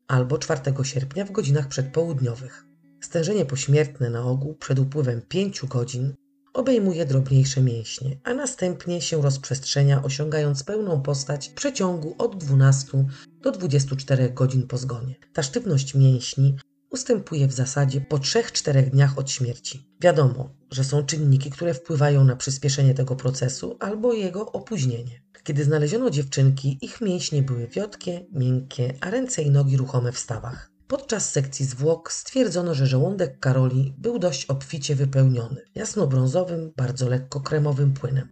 albo 0.07 0.37
4 0.37 0.61
sierpnia 0.83 1.25
w 1.25 1.31
godzinach 1.31 1.67
przedpołudniowych. 1.67 2.65
Stężenie 3.01 3.45
pośmiertne 3.45 4.09
na 4.09 4.23
ogół 4.23 4.55
przed 4.55 4.79
upływem 4.79 5.21
5 5.21 5.65
godzin 5.65 6.13
obejmuje 6.53 7.05
drobniejsze 7.05 7.61
mięśnie, 7.61 8.19
a 8.23 8.33
następnie 8.33 9.01
się 9.01 9.21
rozprzestrzenia, 9.21 10.03
osiągając 10.03 10.63
pełną 10.63 11.01
postać 11.01 11.49
w 11.49 11.53
przeciągu 11.53 12.15
od 12.17 12.37
12 12.37 13.05
do 13.41 13.51
24 13.51 14.29
godzin 14.29 14.67
po 14.67 14.77
zgonie. 14.77 15.15
Ta 15.33 15.43
sztywność 15.43 15.95
mięśni 15.95 16.57
ustępuje 16.89 17.47
w 17.47 17.53
zasadzie 17.53 18.01
po 18.01 18.17
3-4 18.17 18.89
dniach 18.89 19.17
od 19.17 19.31
śmierci. 19.31 19.89
Wiadomo, 20.01 20.49
że 20.71 20.83
są 20.83 21.05
czynniki, 21.05 21.49
które 21.49 21.73
wpływają 21.73 22.23
na 22.23 22.35
przyspieszenie 22.35 22.93
tego 22.93 23.15
procesu 23.15 23.77
albo 23.79 24.13
jego 24.13 24.51
opóźnienie. 24.51 25.21
Kiedy 25.43 25.63
znaleziono 25.63 26.09
dziewczynki, 26.09 26.77
ich 26.81 27.01
mięśnie 27.01 27.41
były 27.41 27.67
wiotkie, 27.67 28.25
miękkie, 28.31 28.93
a 29.01 29.09
ręce 29.09 29.41
i 29.41 29.51
nogi 29.51 29.77
ruchome 29.77 30.11
w 30.11 30.19
stawach. 30.19 30.71
Podczas 30.87 31.31
sekcji 31.31 31.65
zwłok 31.65 32.11
stwierdzono, 32.11 32.73
że 32.73 32.87
żołądek 32.87 33.39
Karoli 33.39 33.93
był 33.97 34.19
dość 34.19 34.45
obficie 34.45 34.95
wypełniony 34.95 35.61
jasnobrązowym, 35.75 36.71
bardzo 36.77 37.09
lekko 37.09 37.41
kremowym 37.41 37.93
płynem. 37.93 38.29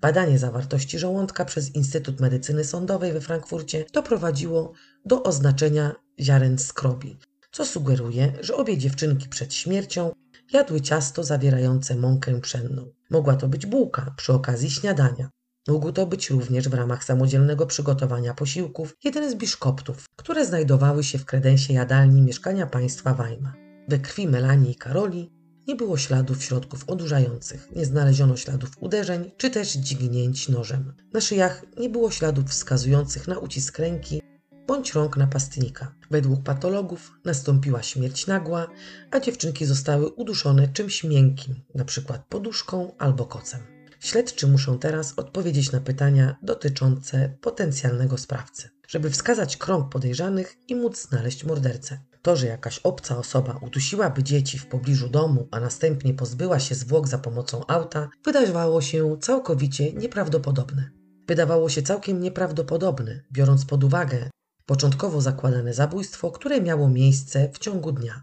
Badanie 0.00 0.38
zawartości 0.38 0.98
żołądka 0.98 1.44
przez 1.44 1.74
Instytut 1.74 2.20
Medycyny 2.20 2.64
Sądowej 2.64 3.12
we 3.12 3.20
Frankfurcie 3.20 3.84
doprowadziło 3.92 4.72
do 5.04 5.22
oznaczenia 5.22 5.94
ziaren 6.20 6.58
skrobi, 6.58 7.18
co 7.54 7.64
sugeruje, 7.64 8.32
że 8.40 8.56
obie 8.56 8.78
dziewczynki 8.78 9.28
przed 9.28 9.54
śmiercią 9.54 10.12
jadły 10.52 10.80
ciasto 10.80 11.24
zawierające 11.24 11.96
mąkę 11.96 12.40
pszenną. 12.40 12.92
Mogła 13.10 13.36
to 13.36 13.48
być 13.48 13.66
bułka 13.66 14.14
przy 14.16 14.32
okazji 14.32 14.70
śniadania. 14.70 15.30
Mógł 15.68 15.92
to 15.92 16.06
być 16.06 16.30
również 16.30 16.68
w 16.68 16.74
ramach 16.74 17.04
samodzielnego 17.04 17.66
przygotowania 17.66 18.34
posiłków 18.34 18.96
jeden 19.04 19.30
z 19.30 19.34
biszkoptów, 19.34 20.04
które 20.16 20.46
znajdowały 20.46 21.04
się 21.04 21.18
w 21.18 21.24
kredensie 21.24 21.72
jadalni 21.72 22.22
mieszkania 22.22 22.66
państwa 22.66 23.14
Weimar. 23.14 23.54
We 23.88 23.98
krwi 23.98 24.28
Melanii 24.28 24.72
i 24.72 24.76
Karoli 24.76 25.30
nie 25.68 25.76
było 25.76 25.96
śladów 25.96 26.42
środków 26.42 26.84
odurzających, 26.86 27.68
nie 27.76 27.86
znaleziono 27.86 28.36
śladów 28.36 28.70
uderzeń 28.80 29.30
czy 29.36 29.50
też 29.50 29.72
dźgnięć 29.72 30.48
nożem. 30.48 30.92
Na 31.12 31.20
szyjach 31.20 31.62
nie 31.78 31.88
było 31.88 32.10
śladów 32.10 32.44
wskazujących 32.44 33.28
na 33.28 33.38
ucisk 33.38 33.78
ręki 33.78 34.23
bądź 34.66 34.92
rąk 34.92 35.16
napastnika. 35.16 35.94
Według 36.10 36.42
patologów 36.42 37.12
nastąpiła 37.24 37.82
śmierć 37.82 38.26
nagła, 38.26 38.66
a 39.10 39.20
dziewczynki 39.20 39.66
zostały 39.66 40.08
uduszone 40.08 40.68
czymś 40.68 41.04
miękkim, 41.04 41.54
np. 41.74 42.22
poduszką 42.28 42.92
albo 42.98 43.26
kocem. 43.26 43.60
Śledczy 44.00 44.46
muszą 44.46 44.78
teraz 44.78 45.14
odpowiedzieć 45.16 45.72
na 45.72 45.80
pytania 45.80 46.36
dotyczące 46.42 47.36
potencjalnego 47.40 48.18
sprawcy, 48.18 48.70
żeby 48.88 49.10
wskazać 49.10 49.56
krąg 49.56 49.88
podejrzanych 49.88 50.56
i 50.68 50.76
móc 50.76 51.08
znaleźć 51.08 51.44
mordercę. 51.44 51.98
To, 52.22 52.36
że 52.36 52.46
jakaś 52.46 52.78
obca 52.78 53.18
osoba 53.18 53.58
udusiłaby 53.62 54.22
dzieci 54.22 54.58
w 54.58 54.66
pobliżu 54.66 55.08
domu, 55.08 55.48
a 55.50 55.60
następnie 55.60 56.14
pozbyła 56.14 56.60
się 56.60 56.74
zwłok 56.74 57.08
za 57.08 57.18
pomocą 57.18 57.66
auta, 57.66 58.08
wydawało 58.24 58.80
się 58.80 59.16
całkowicie 59.20 59.92
nieprawdopodobne. 59.92 60.90
Wydawało 61.28 61.68
się 61.68 61.82
całkiem 61.82 62.20
nieprawdopodobne, 62.20 63.20
biorąc 63.32 63.64
pod 63.64 63.84
uwagę 63.84 64.30
początkowo 64.66 65.20
zakładane 65.20 65.74
zabójstwo, 65.74 66.30
które 66.30 66.60
miało 66.60 66.88
miejsce 66.88 67.48
w 67.52 67.58
ciągu 67.58 67.92
dnia. 67.92 68.22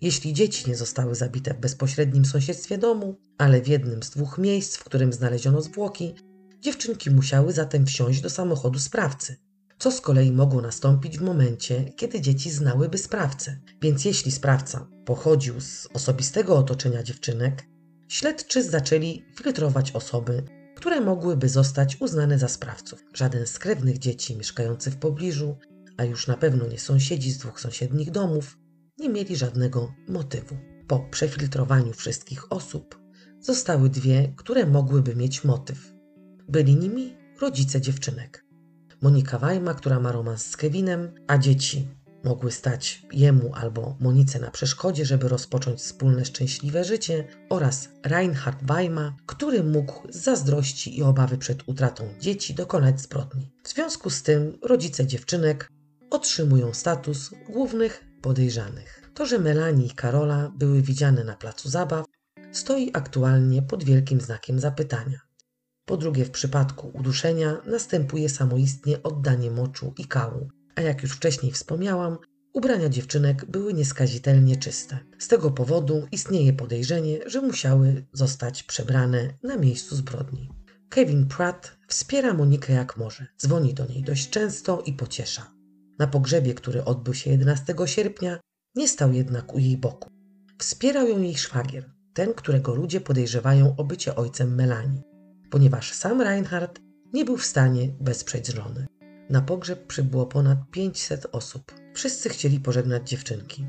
Jeśli 0.00 0.32
dzieci 0.32 0.70
nie 0.70 0.76
zostały 0.76 1.14
zabite 1.14 1.54
w 1.54 1.60
bezpośrednim 1.60 2.24
sąsiedztwie 2.24 2.78
domu, 2.78 3.16
ale 3.38 3.62
w 3.62 3.68
jednym 3.68 4.02
z 4.02 4.10
dwóch 4.10 4.38
miejsc, 4.38 4.76
w 4.76 4.84
którym 4.84 5.12
znaleziono 5.12 5.62
zwłoki, 5.62 6.14
dziewczynki 6.60 7.10
musiały 7.10 7.52
zatem 7.52 7.86
wsiąść 7.86 8.20
do 8.20 8.30
samochodu 8.30 8.78
sprawcy, 8.78 9.36
co 9.78 9.90
z 9.90 10.00
kolei 10.00 10.32
mogło 10.32 10.60
nastąpić 10.60 11.18
w 11.18 11.22
momencie, 11.22 11.84
kiedy 11.96 12.20
dzieci 12.20 12.50
znałyby 12.50 12.98
sprawcę. 12.98 13.60
Więc 13.82 14.04
jeśli 14.04 14.32
sprawca 14.32 14.86
pochodził 15.04 15.60
z 15.60 15.88
osobistego 15.94 16.56
otoczenia 16.58 17.02
dziewczynek, 17.02 17.66
śledczy 18.08 18.62
zaczęli 18.62 19.24
filtrować 19.36 19.92
osoby, 19.92 20.42
które 20.80 21.00
mogłyby 21.00 21.48
zostać 21.48 21.96
uznane 22.00 22.38
za 22.38 22.48
sprawców. 22.48 23.04
Żaden 23.14 23.46
z 23.46 23.58
krewnych 23.58 23.98
dzieci 23.98 24.36
mieszkających 24.36 24.94
w 24.94 24.96
pobliżu, 24.96 25.56
a 25.96 26.04
już 26.04 26.26
na 26.26 26.36
pewno 26.36 26.66
nie 26.66 26.78
sąsiedzi 26.78 27.32
z 27.32 27.38
dwóch 27.38 27.60
sąsiednich 27.60 28.10
domów, 28.10 28.58
nie 28.98 29.08
mieli 29.08 29.36
żadnego 29.36 29.94
motywu. 30.08 30.56
Po 30.86 30.98
przefiltrowaniu 30.98 31.92
wszystkich 31.92 32.52
osób 32.52 33.00
zostały 33.40 33.90
dwie, 33.90 34.32
które 34.36 34.66
mogłyby 34.66 35.16
mieć 35.16 35.44
motyw. 35.44 35.94
Byli 36.48 36.76
nimi 36.76 37.16
rodzice 37.40 37.80
dziewczynek. 37.80 38.44
Monika 39.02 39.38
Wajma, 39.38 39.74
która 39.74 40.00
ma 40.00 40.12
romans 40.12 40.46
z 40.46 40.56
Kevinem, 40.56 41.12
a 41.26 41.38
dzieci 41.38 41.88
mogły 42.24 42.52
stać 42.52 43.02
jemu 43.12 43.54
albo 43.54 43.96
Monice 44.00 44.40
na 44.40 44.50
przeszkodzie, 44.50 45.04
żeby 45.04 45.28
rozpocząć 45.28 45.80
wspólne 45.80 46.24
szczęśliwe 46.24 46.84
życie, 46.84 47.24
oraz 47.50 47.88
Reinhard 48.04 48.64
Weima, 48.64 49.16
który 49.26 49.64
mógł 49.64 50.12
z 50.12 50.16
zazdrości 50.16 50.98
i 50.98 51.02
obawy 51.02 51.38
przed 51.38 51.68
utratą 51.68 52.04
dzieci 52.20 52.54
dokonać 52.54 53.00
zbrodni. 53.00 53.52
W 53.64 53.68
związku 53.68 54.10
z 54.10 54.22
tym 54.22 54.58
rodzice 54.62 55.06
dziewczynek 55.06 55.68
otrzymują 56.10 56.74
status 56.74 57.30
głównych 57.50 58.04
podejrzanych. 58.22 59.10
To, 59.14 59.26
że 59.26 59.38
Melanie 59.38 59.86
i 59.86 59.90
Karola 59.90 60.52
były 60.56 60.82
widziane 60.82 61.24
na 61.24 61.36
placu 61.36 61.68
zabaw, 61.68 62.06
stoi 62.52 62.90
aktualnie 62.92 63.62
pod 63.62 63.84
wielkim 63.84 64.20
znakiem 64.20 64.60
zapytania. 64.60 65.20
Po 65.84 65.96
drugie, 65.96 66.24
w 66.24 66.30
przypadku 66.30 66.90
uduszenia 66.94 67.56
następuje 67.66 68.28
samoistnie 68.28 69.02
oddanie 69.02 69.50
moczu 69.50 69.94
i 69.98 70.04
kału, 70.04 70.48
a 70.74 70.80
jak 70.80 71.02
już 71.02 71.12
wcześniej 71.12 71.52
wspomniałam, 71.52 72.18
ubrania 72.52 72.88
dziewczynek 72.88 73.44
były 73.44 73.74
nieskazitelnie 73.74 74.56
czyste. 74.56 74.98
Z 75.18 75.28
tego 75.28 75.50
powodu 75.50 76.06
istnieje 76.12 76.52
podejrzenie, 76.52 77.18
że 77.26 77.40
musiały 77.40 78.06
zostać 78.12 78.62
przebrane 78.62 79.34
na 79.42 79.56
miejscu 79.56 79.96
zbrodni. 79.96 80.48
Kevin 80.88 81.26
Pratt 81.26 81.76
wspiera 81.88 82.34
Monikę 82.34 82.72
jak 82.72 82.96
może, 82.96 83.26
dzwoni 83.38 83.74
do 83.74 83.86
niej 83.86 84.02
dość 84.02 84.30
często 84.30 84.82
i 84.86 84.92
pociesza. 84.92 85.52
Na 85.98 86.06
pogrzebie, 86.06 86.54
który 86.54 86.84
odbył 86.84 87.14
się 87.14 87.30
11 87.30 87.74
sierpnia, 87.86 88.40
nie 88.74 88.88
stał 88.88 89.12
jednak 89.12 89.54
u 89.54 89.58
jej 89.58 89.76
boku. 89.76 90.10
Wspierał 90.58 91.08
ją 91.08 91.20
jej 91.20 91.36
szwagier, 91.36 91.90
ten, 92.14 92.34
którego 92.34 92.74
ludzie 92.74 93.00
podejrzewają 93.00 93.76
o 93.76 93.84
bycie 93.84 94.16
ojcem 94.16 94.54
Melanie, 94.54 95.02
ponieważ 95.50 95.92
sam 95.92 96.20
Reinhardt 96.20 96.80
nie 97.12 97.24
był 97.24 97.36
w 97.36 97.44
stanie 97.44 97.88
wesprzeć 98.00 98.46
żony. 98.46 98.86
Na 99.30 99.42
pogrzeb 99.42 99.86
przybyło 99.86 100.26
ponad 100.26 100.58
500 100.70 101.26
osób. 101.32 101.74
Wszyscy 101.94 102.28
chcieli 102.28 102.60
pożegnać 102.60 103.10
dziewczynki. 103.10 103.66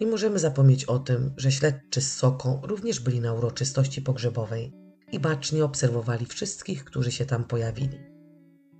Nie 0.00 0.06
możemy 0.06 0.38
zapomnieć 0.38 0.84
o 0.84 0.98
tym, 0.98 1.34
że 1.36 1.52
śledczy 1.52 2.00
z 2.00 2.12
Soko 2.12 2.60
również 2.62 3.00
byli 3.00 3.20
na 3.20 3.32
uroczystości 3.32 4.02
pogrzebowej 4.02 4.72
i 5.12 5.20
bacznie 5.20 5.64
obserwowali 5.64 6.26
wszystkich, 6.26 6.84
którzy 6.84 7.12
się 7.12 7.26
tam 7.26 7.44
pojawili. 7.44 8.11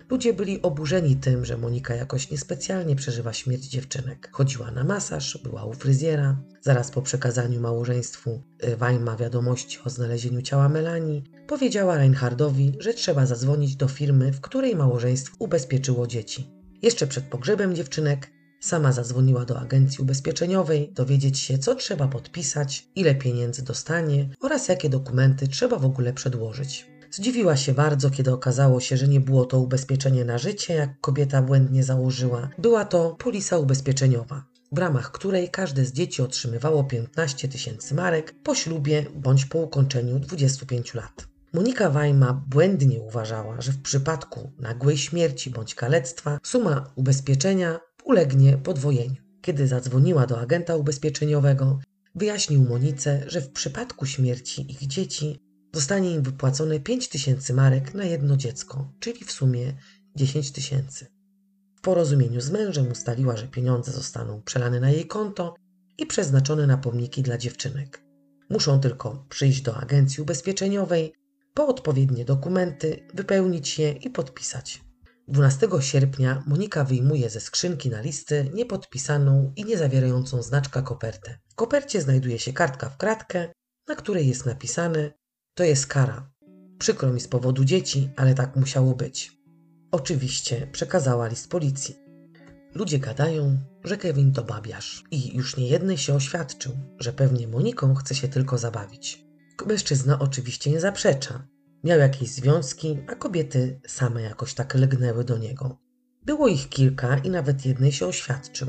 Ludzie 0.09 0.33
byli 0.33 0.61
oburzeni 0.61 1.15
tym, 1.15 1.45
że 1.45 1.57
Monika 1.57 1.95
jakoś 1.95 2.31
niespecjalnie 2.31 2.95
przeżywa 2.95 3.33
śmierć 3.33 3.63
dziewczynek. 3.63 4.29
Chodziła 4.31 4.71
na 4.71 4.83
masaż, 4.83 5.39
była 5.43 5.65
u 5.65 5.73
fryzjera. 5.73 6.37
Zaraz 6.61 6.91
po 6.91 7.01
przekazaniu 7.01 7.59
małżeństwu 7.59 8.41
Weima 8.77 9.15
wiadomości 9.15 9.79
o 9.85 9.89
znalezieniu 9.89 10.41
ciała 10.41 10.69
Melanii, 10.69 11.23
powiedziała 11.47 11.97
Reinhardowi, 11.97 12.73
że 12.79 12.93
trzeba 12.93 13.25
zadzwonić 13.25 13.75
do 13.75 13.87
firmy, 13.87 14.33
w 14.33 14.41
której 14.41 14.75
małżeństwo 14.75 15.35
ubezpieczyło 15.39 16.07
dzieci. 16.07 16.49
Jeszcze 16.81 17.07
przed 17.07 17.23
pogrzebem 17.23 17.75
dziewczynek 17.75 18.31
sama 18.59 18.91
zadzwoniła 18.91 19.45
do 19.45 19.59
agencji 19.59 20.01
ubezpieczeniowej 20.01 20.91
dowiedzieć 20.93 21.39
się, 21.39 21.57
co 21.57 21.75
trzeba 21.75 22.07
podpisać, 22.07 22.87
ile 22.95 23.15
pieniędzy 23.15 23.63
dostanie 23.63 24.29
oraz 24.41 24.67
jakie 24.67 24.89
dokumenty 24.89 25.47
trzeba 25.47 25.77
w 25.77 25.85
ogóle 25.85 26.13
przedłożyć. 26.13 26.92
Zdziwiła 27.13 27.57
się 27.57 27.73
bardzo, 27.73 28.09
kiedy 28.09 28.31
okazało 28.31 28.79
się, 28.79 28.97
że 28.97 29.07
nie 29.07 29.19
było 29.19 29.45
to 29.45 29.59
ubezpieczenie 29.59 30.25
na 30.25 30.37
życie, 30.37 30.73
jak 30.73 31.01
kobieta 31.01 31.41
błędnie 31.41 31.83
założyła. 31.83 32.49
Była 32.57 32.85
to 32.85 33.09
polisa 33.09 33.57
ubezpieczeniowa, 33.57 34.45
w 34.71 34.77
ramach 34.77 35.11
której 35.11 35.49
każde 35.49 35.85
z 35.85 35.93
dzieci 35.93 36.21
otrzymywało 36.21 36.83
15 36.83 37.47
tysięcy 37.47 37.95
marek 37.95 38.35
po 38.43 38.55
ślubie 38.55 39.05
bądź 39.15 39.45
po 39.45 39.59
ukończeniu 39.59 40.19
25 40.19 40.93
lat. 40.93 41.27
Monika 41.53 41.89
Wajma 41.89 42.43
błędnie 42.47 43.01
uważała, 43.01 43.61
że 43.61 43.71
w 43.71 43.81
przypadku 43.81 44.51
nagłej 44.59 44.97
śmierci 44.97 45.49
bądź 45.49 45.75
kalectwa 45.75 46.39
suma 46.43 46.91
ubezpieczenia 46.95 47.79
ulegnie 48.03 48.57
podwojeniu. 48.57 49.21
Kiedy 49.41 49.67
zadzwoniła 49.67 50.27
do 50.27 50.39
agenta 50.39 50.75
ubezpieczeniowego, 50.75 51.79
wyjaśnił 52.15 52.63
Monice, 52.63 53.23
że 53.27 53.41
w 53.41 53.51
przypadku 53.51 54.05
śmierci 54.05 54.71
ich 54.71 54.87
dzieci 54.87 55.52
Zostanie 55.73 56.11
im 56.11 56.23
wypłacone 56.23 56.79
5 56.79 57.09
tysięcy 57.09 57.53
marek 57.53 57.93
na 57.93 58.03
jedno 58.03 58.37
dziecko, 58.37 58.93
czyli 58.99 59.25
w 59.25 59.31
sumie 59.31 59.73
10 60.15 60.51
tysięcy. 60.51 61.07
W 61.77 61.81
porozumieniu 61.81 62.41
z 62.41 62.51
mężem 62.51 62.91
ustaliła, 62.91 63.37
że 63.37 63.47
pieniądze 63.47 63.91
zostaną 63.91 64.41
przelane 64.41 64.79
na 64.79 64.91
jej 64.91 65.07
konto 65.07 65.55
i 65.97 66.05
przeznaczone 66.05 66.67
na 66.67 66.77
pomniki 66.77 67.21
dla 67.21 67.37
dziewczynek. 67.37 68.03
Muszą 68.49 68.79
tylko 68.79 69.25
przyjść 69.29 69.61
do 69.61 69.77
agencji 69.77 70.23
ubezpieczeniowej, 70.23 71.13
po 71.53 71.67
odpowiednie 71.67 72.25
dokumenty, 72.25 73.07
wypełnić 73.13 73.79
je 73.79 73.91
i 73.91 74.09
podpisać. 74.09 74.81
12 75.27 75.67
sierpnia 75.79 76.43
Monika 76.47 76.83
wyjmuje 76.83 77.29
ze 77.29 77.39
skrzynki 77.39 77.89
na 77.89 78.01
listy 78.01 78.51
niepodpisaną 78.53 79.53
i 79.55 79.65
niezawierającą 79.65 80.41
znaczka 80.41 80.81
kopertę. 80.81 81.39
W 81.49 81.55
kopercie 81.55 82.01
znajduje 82.01 82.39
się 82.39 82.53
kartka 82.53 82.89
w 82.89 82.97
kratkę, 82.97 83.49
na 83.87 83.95
której 83.95 84.27
jest 84.27 84.45
napisane 84.45 85.11
to 85.55 85.63
jest 85.63 85.87
kara. 85.87 86.29
Przykro 86.79 87.13
mi 87.13 87.19
z 87.19 87.27
powodu 87.27 87.63
dzieci, 87.63 88.09
ale 88.15 88.33
tak 88.33 88.55
musiało 88.55 88.95
być. 88.95 89.37
Oczywiście 89.91 90.67
przekazała 90.71 91.27
list 91.27 91.49
policji. 91.49 91.95
Ludzie 92.75 92.99
gadają, 92.99 93.57
że 93.83 93.97
Kevin 93.97 94.33
to 94.33 94.43
babiarz 94.43 95.03
i 95.11 95.37
już 95.37 95.57
nie 95.57 95.67
jednej 95.67 95.97
się 95.97 96.15
oświadczył, 96.15 96.77
że 96.99 97.13
pewnie 97.13 97.47
Moniką 97.47 97.95
chce 97.95 98.15
się 98.15 98.27
tylko 98.27 98.57
zabawić. 98.57 99.25
Mężczyzna 99.67 100.19
oczywiście 100.19 100.71
nie 100.71 100.79
zaprzecza. 100.79 101.47
Miał 101.83 101.99
jakieś 101.99 102.29
związki, 102.29 102.99
a 103.07 103.15
kobiety 103.15 103.81
same 103.87 104.21
jakoś 104.21 104.53
tak 104.53 104.75
legnęły 104.75 105.23
do 105.23 105.37
niego. 105.37 105.77
Było 106.25 106.47
ich 106.47 106.69
kilka 106.69 107.17
i 107.17 107.29
nawet 107.29 107.65
jednej 107.65 107.91
się 107.91 108.07
oświadczył. 108.07 108.67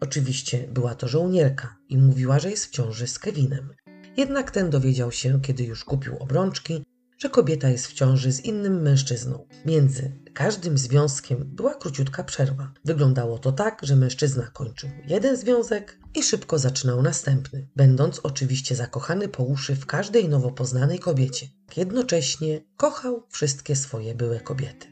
Oczywiście 0.00 0.68
była 0.68 0.94
to 0.94 1.08
żołnierka 1.08 1.76
i 1.88 1.98
mówiła, 1.98 2.38
że 2.38 2.50
jest 2.50 2.66
w 2.66 2.70
ciąży 2.70 3.06
z 3.06 3.18
Kevinem. 3.18 3.74
Jednak 4.16 4.50
ten 4.50 4.70
dowiedział 4.70 5.12
się, 5.12 5.40
kiedy 5.40 5.64
już 5.64 5.84
kupił 5.84 6.16
obrączki, 6.16 6.84
że 7.18 7.28
kobieta 7.30 7.68
jest 7.68 7.86
w 7.86 7.92
ciąży 7.92 8.32
z 8.32 8.44
innym 8.44 8.82
mężczyzną. 8.82 9.46
Między 9.66 10.12
każdym 10.34 10.78
związkiem 10.78 11.44
była 11.44 11.74
króciutka 11.74 12.24
przerwa. 12.24 12.72
Wyglądało 12.84 13.38
to 13.38 13.52
tak, 13.52 13.80
że 13.82 13.96
mężczyzna 13.96 14.46
kończył 14.52 14.90
jeden 15.06 15.36
związek 15.36 15.98
i 16.14 16.22
szybko 16.22 16.58
zaczynał 16.58 17.02
następny, 17.02 17.68
będąc 17.76 18.20
oczywiście 18.22 18.76
zakochany 18.76 19.28
po 19.28 19.44
uszy 19.44 19.76
w 19.76 19.86
każdej 19.86 20.28
nowo 20.28 20.50
poznanej 20.50 20.98
kobiecie. 20.98 21.46
Jednocześnie 21.76 22.60
kochał 22.76 23.22
wszystkie 23.28 23.76
swoje 23.76 24.14
byłe 24.14 24.40
kobiety. 24.40 24.86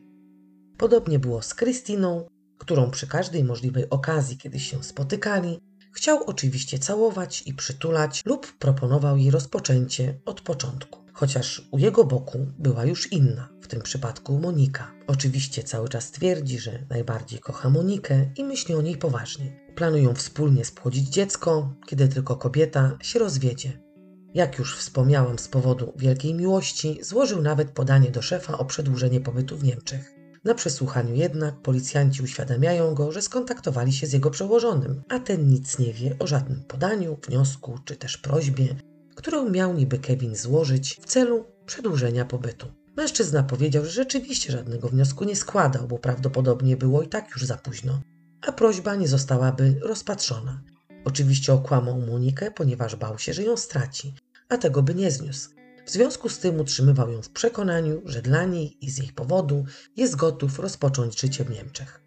Podobnie 0.79 1.19
było 1.19 1.43
z 1.43 1.55
Krystyną, 1.55 2.27
którą 2.59 2.91
przy 2.91 3.07
każdej 3.07 3.45
możliwej 3.45 3.91
okazji, 3.91 4.39
kiedy 4.39 4.61
się 4.61 4.83
spotykali, 4.83 5.61
Chciał 5.95 6.25
oczywiście 6.25 6.79
całować 6.79 7.43
i 7.47 7.55
przytulać 7.55 8.23
lub 8.27 8.59
proponował 8.59 9.17
jej 9.17 9.31
rozpoczęcie 9.31 10.21
od 10.25 10.41
początku. 10.41 11.05
Chociaż 11.13 11.69
u 11.71 11.79
jego 11.79 12.05
boku 12.05 12.47
była 12.59 12.85
już 12.85 13.13
inna, 13.13 13.49
w 13.61 13.67
tym 13.67 13.83
przypadku 13.83 14.39
Monika. 14.39 14.93
Oczywiście 15.07 15.63
cały 15.63 15.89
czas 15.89 16.11
twierdzi, 16.11 16.59
że 16.59 16.87
najbardziej 16.91 17.39
kocha 17.39 17.71
Monikę 17.71 18.31
i 18.37 18.45
myśli 18.45 18.75
o 18.75 18.83
niej 18.83 18.97
poważnie. 18.97 19.61
Planują 19.75 20.15
wspólnie 20.15 20.65
spłodzić 20.65 21.09
dziecko, 21.09 21.75
kiedy 21.87 22.09
tylko 22.09 22.37
kobieta 22.37 22.99
się 23.03 23.19
rozwiedzie. 23.19 23.81
Jak 24.35 24.59
już 24.59 24.77
wspomniałam, 24.77 25.39
z 25.39 25.49
powodu 25.49 25.93
wielkiej 25.97 26.35
miłości 26.35 26.99
złożył 27.03 27.43
nawet 27.43 27.71
podanie 27.71 28.11
do 28.11 28.23
szefa 28.23 28.59
o 28.59 28.65
przedłużenie 28.65 29.21
pobytu 29.21 29.57
w 29.57 29.65
Niemczech. 29.65 30.14
Na 30.45 30.55
przesłuchaniu 30.55 31.15
jednak 31.15 31.55
policjanci 31.55 32.23
uświadamiają 32.23 32.95
go, 32.95 33.13
że 33.13 33.23
skontaktowali 33.23 33.93
się 33.93 34.07
z 34.07 34.13
jego 34.13 34.31
przełożonym, 34.31 35.03
a 35.09 35.19
ten 35.19 35.49
nic 35.49 35.79
nie 35.79 35.93
wie 35.93 36.17
o 36.19 36.27
żadnym 36.27 36.63
podaniu, 36.63 37.19
wniosku 37.29 37.79
czy 37.85 37.97
też 37.97 38.19
prośbie, 38.19 38.77
którą 39.15 39.51
miał 39.51 39.75
niby 39.75 39.99
Kevin 39.99 40.37
złożyć 40.37 40.99
w 41.03 41.07
celu 41.07 41.45
przedłużenia 41.67 42.25
pobytu. 42.25 42.67
Mężczyzna 42.97 43.43
powiedział, 43.43 43.85
że 43.85 43.91
rzeczywiście 43.91 44.53
żadnego 44.53 44.89
wniosku 44.89 45.25
nie 45.25 45.37
składał, 45.37 45.89
bo 45.89 45.99
prawdopodobnie 45.99 46.77
było 46.77 47.03
i 47.03 47.09
tak 47.09 47.31
już 47.31 47.45
za 47.45 47.57
późno, 47.57 48.01
a 48.47 48.53
prośba 48.53 48.95
nie 48.95 49.09
zostałaby 49.09 49.81
rozpatrzona. 49.83 50.61
Oczywiście 51.05 51.53
okłamał 51.53 52.01
Monikę, 52.01 52.51
ponieważ 52.51 52.97
bał 52.97 53.19
się, 53.19 53.35
że 53.35 53.43
ją 53.43 53.57
straci, 53.57 54.15
a 54.49 54.57
tego 54.57 54.83
by 54.83 54.95
nie 54.95 55.11
zniósł. 55.11 55.51
W 55.87 55.91
związku 55.91 56.29
z 56.29 56.39
tym 56.39 56.61
utrzymywał 56.61 57.13
ją 57.13 57.23
w 57.23 57.31
przekonaniu, 57.31 58.03
że 58.05 58.23
dla 58.23 58.45
niej 58.45 58.85
i 58.85 58.91
z 58.91 58.99
jej 58.99 59.13
powodu 59.13 59.65
jest 59.97 60.17
gotów 60.17 60.59
rozpocząć 60.59 61.21
życie 61.21 61.45
w 61.45 61.51
Niemczech. 61.51 62.05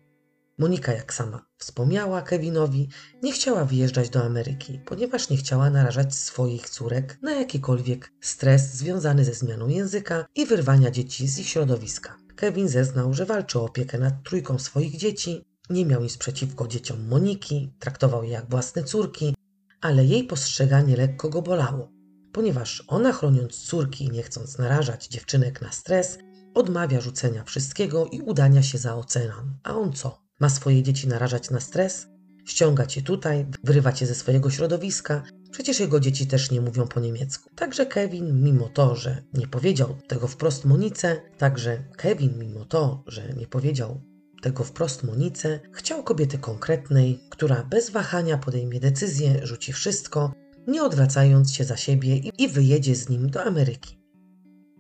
Monika, 0.58 0.94
jak 0.94 1.14
sama 1.14 1.46
wspomniała 1.58 2.22
Kevinowi, 2.22 2.90
nie 3.24 3.32
chciała 3.32 3.66
wyjeżdżać 3.66 4.10
do 4.10 4.24
Ameryki, 4.24 4.80
ponieważ 4.86 5.30
nie 5.30 5.38
chciała 5.38 5.70
narażać 5.70 6.16
swoich 6.16 6.70
córek 6.70 7.20
na 7.22 7.32
jakikolwiek 7.32 8.14
stres 8.22 8.74
związany 8.74 9.26
ze 9.26 9.34
zmianą 9.34 9.68
języka 9.68 10.26
i 10.36 10.46
wyrwania 10.46 10.92
dzieci 10.92 11.28
z 11.28 11.40
ich 11.40 11.48
środowiska. 11.50 12.18
Kevin 12.36 12.68
zeznał, 12.68 13.14
że 13.14 13.26
walczy 13.26 13.60
o 13.60 13.66
opiekę 13.66 13.98
nad 13.98 14.24
trójką 14.24 14.60
swoich 14.60 14.98
dzieci, 14.98 15.46
nie 15.70 15.86
miał 15.86 16.04
nic 16.04 16.18
przeciwko 16.18 16.68
dzieciom 16.68 17.08
Moniki, 17.08 17.74
traktował 17.80 18.24
je 18.24 18.30
jak 18.30 18.50
własne 18.50 18.84
córki, 18.84 19.36
ale 19.82 20.06
jej 20.06 20.24
postrzeganie 20.24 20.98
lekko 20.98 21.30
go 21.30 21.42
bolało 21.42 21.97
ponieważ 22.38 22.84
ona 22.88 23.14
chroniąc 23.14 23.58
córki 23.58 24.06
i 24.06 24.12
nie 24.12 24.24
chcąc 24.24 24.58
narażać 24.58 25.08
dziewczynek 25.08 25.62
na 25.62 25.72
stres, 25.72 26.18
odmawia 26.54 27.02
rzucenia 27.02 27.44
wszystkiego 27.44 28.06
i 28.06 28.22
udania 28.22 28.64
się 28.64 28.78
za 28.78 28.96
ocean. 28.96 29.58
A 29.64 29.76
on 29.76 29.94
co? 29.94 30.22
Ma 30.40 30.50
swoje 30.50 30.84
dzieci 30.84 31.08
narażać 31.08 31.50
na 31.50 31.60
stres? 31.60 32.08
Ściąga 32.46 32.86
cię 32.86 33.02
tutaj, 33.02 33.46
wyrywa 33.64 33.94
cię 33.94 34.06
ze 34.06 34.16
swojego 34.16 34.50
środowiska. 34.50 35.24
Przecież 35.52 35.80
jego 35.80 36.00
dzieci 36.00 36.28
też 36.28 36.52
nie 36.52 36.62
mówią 36.62 36.88
po 36.88 37.00
niemiecku. 37.00 37.50
Także 37.56 37.86
Kevin, 37.86 38.44
mimo 38.44 38.70
to, 38.70 38.96
że 38.96 39.24
nie 39.34 39.48
powiedział 39.48 39.96
tego 40.08 40.28
wprost 40.28 40.66
Monice, 40.66 41.22
także 41.38 41.84
Kevin, 41.96 42.40
mimo 42.40 42.66
to, 42.66 43.04
że 43.08 43.34
nie 43.34 43.48
powiedział 43.48 44.02
tego 44.42 44.64
wprost 44.64 45.04
Monice, 45.04 45.60
chciał 45.72 46.04
kobiety 46.04 46.38
konkretnej, 46.38 47.20
która 47.30 47.64
bez 47.64 47.90
wahania 47.90 48.38
podejmie 48.38 48.80
decyzję, 48.80 49.40
rzuci 49.44 49.74
wszystko, 49.74 50.34
nie 50.68 50.84
odwracając 50.84 51.54
się 51.54 51.64
za 51.64 51.78
siebie 51.78 52.18
i 52.18 52.48
wyjedzie 52.48 52.96
z 52.96 53.10
nim 53.10 53.30
do 53.30 53.44
Ameryki. 53.44 53.98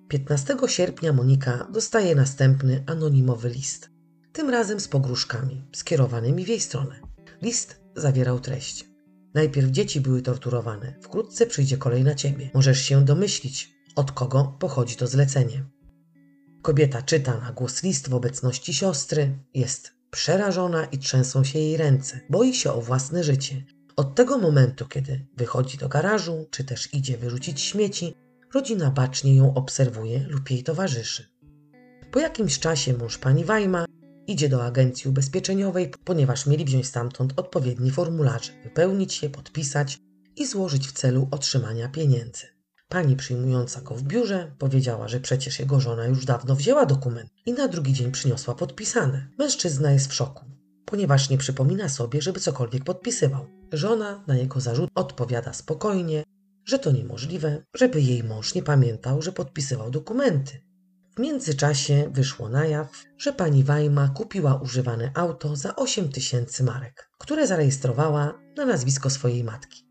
15 0.07 0.57
sierpnia 0.67 1.13
Monika 1.13 1.67
dostaje 1.73 2.15
następny 2.15 2.83
anonimowy 2.88 3.49
list, 3.49 3.89
tym 4.33 4.49
razem 4.49 4.79
z 4.79 4.88
pogróżkami 4.88 5.63
skierowanymi 5.75 6.45
w 6.45 6.47
jej 6.47 6.59
stronę. 6.59 6.99
List 7.41 7.81
zawierał 7.95 8.39
treść. 8.39 8.89
Najpierw 9.33 9.71
dzieci 9.71 10.01
były 10.01 10.21
torturowane, 10.21 10.95
wkrótce 11.01 11.45
przyjdzie 11.45 11.77
kolej 11.77 12.03
na 12.03 12.15
ciebie. 12.15 12.49
Możesz 12.53 12.81
się 12.81 13.05
domyślić, 13.05 13.73
od 13.95 14.11
kogo 14.11 14.57
pochodzi 14.59 14.95
to 14.95 15.07
zlecenie. 15.07 15.65
Kobieta 16.61 17.01
czyta 17.01 17.39
na 17.39 17.51
głos 17.51 17.83
list 17.83 18.09
w 18.09 18.13
obecności 18.13 18.73
siostry, 18.73 19.39
jest 19.53 19.91
przerażona 20.11 20.85
i 20.85 20.97
trzęsą 20.97 21.43
się 21.43 21.59
jej 21.59 21.77
ręce, 21.77 22.19
boi 22.29 22.53
się 22.53 22.71
o 22.71 22.81
własne 22.81 23.23
życie. 23.23 23.65
Od 23.97 24.15
tego 24.15 24.37
momentu, 24.37 24.87
kiedy 24.87 25.25
wychodzi 25.37 25.77
do 25.77 25.89
garażu, 25.89 26.47
czy 26.51 26.63
też 26.63 26.93
idzie 26.93 27.17
wyrzucić 27.17 27.61
śmieci, 27.61 28.15
rodzina 28.53 28.91
bacznie 28.91 29.35
ją 29.35 29.53
obserwuje 29.53 30.25
lub 30.29 30.51
jej 30.51 30.63
towarzyszy. 30.63 31.29
Po 32.11 32.19
jakimś 32.19 32.59
czasie 32.59 32.93
mąż 32.93 33.17
pani 33.17 33.45
Wajma 33.45 33.85
idzie 34.27 34.49
do 34.49 34.65
agencji 34.65 35.09
ubezpieczeniowej, 35.09 35.91
ponieważ 36.03 36.45
mieli 36.45 36.65
wziąć 36.65 36.87
stamtąd 36.87 37.33
odpowiedni 37.39 37.91
formularze, 37.91 38.51
wypełnić 38.63 39.23
je, 39.23 39.29
podpisać 39.29 39.99
i 40.35 40.47
złożyć 40.47 40.87
w 40.87 40.91
celu 40.91 41.27
otrzymania 41.31 41.89
pieniędzy. 41.89 42.47
Pani 42.89 43.15
przyjmująca 43.15 43.81
go 43.81 43.95
w 43.95 44.03
biurze 44.03 44.55
powiedziała, 44.57 45.07
że 45.07 45.19
przecież 45.19 45.59
jego 45.59 45.79
żona 45.79 46.05
już 46.05 46.25
dawno 46.25 46.55
wzięła 46.55 46.85
dokument 46.85 47.29
i 47.45 47.53
na 47.53 47.67
drugi 47.67 47.93
dzień 47.93 48.11
przyniosła 48.11 48.55
podpisane. 48.55 49.27
Mężczyzna 49.37 49.91
jest 49.91 50.07
w 50.07 50.13
szoku, 50.13 50.45
ponieważ 50.91 51.29
nie 51.29 51.38
przypomina 51.38 51.89
sobie, 51.89 52.21
żeby 52.21 52.39
cokolwiek 52.39 52.83
podpisywał. 52.83 53.47
Żona 53.71 54.23
na 54.27 54.38
jego 54.38 54.59
zarzut 54.59 54.89
odpowiada 54.95 55.53
spokojnie, 55.53 56.23
że 56.65 56.79
to 56.79 56.91
niemożliwe, 56.91 57.63
żeby 57.75 58.01
jej 58.01 58.23
mąż 58.23 58.55
nie 58.55 58.63
pamiętał, 58.63 59.21
że 59.21 59.31
podpisywał 59.31 59.91
dokumenty. 59.91 60.61
W 61.17 61.19
międzyczasie 61.19 62.09
wyszło 62.13 62.49
na 62.49 62.65
jaw, 62.65 63.03
że 63.17 63.33
pani 63.33 63.63
Wajma 63.63 64.09
kupiła 64.09 64.55
używane 64.55 65.11
auto 65.13 65.55
za 65.55 65.75
8 65.75 66.09
tysięcy 66.09 66.63
marek, 66.63 67.09
które 67.17 67.47
zarejestrowała 67.47 68.39
na 68.57 68.65
nazwisko 68.65 69.09
swojej 69.09 69.43
matki. 69.43 69.88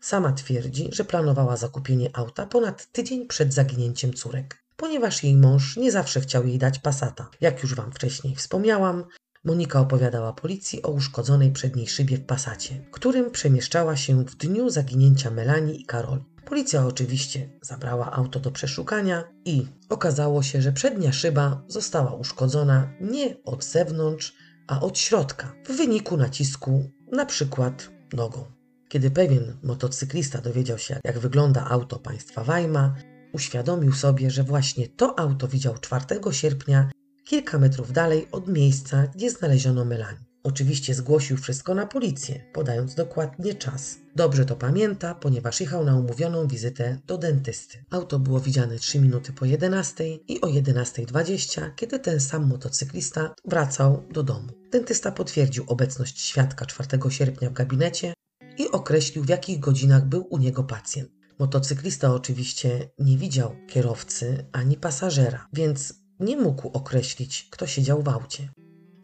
Sama 0.00 0.32
twierdzi, 0.32 0.88
że 0.92 1.04
planowała 1.04 1.56
zakupienie 1.56 2.10
auta 2.12 2.46
ponad 2.46 2.92
tydzień 2.92 3.26
przed 3.26 3.54
zaginięciem 3.54 4.12
córek, 4.12 4.64
ponieważ 4.76 5.24
jej 5.24 5.36
mąż 5.36 5.76
nie 5.76 5.92
zawsze 5.92 6.20
chciał 6.20 6.46
jej 6.46 6.58
dać 6.58 6.78
pasata. 6.78 7.30
Jak 7.40 7.62
już 7.62 7.74
Wam 7.74 7.92
wcześniej 7.92 8.36
wspomniałam, 8.36 9.04
Monika 9.44 9.80
opowiadała 9.80 10.32
policji 10.32 10.82
o 10.82 10.90
uszkodzonej 10.90 11.52
przedniej 11.52 11.86
szybie 11.86 12.16
w 12.16 12.24
pasacie, 12.26 12.84
którym 12.90 13.30
przemieszczała 13.30 13.96
się 13.96 14.24
w 14.24 14.36
dniu 14.36 14.70
zaginięcia 14.70 15.30
Melanii 15.30 15.80
i 15.80 15.84
Karoli. 15.84 16.24
Policja 16.44 16.86
oczywiście 16.86 17.58
zabrała 17.62 18.12
auto 18.12 18.40
do 18.40 18.50
przeszukania 18.50 19.24
i 19.44 19.66
okazało 19.88 20.42
się, 20.42 20.62
że 20.62 20.72
przednia 20.72 21.12
szyba 21.12 21.62
została 21.68 22.14
uszkodzona 22.14 22.92
nie 23.00 23.36
od 23.44 23.64
zewnątrz, 23.64 24.34
a 24.68 24.80
od 24.80 24.98
środka 24.98 25.52
w 25.66 25.76
wyniku 25.76 26.16
nacisku 26.16 26.90
na 27.12 27.26
przykład 27.26 27.90
nogą. 28.12 28.44
Kiedy 28.88 29.10
pewien 29.10 29.56
motocyklista 29.62 30.40
dowiedział 30.40 30.78
się, 30.78 31.00
jak 31.04 31.18
wygląda 31.18 31.66
auto 31.70 31.98
państwa 31.98 32.44
Weimar, 32.44 32.90
uświadomił 33.32 33.92
sobie, 33.92 34.30
że 34.30 34.44
właśnie 34.44 34.88
to 34.88 35.18
auto 35.18 35.48
widział 35.48 35.78
4 35.78 36.04
sierpnia 36.30 36.90
kilka 37.30 37.58
metrów 37.58 37.92
dalej 37.92 38.28
od 38.32 38.48
miejsca, 38.48 39.06
gdzie 39.14 39.30
znaleziono 39.30 39.84
Melanie. 39.84 40.18
Oczywiście 40.42 40.94
zgłosił 40.94 41.36
wszystko 41.36 41.74
na 41.74 41.86
policję, 41.86 42.44
podając 42.52 42.94
dokładnie 42.94 43.54
czas. 43.54 43.98
Dobrze 44.16 44.44
to 44.44 44.56
pamięta, 44.56 45.14
ponieważ 45.14 45.60
jechał 45.60 45.84
na 45.84 45.96
umówioną 45.96 46.46
wizytę 46.46 46.98
do 47.06 47.18
dentysty. 47.18 47.84
Auto 47.90 48.18
było 48.18 48.40
widziane 48.40 48.78
3 48.78 49.00
minuty 49.00 49.32
po 49.32 49.44
11 49.44 50.04
i 50.14 50.40
o 50.40 50.46
11.20, 50.46 51.74
kiedy 51.76 51.98
ten 51.98 52.20
sam 52.20 52.46
motocyklista 52.46 53.34
wracał 53.44 54.02
do 54.12 54.22
domu. 54.22 54.48
Dentysta 54.72 55.12
potwierdził 55.12 55.64
obecność 55.66 56.20
świadka 56.20 56.66
4 56.66 56.88
sierpnia 57.08 57.50
w 57.50 57.52
gabinecie 57.52 58.14
i 58.58 58.70
określił, 58.70 59.24
w 59.24 59.28
jakich 59.28 59.60
godzinach 59.60 60.04
był 60.04 60.26
u 60.30 60.38
niego 60.38 60.64
pacjent. 60.64 61.10
Motocyklista 61.38 62.14
oczywiście 62.14 62.90
nie 62.98 63.18
widział 63.18 63.56
kierowcy 63.68 64.46
ani 64.52 64.76
pasażera, 64.76 65.46
więc 65.52 66.00
nie 66.20 66.36
mógł 66.36 66.68
określić, 66.68 67.48
kto 67.50 67.66
siedział 67.66 68.02
w 68.02 68.08
aucie. 68.08 68.48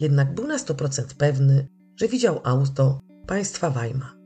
Jednak 0.01 0.35
był 0.35 0.47
na 0.47 0.59
100% 0.59 1.03
pewny, 1.19 1.69
że 1.97 2.09
widział 2.09 2.41
auto 2.45 3.01
państwa 3.27 3.71
Weimar. 3.71 4.17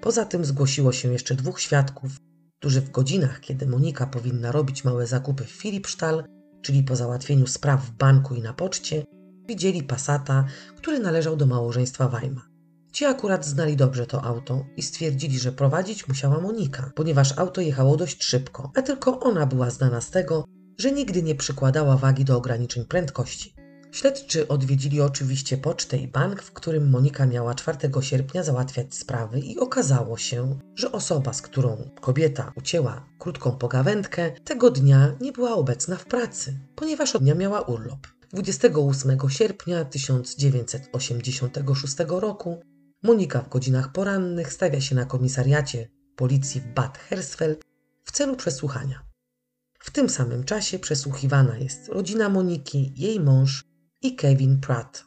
Poza 0.00 0.24
tym 0.24 0.44
zgłosiło 0.44 0.92
się 0.92 1.12
jeszcze 1.12 1.34
dwóch 1.34 1.60
świadków, 1.60 2.10
którzy 2.58 2.80
w 2.80 2.90
godzinach, 2.90 3.40
kiedy 3.40 3.66
Monika 3.66 4.06
powinna 4.06 4.52
robić 4.52 4.84
małe 4.84 5.06
zakupy 5.06 5.44
w 5.44 5.50
Philipsthal, 5.50 6.24
czyli 6.62 6.82
po 6.82 6.96
załatwieniu 6.96 7.46
spraw 7.46 7.86
w 7.86 7.90
banku 7.90 8.34
i 8.34 8.42
na 8.42 8.52
poczcie, 8.52 9.04
widzieli 9.48 9.82
Passata, 9.82 10.44
który 10.76 10.98
należał 10.98 11.36
do 11.36 11.46
małżeństwa 11.46 12.08
Weimar. 12.08 12.44
Ci 12.92 13.04
akurat 13.04 13.46
znali 13.46 13.76
dobrze 13.76 14.06
to 14.06 14.22
auto 14.22 14.64
i 14.76 14.82
stwierdzili, 14.82 15.38
że 15.38 15.52
prowadzić 15.52 16.08
musiała 16.08 16.40
Monika, 16.40 16.90
ponieważ 16.94 17.38
auto 17.38 17.60
jechało 17.60 17.96
dość 17.96 18.24
szybko, 18.24 18.72
a 18.76 18.82
tylko 18.82 19.20
ona 19.20 19.46
była 19.46 19.70
znana 19.70 20.00
z 20.00 20.10
tego, 20.10 20.44
że 20.80 20.92
nigdy 20.92 21.22
nie 21.22 21.34
przykładała 21.34 21.96
wagi 21.96 22.24
do 22.24 22.36
ograniczeń 22.36 22.84
prędkości. 22.84 23.54
Śledczy 23.92 24.48
odwiedzili 24.48 25.00
oczywiście 25.00 25.58
pocztę 25.58 25.96
i 25.96 26.08
bank, 26.08 26.42
w 26.42 26.52
którym 26.52 26.90
Monika 26.90 27.26
miała 27.26 27.54
4 27.54 27.78
sierpnia 28.00 28.42
załatwiać 28.42 28.94
sprawy 28.94 29.40
i 29.40 29.58
okazało 29.58 30.16
się, 30.16 30.58
że 30.74 30.92
osoba, 30.92 31.32
z 31.32 31.42
którą 31.42 31.90
kobieta 32.00 32.52
ucięła 32.56 33.06
krótką 33.18 33.52
pogawędkę, 33.52 34.32
tego 34.44 34.70
dnia 34.70 35.16
nie 35.20 35.32
była 35.32 35.52
obecna 35.52 35.96
w 35.96 36.04
pracy, 36.04 36.58
ponieważ 36.74 37.16
od 37.16 37.22
dnia 37.22 37.34
miała 37.34 37.60
urlop. 37.60 38.06
28 38.32 39.18
sierpnia 39.28 39.84
1986 39.84 41.96
roku 42.08 42.60
Monika 43.02 43.40
w 43.40 43.48
godzinach 43.48 43.92
porannych 43.92 44.52
stawia 44.52 44.80
się 44.80 44.94
na 44.94 45.04
komisariacie 45.04 45.88
policji 46.16 46.60
w 46.60 46.66
Bad 46.66 46.98
Hersfeld 46.98 47.64
w 48.04 48.12
celu 48.12 48.36
przesłuchania. 48.36 49.09
W 49.82 49.90
tym 49.90 50.08
samym 50.08 50.44
czasie 50.44 50.78
przesłuchiwana 50.78 51.58
jest 51.58 51.88
rodzina 51.88 52.28
Moniki, 52.28 52.92
jej 52.96 53.20
mąż 53.20 53.64
i 54.02 54.14
Kevin 54.14 54.60
Pratt. 54.60 55.04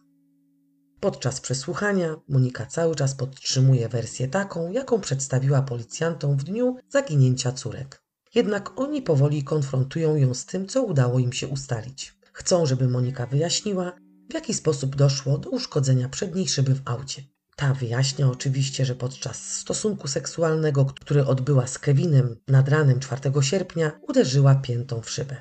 Podczas 0.99 1.41
przesłuchania 1.41 2.15
Monika 2.30 2.65
cały 2.65 2.95
czas 2.95 3.15
podtrzymuje 3.15 3.89
wersję 3.89 4.28
taką, 4.28 4.71
jaką 4.71 5.01
przedstawiła 5.01 5.61
policjantom 5.61 6.38
w 6.38 6.43
dniu 6.43 6.78
zaginięcia 6.89 7.51
córek. 7.51 8.03
Jednak 8.36 8.80
oni 8.80 9.01
powoli 9.01 9.43
konfrontują 9.43 10.15
ją 10.15 10.34
z 10.34 10.45
tym, 10.45 10.67
co 10.67 10.84
udało 10.84 11.19
im 11.19 11.34
się 11.34 11.47
ustalić. 11.47 12.15
Chcą, 12.34 12.65
żeby 12.65 12.88
Monika 12.88 13.26
wyjaśniła, 13.26 13.91
w 14.30 14.34
jaki 14.34 14.53
sposób 14.53 14.95
doszło 14.95 15.38
do 15.38 15.49
uszkodzenia 15.49 16.09
przedniej 16.09 16.47
szyby 16.47 16.76
w 16.76 16.82
aucie. 16.86 17.24
Ta 17.56 17.74
wyjaśnia 17.74 18.30
oczywiście, 18.30 18.86
że 18.86 18.95
podczas 18.95 19.58
stosunku 19.58 20.08
seksualnego, 20.08 20.86
który 20.86 21.26
odbyła 21.26 21.68
z 21.68 21.80
Kevinem 21.80 22.36
nad 22.47 22.70
ranem 22.70 22.99
4 22.99 23.22
sierpnia, 23.41 23.91
uderzyła 24.08 24.56
piętą 24.56 25.01
w 25.01 25.10
szybę. 25.10 25.36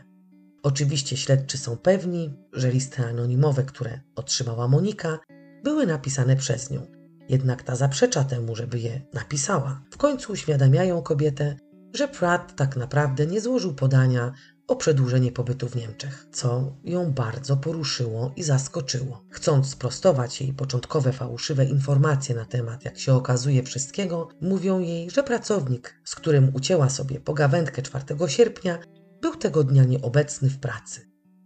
Oczywiście 0.62 1.16
śledczy 1.16 1.58
są 1.58 1.76
pewni, 1.76 2.34
że 2.52 2.70
listy 2.70 3.06
anonimowe, 3.06 3.62
które 3.62 4.00
otrzymała 4.14 4.68
Monika, 4.68 5.18
były 5.64 5.86
napisane 5.86 6.36
przez 6.36 6.70
nią. 6.70 6.86
Jednak 7.28 7.62
ta 7.62 7.76
zaprzecza 7.76 8.24
temu, 8.24 8.56
żeby 8.56 8.78
je 8.78 9.00
napisała. 9.14 9.82
W 9.90 9.96
końcu 9.96 10.32
uświadamiają 10.32 11.02
kobietę, 11.02 11.56
że 11.94 12.08
Pratt 12.08 12.56
tak 12.56 12.76
naprawdę 12.76 13.26
nie 13.26 13.40
złożył 13.40 13.74
podania 13.74 14.32
o 14.66 14.76
przedłużenie 14.76 15.32
pobytu 15.32 15.68
w 15.68 15.76
Niemczech, 15.76 16.26
co 16.32 16.76
ją 16.84 17.12
bardzo 17.12 17.56
poruszyło 17.56 18.32
i 18.36 18.42
zaskoczyło. 18.42 19.24
Chcąc 19.30 19.70
sprostować 19.70 20.40
jej 20.40 20.52
początkowe 20.52 21.12
fałszywe 21.12 21.64
informacje 21.64 22.34
na 22.34 22.44
temat, 22.44 22.84
jak 22.84 22.98
się 22.98 23.14
okazuje, 23.14 23.62
wszystkiego, 23.62 24.28
mówią 24.40 24.78
jej, 24.78 25.10
że 25.10 25.22
pracownik, 25.22 26.00
z 26.04 26.14
którym 26.14 26.50
ucięła 26.54 26.90
sobie 26.90 27.20
pogawędkę 27.20 27.82
4 27.82 28.04
sierpnia, 28.26 28.78
był 29.20 29.36
tego 29.36 29.64
dnia 29.64 29.84
nieobecny 29.84 30.50
w 30.50 30.58
pracy. 30.58 31.00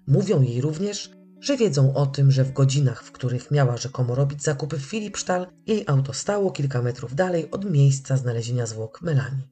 Mówią 0.07 0.43
jej 0.43 0.61
również, 0.61 1.11
że 1.41 1.57
wiedzą 1.57 1.95
o 1.95 2.07
tym, 2.07 2.31
że 2.31 2.45
w 2.45 2.53
godzinach, 2.53 3.03
w 3.03 3.13
których 3.13 3.51
miała 3.51 3.77
rzekomo 3.77 4.15
robić 4.15 4.43
zakupy 4.43 4.79
w 4.79 4.83
Filipsztal, 4.83 5.47
jej 5.67 5.85
auto 5.87 6.13
stało 6.13 6.51
kilka 6.51 6.83
metrów 6.83 7.15
dalej 7.15 7.51
od 7.51 7.71
miejsca 7.71 8.17
znalezienia 8.17 8.67
zwłok 8.67 9.03
Melanie. 9.03 9.49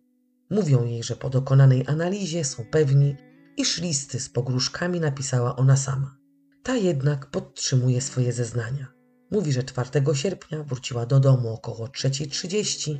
Mówią 0.50 0.84
jej, 0.84 1.02
że 1.02 1.16
po 1.16 1.30
dokonanej 1.30 1.84
analizie 1.86 2.44
są 2.44 2.64
pewni, 2.70 3.16
iż 3.56 3.80
listy 3.80 4.20
z 4.20 4.28
pogróżkami 4.28 5.00
napisała 5.00 5.56
ona 5.56 5.76
sama. 5.76 6.16
Ta 6.62 6.76
jednak 6.76 7.30
podtrzymuje 7.30 8.00
swoje 8.00 8.32
zeznania. 8.32 8.86
Mówi, 9.30 9.52
że 9.52 9.62
4 9.62 9.90
sierpnia 10.14 10.62
wróciła 10.62 11.06
do 11.06 11.20
domu 11.20 11.54
około 11.54 11.86
3.30, 11.86 12.98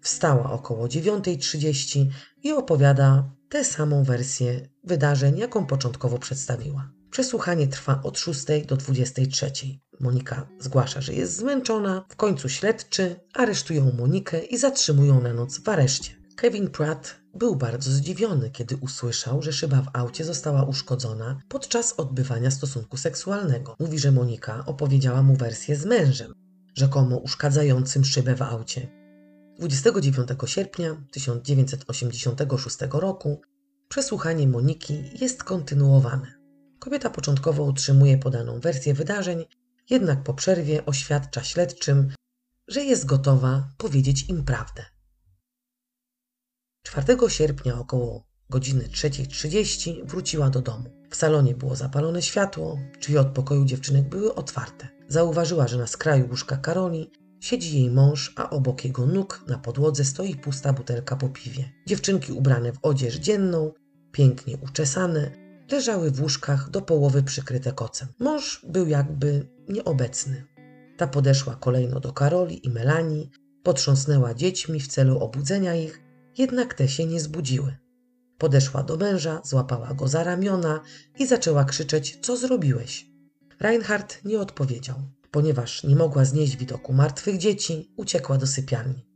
wstała 0.00 0.52
około 0.52 0.86
9.30 0.86 2.06
i 2.42 2.52
opowiada 2.52 3.30
tę 3.48 3.64
samą 3.64 4.04
wersję 4.04 4.68
wydarzeń, 4.84 5.38
jaką 5.38 5.66
początkowo 5.66 6.18
przedstawiła. 6.18 6.90
Przesłuchanie 7.10 7.68
trwa 7.68 8.00
od 8.02 8.18
6 8.18 8.44
do 8.66 8.76
23. 8.76 9.52
Monika 10.00 10.48
zgłasza, 10.58 11.00
że 11.00 11.14
jest 11.14 11.36
zmęczona. 11.36 12.04
W 12.08 12.16
końcu 12.16 12.48
śledczy 12.48 13.16
aresztują 13.34 13.92
Monikę 13.98 14.44
i 14.44 14.58
zatrzymują 14.58 15.20
na 15.20 15.32
noc 15.32 15.58
w 15.58 15.68
areszcie. 15.68 16.12
Kevin 16.36 16.70
Pratt 16.70 17.23
był 17.34 17.56
bardzo 17.56 17.90
zdziwiony, 17.90 18.50
kiedy 18.50 18.76
usłyszał, 18.76 19.42
że 19.42 19.52
szyba 19.52 19.82
w 19.82 19.88
aucie 19.92 20.24
została 20.24 20.62
uszkodzona 20.64 21.40
podczas 21.48 21.92
odbywania 21.92 22.50
stosunku 22.50 22.96
seksualnego. 22.96 23.76
Mówi, 23.80 23.98
że 23.98 24.12
Monika 24.12 24.66
opowiedziała 24.66 25.22
mu 25.22 25.36
wersję 25.36 25.76
z 25.76 25.84
mężem, 25.84 26.34
rzekomo 26.74 27.16
uszkadzającym 27.16 28.04
szybę 28.04 28.34
w 28.34 28.42
aucie. 28.42 28.88
29 29.58 30.28
sierpnia 30.46 30.96
1986 31.10 32.76
roku 32.90 33.40
przesłuchanie 33.88 34.48
Moniki 34.48 35.10
jest 35.20 35.44
kontynuowane. 35.44 36.34
Kobieta 36.78 37.10
początkowo 37.10 37.64
utrzymuje 37.64 38.18
podaną 38.18 38.60
wersję 38.60 38.94
wydarzeń, 38.94 39.44
jednak 39.90 40.22
po 40.22 40.34
przerwie 40.34 40.86
oświadcza 40.86 41.44
śledczym, 41.44 42.08
że 42.68 42.84
jest 42.84 43.06
gotowa 43.06 43.68
powiedzieć 43.78 44.28
im 44.28 44.44
prawdę. 44.44 44.93
4 46.84 47.18
sierpnia 47.28 47.78
około 47.78 48.26
godziny 48.50 48.84
3.30 48.84 50.06
wróciła 50.06 50.50
do 50.50 50.62
domu. 50.62 50.90
W 51.10 51.16
salonie 51.16 51.54
było 51.54 51.76
zapalone 51.76 52.22
światło, 52.22 52.78
drzwi 53.00 53.18
od 53.18 53.28
pokoju 53.28 53.64
dziewczynek 53.64 54.08
były 54.08 54.34
otwarte. 54.34 54.88
Zauważyła, 55.08 55.68
że 55.68 55.78
na 55.78 55.86
skraju 55.86 56.28
łóżka 56.28 56.56
Karoli 56.56 57.10
siedzi 57.40 57.78
jej 57.78 57.90
mąż, 57.90 58.32
a 58.36 58.50
obok 58.50 58.84
jego 58.84 59.06
nóg 59.06 59.44
na 59.48 59.58
podłodze 59.58 60.04
stoi 60.04 60.36
pusta 60.36 60.72
butelka 60.72 61.16
po 61.16 61.28
piwie. 61.28 61.72
Dziewczynki 61.86 62.32
ubrane 62.32 62.72
w 62.72 62.78
odzież 62.82 63.16
dzienną, 63.16 63.72
pięknie 64.12 64.56
uczesane, 64.56 65.30
leżały 65.70 66.10
w 66.10 66.22
łóżkach 66.22 66.70
do 66.70 66.82
połowy 66.82 67.22
przykryte 67.22 67.72
kocem. 67.72 68.08
Mąż 68.18 68.66
był 68.68 68.86
jakby 68.86 69.48
nieobecny. 69.68 70.44
Ta 70.96 71.06
podeszła 71.06 71.54
kolejno 71.54 72.00
do 72.00 72.12
Karoli 72.12 72.66
i 72.66 72.70
Melanii, 72.70 73.30
potrząsnęła 73.62 74.34
dziećmi 74.34 74.80
w 74.80 74.88
celu 74.88 75.18
obudzenia 75.18 75.74
ich, 75.74 76.03
jednak 76.38 76.74
te 76.74 76.88
się 76.88 77.06
nie 77.06 77.20
zbudziły. 77.20 77.76
Podeszła 78.38 78.82
do 78.82 78.96
męża, 78.96 79.40
złapała 79.44 79.94
go 79.94 80.08
za 80.08 80.24
ramiona 80.24 80.80
i 81.18 81.26
zaczęła 81.26 81.64
krzyczeć: 81.64 82.18
Co 82.22 82.36
zrobiłeś? 82.36 83.06
Reinhardt 83.60 84.24
nie 84.24 84.40
odpowiedział. 84.40 84.96
Ponieważ 85.30 85.84
nie 85.84 85.96
mogła 85.96 86.24
znieść 86.24 86.56
widoku 86.56 86.92
martwych 86.92 87.38
dzieci, 87.38 87.92
uciekła 87.96 88.38
do 88.38 88.46
sypialni. 88.46 89.06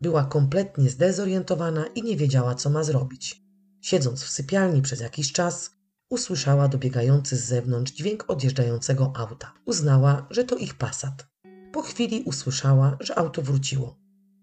Była 0.00 0.24
kompletnie 0.24 0.90
zdezorientowana 0.90 1.86
i 1.86 2.02
nie 2.02 2.16
wiedziała, 2.16 2.54
co 2.54 2.70
ma 2.70 2.84
zrobić. 2.84 3.42
Siedząc 3.80 4.22
w 4.22 4.30
sypialni 4.30 4.82
przez 4.82 5.00
jakiś 5.00 5.32
czas, 5.32 5.70
usłyszała 6.10 6.68
dobiegający 6.68 7.36
z 7.36 7.44
zewnątrz 7.44 7.92
dźwięk 7.92 8.24
odjeżdżającego 8.28 9.12
auta. 9.16 9.54
Uznała, 9.64 10.26
że 10.30 10.44
to 10.44 10.56
ich 10.56 10.74
pasat. 10.74 11.26
Po 11.72 11.82
chwili 11.82 12.22
usłyszała, 12.22 12.96
że 13.00 13.18
auto 13.18 13.42
wróciło. 13.42 13.98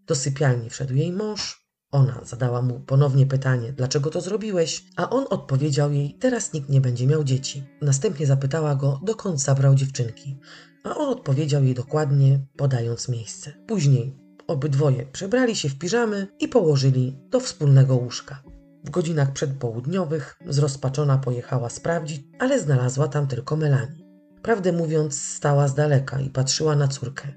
Do 0.06 0.16
sypialni 0.16 0.70
wszedł 0.70 0.94
jej 0.94 1.12
mąż. 1.12 1.65
Ona 1.96 2.22
zadała 2.24 2.62
mu 2.62 2.80
ponownie 2.80 3.26
pytanie, 3.26 3.74
dlaczego 3.74 4.10
to 4.10 4.22
zrobiłeś, 4.22 4.86
a 4.96 5.10
on 5.10 5.26
odpowiedział 5.30 5.92
jej, 5.92 6.18
teraz 6.20 6.54
nikt 6.54 6.70
nie 6.70 6.82
będzie 6.82 7.08
miał 7.08 7.24
dzieci. 7.24 7.64
Następnie 7.82 8.28
zapytała 8.28 8.76
go, 8.76 9.00
dokąd 9.04 9.42
zabrał 9.42 9.76
dziewczynki, 9.76 10.40
a 10.84 10.96
on 10.96 11.10
odpowiedział 11.10 11.64
jej 11.64 11.74
dokładnie, 11.74 12.40
podając 12.58 13.10
miejsce. 13.10 13.52
Później 13.68 14.18
obydwoje 14.48 15.06
przebrali 15.06 15.56
się 15.56 15.70
w 15.70 15.78
piżamy 15.78 16.28
i 16.40 16.48
położyli 16.48 17.20
do 17.30 17.40
wspólnego 17.40 17.96
łóżka. 17.96 18.44
W 18.86 18.90
godzinach 18.90 19.34
przedpołudniowych 19.34 20.38
zrozpaczona 20.46 21.18
pojechała 21.18 21.70
sprawdzić, 21.70 22.24
ale 22.40 22.60
znalazła 22.60 23.08
tam 23.08 23.28
tylko 23.28 23.56
Melanie. 23.56 24.06
Prawdę 24.42 24.72
mówiąc, 24.72 25.22
stała 25.22 25.68
z 25.68 25.76
daleka 25.76 26.20
i 26.20 26.30
patrzyła 26.30 26.76
na 26.76 26.88
córkę, 26.88 27.28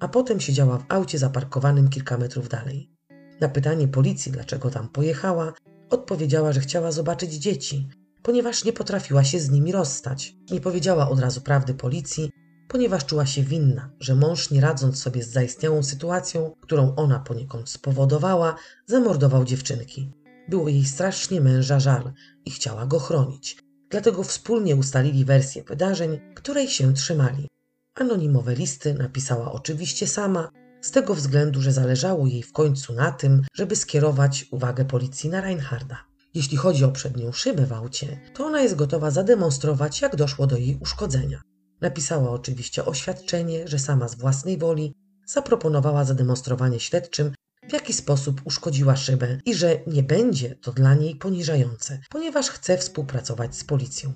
a 0.00 0.08
potem 0.08 0.40
siedziała 0.40 0.78
w 0.78 0.84
aucie 0.88 1.18
zaparkowanym 1.18 1.88
kilka 1.88 2.18
metrów 2.18 2.48
dalej. 2.48 2.95
Na 3.40 3.48
pytanie 3.48 3.88
policji, 3.88 4.32
dlaczego 4.32 4.70
tam 4.70 4.88
pojechała, 4.88 5.52
odpowiedziała, 5.90 6.52
że 6.52 6.60
chciała 6.60 6.92
zobaczyć 6.92 7.32
dzieci, 7.32 7.88
ponieważ 8.22 8.64
nie 8.64 8.72
potrafiła 8.72 9.24
się 9.24 9.40
z 9.40 9.50
nimi 9.50 9.72
rozstać. 9.72 10.34
Nie 10.50 10.60
powiedziała 10.60 11.08
od 11.08 11.20
razu 11.20 11.40
prawdy 11.40 11.74
policji, 11.74 12.30
ponieważ 12.68 13.06
czuła 13.06 13.26
się 13.26 13.42
winna, 13.42 13.90
że 14.00 14.14
mąż, 14.14 14.50
nie 14.50 14.60
radząc 14.60 15.02
sobie 15.02 15.22
z 15.22 15.32
zaistniałą 15.32 15.82
sytuacją, 15.82 16.54
którą 16.60 16.94
ona 16.94 17.18
poniekąd 17.18 17.68
spowodowała, 17.68 18.56
zamordował 18.86 19.44
dziewczynki. 19.44 20.12
Było 20.48 20.68
jej 20.68 20.84
strasznie 20.84 21.40
męża 21.40 21.80
żal 21.80 22.12
i 22.44 22.50
chciała 22.50 22.86
go 22.86 22.98
chronić. 22.98 23.58
Dlatego 23.90 24.22
wspólnie 24.22 24.76
ustalili 24.76 25.24
wersję 25.24 25.64
wydarzeń, 25.64 26.20
której 26.34 26.68
się 26.68 26.94
trzymali. 26.94 27.48
Anonimowe 27.94 28.54
listy 28.54 28.94
napisała 28.94 29.52
oczywiście 29.52 30.06
sama, 30.06 30.50
z 30.86 30.90
tego 30.90 31.14
względu, 31.14 31.62
że 31.62 31.72
zależało 31.72 32.26
jej 32.26 32.42
w 32.42 32.52
końcu 32.52 32.92
na 32.92 33.12
tym, 33.12 33.42
żeby 33.54 33.76
skierować 33.76 34.46
uwagę 34.50 34.84
policji 34.84 35.30
na 35.30 35.40
Reinharda. 35.40 36.04
Jeśli 36.34 36.56
chodzi 36.56 36.84
o 36.84 36.92
przednią 36.92 37.32
szybę 37.32 37.66
w 37.66 37.72
aucie, 37.72 38.20
to 38.34 38.46
ona 38.46 38.60
jest 38.60 38.74
gotowa 38.74 39.10
zademonstrować, 39.10 40.00
jak 40.00 40.16
doszło 40.16 40.46
do 40.46 40.56
jej 40.56 40.78
uszkodzenia. 40.80 41.40
Napisała 41.80 42.30
oczywiście 42.30 42.84
oświadczenie, 42.84 43.68
że 43.68 43.78
sama 43.78 44.08
z 44.08 44.14
własnej 44.14 44.58
woli 44.58 44.94
zaproponowała 45.26 46.04
zademonstrowanie 46.04 46.80
śledczym, 46.80 47.32
w 47.68 47.72
jaki 47.72 47.92
sposób 47.92 48.40
uszkodziła 48.44 48.96
szybę 48.96 49.40
i 49.44 49.54
że 49.54 49.80
nie 49.86 50.02
będzie 50.02 50.54
to 50.54 50.72
dla 50.72 50.94
niej 50.94 51.16
poniżające, 51.16 52.00
ponieważ 52.10 52.50
chce 52.50 52.78
współpracować 52.78 53.56
z 53.56 53.64
policją. 53.64 54.12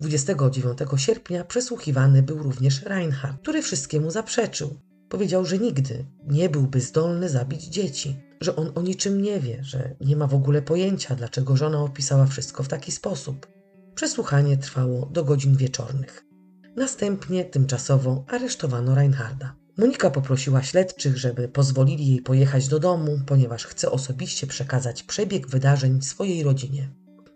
29 0.00 0.78
sierpnia 0.96 1.44
przesłuchiwany 1.44 2.22
był 2.22 2.42
również 2.42 2.82
Reinhardt, 2.82 3.42
który 3.42 3.62
wszystkiemu 3.62 4.10
zaprzeczył. 4.10 4.87
Powiedział, 5.08 5.44
że 5.44 5.58
nigdy 5.58 6.04
nie 6.26 6.48
byłby 6.48 6.80
zdolny 6.80 7.28
zabić 7.28 7.64
dzieci, 7.64 8.16
że 8.40 8.56
on 8.56 8.72
o 8.74 8.82
niczym 8.82 9.22
nie 9.22 9.40
wie, 9.40 9.58
że 9.64 9.94
nie 10.00 10.16
ma 10.16 10.26
w 10.26 10.34
ogóle 10.34 10.62
pojęcia, 10.62 11.14
dlaczego 11.14 11.56
żona 11.56 11.82
opisała 11.82 12.26
wszystko 12.26 12.62
w 12.62 12.68
taki 12.68 12.92
sposób. 12.92 13.46
Przesłuchanie 13.94 14.56
trwało 14.56 15.06
do 15.06 15.24
godzin 15.24 15.56
wieczornych. 15.56 16.24
Następnie 16.76 17.44
tymczasowo 17.44 18.24
aresztowano 18.28 18.94
Reinharda. 18.94 19.54
Monika 19.78 20.10
poprosiła 20.10 20.62
śledczych, 20.62 21.18
żeby 21.18 21.48
pozwolili 21.48 22.06
jej 22.06 22.22
pojechać 22.22 22.68
do 22.68 22.78
domu, 22.78 23.20
ponieważ 23.26 23.66
chce 23.66 23.90
osobiście 23.90 24.46
przekazać 24.46 25.02
przebieg 25.02 25.48
wydarzeń 25.48 26.02
swojej 26.02 26.42
rodzinie. 26.42 26.88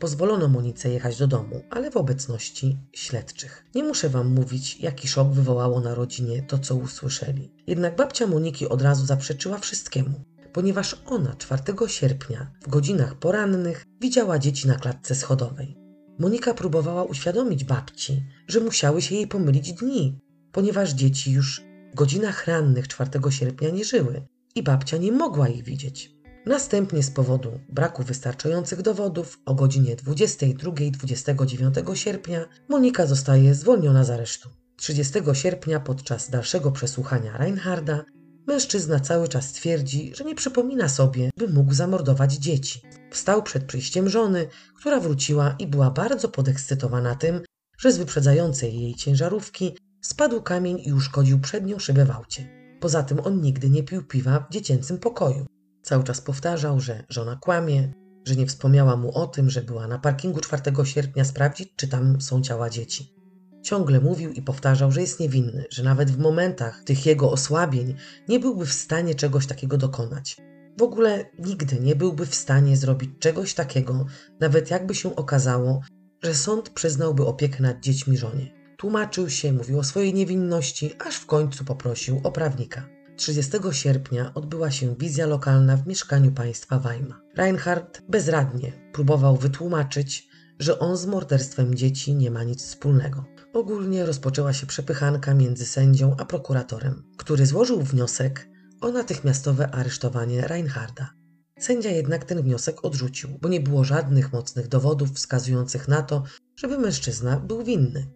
Pozwolono 0.03 0.49
Monice 0.49 0.89
jechać 0.91 1.19
do 1.19 1.27
domu, 1.27 1.63
ale 1.71 1.91
w 1.91 1.97
obecności 1.97 2.79
śledczych. 2.93 3.65
Nie 3.75 3.85
muszę 3.85 4.09
wam 4.09 4.35
mówić, 4.35 4.81
jaki 4.81 5.09
szok 5.09 5.33
wywołało 5.33 5.81
na 5.81 5.95
rodzinie 5.95 6.43
to, 6.43 6.59
co 6.59 6.75
usłyszeli. 6.75 7.53
Jednak 7.67 7.97
babcia 7.97 8.27
Moniki 8.27 8.69
od 8.69 8.83
razu 8.83 9.07
zaprzeczyła 9.07 9.59
wszystkiemu, 9.59 10.21
ponieważ 10.53 11.03
ona 11.07 11.35
4 11.35 11.63
sierpnia 11.87 12.51
w 12.63 12.69
godzinach 12.69 13.15
porannych 13.15 13.87
widziała 14.01 14.39
dzieci 14.39 14.69
na 14.69 14.75
klatce 14.75 15.15
schodowej. 15.15 15.77
Monika 16.19 16.55
próbowała 16.55 17.05
uświadomić 17.05 17.65
babci, 17.65 18.23
że 18.49 18.61
musiały 18.61 19.03
się 19.03 19.15
jej 19.15 19.27
pomylić 19.27 19.73
dni, 19.73 20.19
ponieważ 20.53 20.93
dzieci 20.93 21.33
już 21.33 21.63
w 21.93 21.97
godzinach 21.97 22.47
rannych 22.47 22.89
4 22.89 23.11
sierpnia 23.31 23.71
nie 23.71 23.85
żyły 23.85 24.27
i 24.55 24.63
babcia 24.63 24.97
nie 24.97 25.13
mogła 25.13 25.49
ich 25.49 25.65
widzieć. 25.65 26.22
Następnie 26.47 27.03
z 27.03 27.11
powodu 27.11 27.61
braku 27.69 28.03
wystarczających 28.03 28.83
dowodów 28.83 29.39
o 29.47 29.55
godzinie 29.55 29.97
22-29 29.97 31.95
sierpnia 31.95 32.45
Monika 32.69 33.07
zostaje 33.07 33.55
zwolniona 33.55 34.05
z 34.05 34.11
aresztu. 34.11 34.49
30 34.77 35.19
sierpnia 35.33 35.81
podczas 35.81 36.31
dalszego 36.31 36.73
przesłuchania 36.73 37.37
Reinharda 37.39 38.05
mężczyzna 38.47 39.01
cały 39.01 39.29
czas 39.29 39.53
twierdzi, 39.53 40.13
że 40.15 40.25
nie 40.25 40.35
przypomina 40.35 40.89
sobie, 40.89 41.31
by 41.39 41.49
mógł 41.49 41.75
zamordować 41.75 42.33
dzieci. 42.33 42.81
Wstał 43.11 43.43
przed 43.43 43.65
przyjściem 43.65 44.09
żony, 44.09 44.47
która 44.77 45.01
wróciła 45.01 45.57
i 45.59 45.67
była 45.67 45.91
bardzo 45.91 46.29
podekscytowana 46.29 47.15
tym, 47.15 47.41
że 47.79 47.93
z 47.93 47.99
wyprzedzającej 47.99 48.81
jej 48.81 48.95
ciężarówki 48.95 49.77
spadł 50.01 50.43
kamień 50.43 50.83
i 50.85 50.93
uszkodził 50.93 51.41
przednią 51.41 51.79
szybę 51.79 52.05
w 52.05 52.11
aucie. 52.11 52.49
Poza 52.81 53.03
tym 53.03 53.21
on 53.21 53.41
nigdy 53.41 53.71
nie 53.71 53.83
pił 53.83 54.03
piwa 54.03 54.47
w 54.51 54.53
dziecięcym 54.53 54.99
pokoju. 54.99 55.47
Cały 55.83 56.05
czas 56.05 56.21
powtarzał, 56.21 56.81
że 56.81 57.05
żona 57.09 57.37
kłamie, 57.37 57.93
że 58.25 58.37
nie 58.37 58.47
wspomniała 58.47 58.97
mu 58.97 59.19
o 59.19 59.27
tym, 59.27 59.51
że 59.51 59.63
była 59.63 59.87
na 59.87 59.99
parkingu 59.99 60.41
4 60.41 60.63
sierpnia 60.85 61.25
sprawdzić, 61.25 61.73
czy 61.77 61.89
tam 61.89 62.21
są 62.21 62.43
ciała 62.43 62.71
dzieci. 62.71 63.15
Ciągle 63.63 64.01
mówił 64.01 64.33
i 64.33 64.43
powtarzał, 64.43 64.93
że 64.93 65.01
jest 65.01 65.21
niewinny, 65.21 65.65
że 65.71 65.83
nawet 65.83 66.11
w 66.11 66.19
momentach 66.19 66.85
tych 66.85 67.07
jego 67.07 67.31
osłabień 67.31 67.95
nie 68.29 68.41
byłby 68.41 68.67
w 68.67 68.73
stanie 68.73 69.15
czegoś 69.15 69.47
takiego 69.47 69.79
dokonać. 69.79 70.37
W 70.79 70.83
ogóle 70.83 71.25
nigdy 71.39 71.81
nie 71.81 71.97
byłby 71.97 72.27
w 72.27 72.35
stanie 72.35 72.77
zrobić 72.77 73.11
czegoś 73.19 73.55
takiego, 73.55 74.07
nawet 74.41 74.71
jakby 74.71 74.95
się 74.95 75.17
okazało, 75.17 75.81
że 76.23 76.35
sąd 76.35 76.71
przyznałby 76.71 77.27
opiekę 77.27 77.63
nad 77.63 77.81
dziećmi 77.81 78.17
żonie. 78.17 78.53
Tłumaczył 78.77 79.31
się, 79.31 79.53
mówił 79.53 79.79
o 79.79 79.85
swojej 79.85 80.15
niewinności, 80.15 80.95
aż 81.07 81.17
w 81.17 81.27
końcu 81.27 81.65
poprosił 81.65 82.21
o 82.25 82.33
prawnika. 82.33 82.89
30 83.23 83.59
sierpnia 83.73 84.35
odbyła 84.35 84.71
się 84.71 84.97
wizja 84.97 85.27
lokalna 85.27 85.77
w 85.77 85.87
mieszkaniu 85.87 86.33
państwa 86.33 86.79
Weimar. 86.79 87.21
Reinhardt 87.37 88.03
bezradnie 88.09 88.73
próbował 88.93 89.37
wytłumaczyć, 89.37 90.29
że 90.59 90.79
on 90.79 90.97
z 90.97 91.07
morderstwem 91.07 91.75
dzieci 91.75 92.15
nie 92.15 92.31
ma 92.31 92.45
nic 92.45 92.63
wspólnego. 92.63 93.25
Ogólnie 93.53 94.07
rozpoczęła 94.07 94.53
się 94.53 94.67
przepychanka 94.67 95.35
między 95.35 95.67
sędzią 95.67 96.17
a 96.19 96.25
prokuratorem, 96.25 97.03
który 97.17 97.47
złożył 97.47 97.83
wniosek 97.83 98.49
o 98.81 98.93
natychmiastowe 98.93 99.71
aresztowanie 99.71 100.49
Reinharda. 100.49 101.11
Sędzia 101.59 101.91
jednak 101.91 102.25
ten 102.25 102.43
wniosek 102.43 102.85
odrzucił, 102.85 103.31
bo 103.41 103.49
nie 103.49 103.61
było 103.61 103.85
żadnych 103.85 104.33
mocnych 104.33 104.69
dowodów 104.69 105.13
wskazujących 105.13 105.89
na 105.89 106.03
to, 106.03 106.23
żeby 106.57 106.79
mężczyzna 106.79 107.41
był 107.41 107.65
winny. 107.65 108.07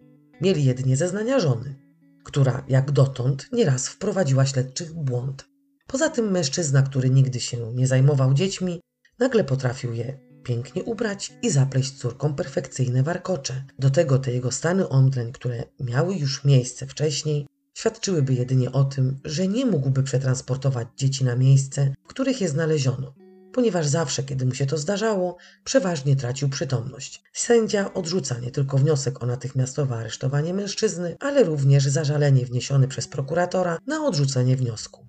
Mieli 0.41 0.65
jedynie 0.65 0.97
zeznania 0.97 1.39
żony, 1.39 1.86
która 2.27 2.63
jak 2.67 2.91
dotąd 2.91 3.49
nieraz 3.51 3.87
wprowadziła 3.87 4.45
śledczych 4.45 4.89
w 4.89 4.93
błąd. 4.93 5.45
Poza 5.87 6.09
tym 6.09 6.31
mężczyzna, 6.31 6.81
który 6.81 7.09
nigdy 7.09 7.39
się 7.39 7.73
nie 7.73 7.87
zajmował 7.87 8.33
dziećmi, 8.33 8.81
nagle 9.19 9.43
potrafił 9.43 9.93
je 9.93 10.19
pięknie 10.43 10.83
ubrać 10.83 11.33
i 11.41 11.49
zapleść 11.49 11.91
córkom 11.97 12.35
perfekcyjne 12.35 13.03
warkocze. 13.03 13.63
Do 13.79 13.89
tego 13.89 14.19
te 14.19 14.31
jego 14.31 14.51
stany 14.51 14.89
omdleń, 14.89 15.31
które 15.31 15.63
miały 15.79 16.15
już 16.15 16.43
miejsce 16.43 16.87
wcześniej, 16.87 17.47
świadczyłyby 17.73 18.33
jedynie 18.33 18.71
o 18.71 18.83
tym, 18.83 19.19
że 19.25 19.47
nie 19.47 19.65
mógłby 19.65 20.03
przetransportować 20.03 20.87
dzieci 20.97 21.25
na 21.25 21.35
miejsce, 21.35 21.93
w 22.03 22.07
których 22.07 22.41
je 22.41 22.49
znaleziono, 22.49 23.13
ponieważ 23.57 23.87
zawsze, 23.87 24.23
kiedy 24.23 24.45
mu 24.45 24.53
się 24.53 24.65
to 24.65 24.77
zdarzało, 24.77 25.37
przeważnie 25.63 26.15
tracił 26.15 26.49
przytomność. 26.49 27.23
Sędzia 27.33 27.93
odrzuca 27.93 28.39
nie 28.39 28.51
tylko 28.51 28.77
wniosek 28.77 29.23
o 29.23 29.25
natychmiastowe 29.25 29.95
aresztowanie 29.95 30.53
mężczyzny, 30.53 31.15
ale 31.19 31.43
również 31.43 31.83
zażalenie 31.83 32.45
wniesione 32.45 32.87
przez 32.87 33.07
prokuratora 33.07 33.77
na 33.87 34.05
odrzucenie 34.05 34.55
wniosku. 34.55 35.07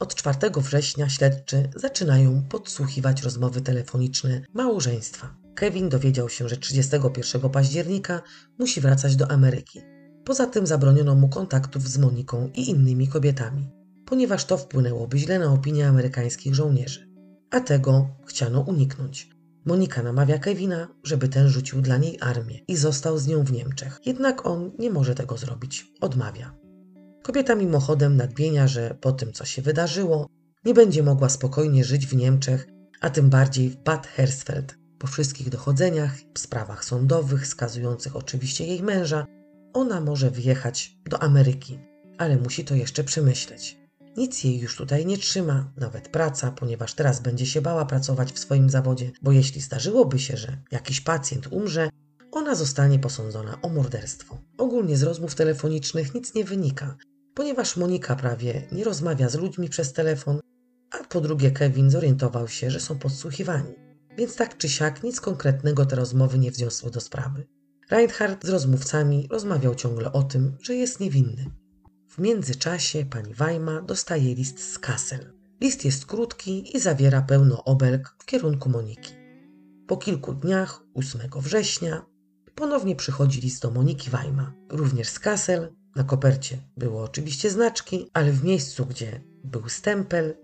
Od 0.00 0.14
4 0.14 0.38
września 0.56 1.08
śledczy 1.08 1.68
zaczynają 1.76 2.42
podsłuchiwać 2.48 3.22
rozmowy 3.22 3.60
telefoniczne 3.60 4.40
małżeństwa. 4.54 5.36
Kevin 5.54 5.88
dowiedział 5.88 6.28
się, 6.28 6.48
że 6.48 6.56
31 6.56 7.50
października 7.50 8.22
musi 8.58 8.80
wracać 8.80 9.16
do 9.16 9.30
Ameryki. 9.30 9.82
Poza 10.24 10.46
tym 10.46 10.66
zabroniono 10.66 11.14
mu 11.14 11.28
kontaktów 11.28 11.88
z 11.88 11.98
Moniką 11.98 12.50
i 12.54 12.70
innymi 12.70 13.08
kobietami, 13.08 13.70
ponieważ 14.06 14.44
to 14.44 14.56
wpłynęłoby 14.56 15.18
źle 15.18 15.38
na 15.38 15.52
opinię 15.52 15.88
amerykańskich 15.88 16.54
żołnierzy. 16.54 17.05
A 17.50 17.60
tego 17.60 18.08
chciano 18.26 18.60
uniknąć. 18.60 19.30
Monika 19.64 20.02
namawia 20.02 20.38
Kevina, 20.38 20.88
żeby 21.04 21.28
ten 21.28 21.48
rzucił 21.48 21.80
dla 21.80 21.96
niej 21.96 22.18
armię 22.20 22.60
i 22.68 22.76
został 22.76 23.18
z 23.18 23.26
nią 23.26 23.44
w 23.44 23.52
Niemczech. 23.52 24.00
Jednak 24.06 24.46
on 24.46 24.72
nie 24.78 24.90
może 24.90 25.14
tego 25.14 25.36
zrobić. 25.36 25.92
Odmawia. 26.00 26.54
Kobieta 27.22 27.54
mimochodem 27.54 28.16
nadmienia, 28.16 28.68
że 28.68 28.96
po 29.00 29.12
tym, 29.12 29.32
co 29.32 29.44
się 29.44 29.62
wydarzyło, 29.62 30.26
nie 30.64 30.74
będzie 30.74 31.02
mogła 31.02 31.28
spokojnie 31.28 31.84
żyć 31.84 32.06
w 32.06 32.16
Niemczech, 32.16 32.68
a 33.00 33.10
tym 33.10 33.30
bardziej 33.30 33.70
w 33.70 33.76
Bad 33.76 34.06
Hersfeld. 34.06 34.78
Po 34.98 35.06
wszystkich 35.06 35.48
dochodzeniach, 35.48 36.14
sprawach 36.38 36.84
sądowych, 36.84 37.46
skazujących 37.46 38.16
oczywiście 38.16 38.66
jej 38.66 38.82
męża, 38.82 39.26
ona 39.72 40.00
może 40.00 40.30
wyjechać 40.30 40.96
do 41.10 41.22
Ameryki, 41.22 41.78
ale 42.18 42.36
musi 42.36 42.64
to 42.64 42.74
jeszcze 42.74 43.04
przemyśleć. 43.04 43.85
Nic 44.16 44.44
jej 44.44 44.60
już 44.60 44.76
tutaj 44.76 45.06
nie 45.06 45.18
trzyma, 45.18 45.72
nawet 45.76 46.08
praca, 46.08 46.50
ponieważ 46.50 46.94
teraz 46.94 47.20
będzie 47.20 47.46
się 47.46 47.60
bała 47.60 47.86
pracować 47.86 48.32
w 48.32 48.38
swoim 48.38 48.70
zawodzie, 48.70 49.10
bo 49.22 49.32
jeśli 49.32 49.60
zdarzyłoby 49.60 50.18
się, 50.18 50.36
że 50.36 50.58
jakiś 50.70 51.00
pacjent 51.00 51.46
umrze, 51.46 51.90
ona 52.32 52.54
zostanie 52.54 52.98
posądzona 52.98 53.58
o 53.62 53.68
morderstwo. 53.68 54.38
Ogólnie 54.58 54.96
z 54.96 55.02
rozmów 55.02 55.34
telefonicznych 55.34 56.14
nic 56.14 56.34
nie 56.34 56.44
wynika, 56.44 56.96
ponieważ 57.34 57.76
Monika 57.76 58.16
prawie 58.16 58.68
nie 58.72 58.84
rozmawia 58.84 59.28
z 59.28 59.34
ludźmi 59.34 59.68
przez 59.68 59.92
telefon, 59.92 60.40
a 60.90 61.04
po 61.04 61.20
drugie 61.20 61.50
Kevin 61.50 61.90
zorientował 61.90 62.48
się, 62.48 62.70
że 62.70 62.80
są 62.80 62.98
podsłuchiwani. 62.98 63.74
Więc 64.18 64.36
tak 64.36 64.56
czy 64.56 64.68
siak 64.68 65.02
nic 65.02 65.20
konkretnego 65.20 65.86
te 65.86 65.96
rozmowy 65.96 66.38
nie 66.38 66.50
wniosły 66.50 66.90
do 66.90 67.00
sprawy. 67.00 67.46
Reinhardt 67.90 68.46
z 68.46 68.48
rozmówcami 68.48 69.28
rozmawiał 69.30 69.74
ciągle 69.74 70.12
o 70.12 70.22
tym, 70.22 70.56
że 70.60 70.74
jest 70.74 71.00
niewinny. 71.00 71.50
W 72.16 72.18
międzyczasie 72.18 73.04
pani 73.04 73.34
Weima 73.34 73.82
dostaje 73.82 74.34
list 74.34 74.72
z 74.72 74.78
Kassel. 74.78 75.32
List 75.60 75.84
jest 75.84 76.06
krótki 76.06 76.76
i 76.76 76.80
zawiera 76.80 77.22
pełno 77.22 77.64
obelg 77.64 78.16
w 78.18 78.24
kierunku 78.24 78.68
Moniki. 78.68 79.14
Po 79.86 79.96
kilku 79.96 80.34
dniach, 80.34 80.82
8 80.94 81.20
września, 81.36 82.06
ponownie 82.54 82.96
przychodzi 82.96 83.40
list 83.40 83.62
do 83.62 83.70
Moniki 83.70 84.10
Weima, 84.10 84.52
również 84.70 85.08
z 85.08 85.18
Kassel, 85.18 85.72
na 85.96 86.04
kopercie 86.04 86.58
było 86.76 87.02
oczywiście 87.02 87.50
znaczki, 87.50 88.10
ale 88.12 88.32
w 88.32 88.44
miejscu, 88.44 88.86
gdzie 88.86 89.20
był 89.44 89.68
stempel, 89.68 90.34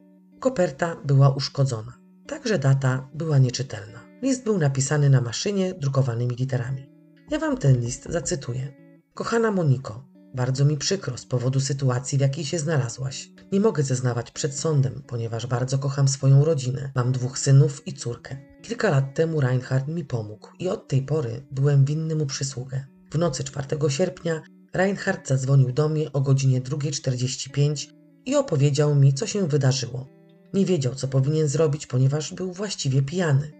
koperta 0.41 0.97
była 1.05 1.31
uszkodzona. 1.35 1.99
Także 2.27 2.59
data 2.59 3.09
była 3.15 3.39
nieczytelna. 3.39 4.01
List 4.23 4.45
był 4.45 4.59
napisany 4.59 5.11
na 5.11 5.21
maszynie 5.21 5.75
drukowanymi 5.75 6.37
literami. 6.37 6.91
Ja 7.31 7.39
wam 7.39 7.57
ten 7.57 7.81
list 7.81 8.07
zacytuję. 8.09 8.73
Kochana 9.15 9.51
Moniko, 9.51 10.12
bardzo 10.35 10.65
mi 10.65 10.77
przykro 10.77 11.19
z 11.19 11.27
powodu 11.27 11.61
sytuacji, 11.61 12.19
w 12.19 12.21
jakiej 12.21 12.45
się 12.45 12.59
znalazłaś. 12.59 13.31
Nie 13.53 13.61
mogę 13.61 13.83
zeznawać 13.83 14.31
przed 14.31 14.59
sądem, 14.59 15.03
ponieważ 15.07 15.47
bardzo 15.47 15.79
kocham 15.79 16.09
swoją 16.09 16.45
rodzinę. 16.45 16.93
Mam 16.95 17.13
dwóch 17.13 17.39
synów 17.39 17.87
i 17.87 17.93
córkę. 17.93 18.37
Kilka 18.63 18.91
lat 18.91 19.15
temu 19.15 19.41
Reinhard 19.41 19.89
mi 19.89 20.05
pomógł 20.05 20.49
i 20.59 20.69
od 20.69 20.89
tej 20.89 21.03
pory 21.03 21.47
byłem 21.51 21.85
winny 21.85 22.17
mu 22.17 22.27
przysługę. 22.27 22.85
W 23.13 23.19
nocy 23.19 23.45
4 23.45 23.67
sierpnia 23.89 24.43
Reinhardt 24.75 25.29
zadzwonił 25.29 25.73
do 25.73 25.89
mnie 25.89 26.13
o 26.13 26.21
godzinie 26.21 26.61
2.45 26.61 27.89
i 28.27 28.37
opowiedział 28.37 28.95
mi, 28.95 29.15
co 29.15 29.27
się 29.27 29.49
wydarzyło. 29.49 30.07
Nie 30.55 30.67
wiedział, 30.67 30.95
co 30.95 31.09
powinien 31.09 31.49
zrobić, 31.49 31.87
ponieważ 31.87 32.35
był 32.35 32.53
właściwie 32.53 33.03
pijany. 33.03 33.53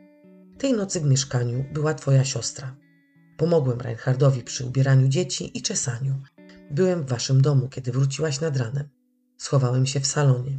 Tej 0.59 0.73
nocy 0.73 1.01
w 1.01 1.05
mieszkaniu 1.05 1.65
była 1.73 1.95
twoja 1.95 2.25
siostra. 2.25 2.77
Pomogłem 3.37 3.81
Reinhardowi 3.81 4.43
przy 4.43 4.67
ubieraniu 4.67 5.09
dzieci 5.09 5.59
i 5.59 5.63
czesaniu. 5.63 6.23
Byłem 6.73 7.05
w 7.05 7.09
waszym 7.09 7.43
domu, 7.43 7.69
kiedy 7.69 7.93
wróciłaś 7.93 8.41
nad 8.41 8.57
ranem. 8.57 8.89
Schowałem 9.39 9.87
się 9.87 10.01
w 10.01 10.07
salonie. 10.07 10.59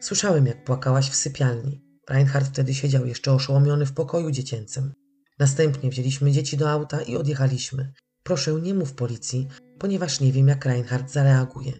Słyszałem, 0.00 0.46
jak 0.46 0.64
płakałaś 0.64 1.10
w 1.10 1.14
sypialni. 1.14 1.82
Reinhard 2.08 2.48
wtedy 2.48 2.74
siedział 2.74 3.06
jeszcze 3.06 3.32
oszołomiony 3.32 3.86
w 3.86 3.92
pokoju 3.92 4.30
dziecięcym. 4.30 4.92
Następnie 5.38 5.90
wzięliśmy 5.90 6.32
dzieci 6.32 6.56
do 6.56 6.70
auta 6.70 7.02
i 7.02 7.16
odjechaliśmy. 7.16 7.92
Proszę, 8.22 8.52
nie 8.52 8.74
mów 8.74 8.92
policji, 8.92 9.48
ponieważ 9.78 10.20
nie 10.20 10.32
wiem, 10.32 10.48
jak 10.48 10.64
Reinhardt 10.64 11.12
zareaguje. 11.12 11.72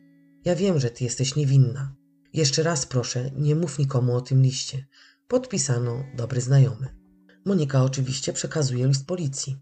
Ja 0.44 0.54
wiem, 0.54 0.80
że 0.80 0.90
ty 0.90 1.04
jesteś 1.04 1.36
niewinna. 1.36 1.94
Jeszcze 2.32 2.62
raz 2.62 2.86
proszę, 2.86 3.30
nie 3.36 3.54
mów 3.54 3.78
nikomu 3.78 4.16
o 4.16 4.20
tym 4.20 4.42
liście. 4.42 4.86
Podpisano 5.28 6.04
dobry 6.16 6.40
znajomy. 6.40 6.88
Monika 7.44 7.82
oczywiście 7.82 8.32
przekazuje 8.32 8.86
list 8.86 9.06
policji. 9.06 9.56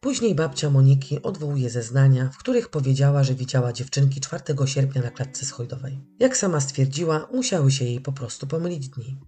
Później 0.00 0.34
babcia 0.34 0.70
Moniki 0.70 1.22
odwołuje 1.22 1.70
zeznania, 1.70 2.30
w 2.32 2.38
których 2.38 2.68
powiedziała, 2.68 3.24
że 3.24 3.34
widziała 3.34 3.72
dziewczynki 3.72 4.20
4 4.20 4.42
sierpnia 4.66 5.02
na 5.02 5.10
klatce 5.10 5.46
schojdowej. 5.46 6.00
Jak 6.18 6.36
sama 6.36 6.60
stwierdziła, 6.60 7.28
musiały 7.32 7.70
się 7.70 7.84
jej 7.84 8.00
po 8.00 8.12
prostu 8.12 8.46
pomylić 8.46 8.88
dni. 8.88 9.20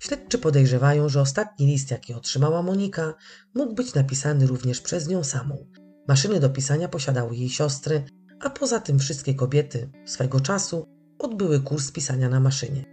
Śledczy 0.00 0.38
podejrzewają, 0.38 1.08
że 1.08 1.20
ostatni 1.20 1.66
list, 1.66 1.90
jaki 1.90 2.14
otrzymała 2.14 2.62
Monika, 2.62 3.14
mógł 3.54 3.74
być 3.74 3.94
napisany 3.94 4.46
również 4.46 4.80
przez 4.80 5.08
nią 5.08 5.24
samą, 5.24 5.66
Maszyny 6.08 6.40
do 6.40 6.50
pisania 6.50 6.88
posiadały 6.88 7.36
jej 7.36 7.48
siostry, 7.48 8.04
a 8.40 8.50
poza 8.50 8.80
tym 8.80 8.98
wszystkie 8.98 9.34
kobiety 9.34 9.90
swego 10.04 10.40
czasu 10.40 10.86
odbyły 11.18 11.60
kurs 11.60 11.92
pisania 11.92 12.28
na 12.28 12.40
maszynie. 12.40 12.84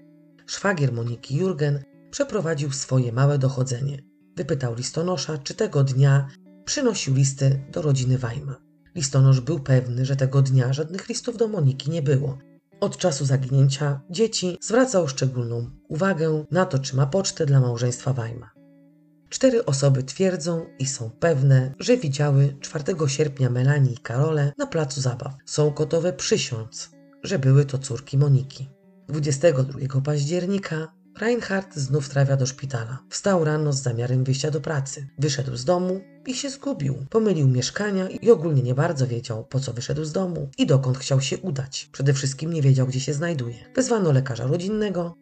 Szwagier 0.46 0.94
Moniki 0.94 1.36
Jurgen 1.36 1.84
przeprowadził 2.12 2.72
swoje 2.72 3.12
małe 3.12 3.38
dochodzenie. 3.38 4.04
Wypytał 4.38 4.76
listonosza, 4.76 5.38
czy 5.38 5.54
tego 5.54 5.84
dnia 5.84 6.28
przynosił 6.66 7.16
listy 7.16 7.60
do 7.72 7.82
rodziny 7.82 8.18
Wajma. 8.18 8.56
Listonosz 8.96 9.40
był 9.40 9.60
pewny, 9.60 10.06
że 10.06 10.16
tego 10.16 10.42
dnia 10.42 10.74
żadnych 10.74 11.10
listów 11.10 11.38
do 11.38 11.48
Moniki 11.48 11.92
nie 11.92 12.02
było. 12.02 12.38
Od 12.80 12.98
czasu 12.98 13.26
zaginięcia 13.26 14.02
dzieci 14.10 14.58
zwracał 14.62 15.08
szczególną 15.08 15.70
uwagę 15.88 16.46
na 16.52 16.66
to, 16.66 16.80
czy 16.80 16.96
ma 16.96 17.06
pocztę 17.06 17.46
dla 17.46 17.60
małżeństwa 17.60 18.14
Wajma. 18.14 18.52
Cztery 19.30 19.66
osoby 19.66 20.04
twierdzą 20.04 20.66
i 20.80 20.86
są 20.86 21.10
pewne, 21.10 21.74
że 21.80 21.98
widziały 21.98 22.58
4 22.62 22.84
sierpnia 23.08 23.50
Melanie 23.50 23.92
i 23.92 23.98
Karole 23.98 24.54
na 24.58 24.68
placu 24.68 25.02
zabaw. 25.02 25.34
Są 25.46 25.72
gotowe 25.72 26.14
przysiąc, 26.14 26.92
że 27.24 27.40
były 27.40 27.66
to 27.66 27.78
córki 27.78 28.18
Moniki. 28.18 28.70
22 29.08 30.02
października 30.02 30.88
Reinhardt 31.20 31.76
znów 31.76 32.10
trafia 32.10 32.38
do 32.38 32.46
szpitala. 32.46 33.00
Wstał 33.10 33.44
rano 33.44 33.74
z 33.74 33.82
zamiarem 33.82 34.24
wyjścia 34.24 34.52
do 34.52 34.62
pracy. 34.62 35.08
Wyszedł 35.20 35.56
z 35.56 35.66
domu 35.66 36.02
i 36.28 36.34
się 36.34 36.50
zgubił. 36.50 37.06
Pomylił 37.10 37.48
mieszkania 37.48 38.10
i 38.10 38.32
ogólnie 38.32 38.64
nie 38.64 38.76
bardzo 38.76 39.08
wiedział, 39.08 39.46
po 39.46 39.60
co 39.60 39.74
wyszedł 39.74 40.04
z 40.04 40.12
domu 40.12 40.50
i 40.58 40.66
dokąd 40.66 40.98
chciał 40.98 41.22
się 41.22 41.38
udać. 41.38 41.90
Przede 41.92 42.14
wszystkim 42.14 42.54
nie 42.54 42.62
wiedział, 42.62 42.88
gdzie 42.88 43.00
się 43.00 43.14
znajduje. 43.14 43.56
Wezwano 43.76 44.12
lekarza 44.12 44.48
rodzinnego, 44.48 45.16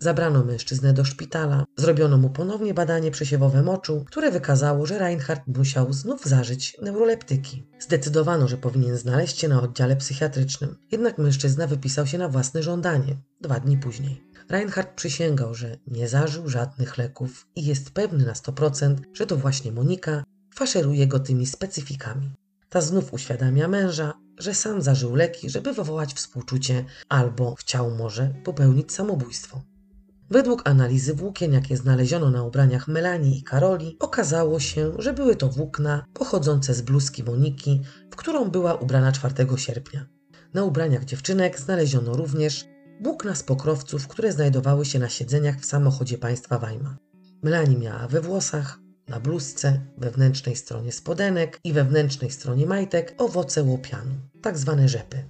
Zabrano 0.00 0.44
mężczyznę 0.44 0.92
do 0.92 1.04
szpitala, 1.04 1.64
zrobiono 1.76 2.18
mu 2.18 2.30
ponownie 2.30 2.74
badanie 2.74 3.10
przesiewowe 3.10 3.62
moczu, 3.62 4.04
które 4.06 4.30
wykazało, 4.30 4.86
że 4.86 4.98
Reinhardt 4.98 5.46
musiał 5.46 5.92
znów 5.92 6.24
zażyć 6.24 6.76
neuroleptyki. 6.82 7.66
Zdecydowano, 7.80 8.48
że 8.48 8.56
powinien 8.56 8.96
znaleźć 8.96 9.38
się 9.38 9.48
na 9.48 9.62
oddziale 9.62 9.96
psychiatrycznym, 9.96 10.76
jednak 10.92 11.18
mężczyzna 11.18 11.66
wypisał 11.66 12.06
się 12.06 12.18
na 12.18 12.28
własne 12.28 12.62
żądanie 12.62 13.16
dwa 13.40 13.60
dni 13.60 13.78
później. 13.78 14.27
Reinhardt 14.50 14.94
przysięgał, 14.94 15.54
że 15.54 15.76
nie 15.86 16.08
zażył 16.08 16.48
żadnych 16.48 16.98
leków 16.98 17.46
i 17.56 17.64
jest 17.64 17.90
pewny 17.90 18.26
na 18.26 18.32
100%, 18.32 18.96
że 19.12 19.26
to 19.26 19.36
właśnie 19.36 19.72
Monika 19.72 20.24
faszeruje 20.54 21.06
go 21.06 21.20
tymi 21.20 21.46
specyfikami. 21.46 22.30
Ta 22.68 22.80
znów 22.80 23.12
uświadamia 23.12 23.68
męża, 23.68 24.12
że 24.38 24.54
sam 24.54 24.82
zażył 24.82 25.14
leki, 25.14 25.50
żeby 25.50 25.72
wywołać 25.72 26.14
współczucie, 26.14 26.84
albo 27.08 27.54
chciał 27.54 27.90
może 27.90 28.34
popełnić 28.44 28.92
samobójstwo. 28.92 29.62
Według 30.30 30.68
analizy 30.68 31.14
włókien, 31.14 31.52
jakie 31.52 31.76
znaleziono 31.76 32.30
na 32.30 32.42
ubraniach 32.42 32.88
Melanii 32.88 33.38
i 33.38 33.42
Karoli, 33.42 33.96
okazało 34.00 34.60
się, 34.60 34.92
że 34.98 35.12
były 35.12 35.36
to 35.36 35.48
włókna 35.48 36.04
pochodzące 36.12 36.74
z 36.74 36.82
bluzki 36.82 37.24
Moniki, 37.24 37.82
w 38.10 38.16
którą 38.16 38.50
była 38.50 38.74
ubrana 38.74 39.12
4 39.12 39.34
sierpnia. 39.56 40.06
Na 40.54 40.64
ubraniach 40.64 41.04
dziewczynek 41.04 41.60
znaleziono 41.60 42.12
również 42.12 42.64
włókna 43.00 43.34
z 43.34 43.42
pokrowców, 43.42 44.08
które 44.08 44.32
znajdowały 44.32 44.84
się 44.84 44.98
na 44.98 45.08
siedzeniach 45.08 45.60
w 45.60 45.66
samochodzie 45.66 46.18
państwa 46.18 46.58
Weimar. 46.58 46.96
Melanie 47.42 47.76
miała 47.76 48.08
we 48.08 48.20
włosach, 48.20 48.78
na 49.08 49.20
bluzce, 49.20 49.80
wewnętrznej 49.98 50.56
stronie 50.56 50.92
spodenek 50.92 51.60
i 51.64 51.72
wewnętrznej 51.72 52.30
stronie 52.30 52.66
majtek 52.66 53.14
owoce 53.18 53.62
łopianu, 53.62 54.14
tak 54.42 54.58
zwane 54.58 54.88
rzepy. 54.88 55.24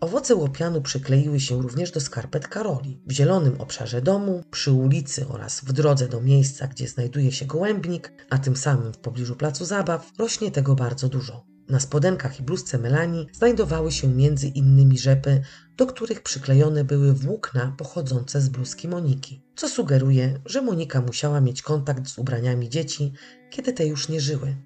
Owoce 0.00 0.34
łopianu 0.34 0.82
przykleiły 0.82 1.40
się 1.40 1.62
również 1.62 1.90
do 1.90 2.00
skarpet 2.00 2.48
Karoli. 2.48 3.00
W 3.06 3.12
zielonym 3.12 3.60
obszarze 3.60 4.02
domu, 4.02 4.42
przy 4.50 4.72
ulicy 4.72 5.28
oraz 5.28 5.60
w 5.60 5.72
drodze 5.72 6.08
do 6.08 6.20
miejsca, 6.20 6.66
gdzie 6.66 6.88
znajduje 6.88 7.32
się 7.32 7.46
gołębnik, 7.46 8.12
a 8.30 8.38
tym 8.38 8.56
samym 8.56 8.92
w 8.92 8.98
pobliżu 8.98 9.36
placu 9.36 9.64
zabaw, 9.64 10.12
rośnie 10.18 10.50
tego 10.50 10.74
bardzo 10.74 11.08
dużo. 11.08 11.51
Na 11.72 11.80
spodenkach 11.80 12.40
i 12.40 12.42
bluzce 12.42 12.78
Melanii 12.78 13.26
znajdowały 13.32 13.92
się 13.92 14.08
między 14.08 14.48
innymi 14.48 14.98
rzepy, 14.98 15.42
do 15.76 15.86
których 15.86 16.22
przyklejone 16.22 16.84
były 16.84 17.12
włókna 17.12 17.74
pochodzące 17.78 18.40
z 18.40 18.48
bluzki 18.48 18.88
Moniki, 18.88 19.42
co 19.56 19.68
sugeruje, 19.68 20.40
że 20.46 20.62
Monika 20.62 21.00
musiała 21.00 21.40
mieć 21.40 21.62
kontakt 21.62 22.08
z 22.08 22.18
ubraniami 22.18 22.68
dzieci, 22.68 23.12
kiedy 23.50 23.72
te 23.72 23.86
już 23.86 24.08
nie 24.08 24.20
żyły. 24.20 24.56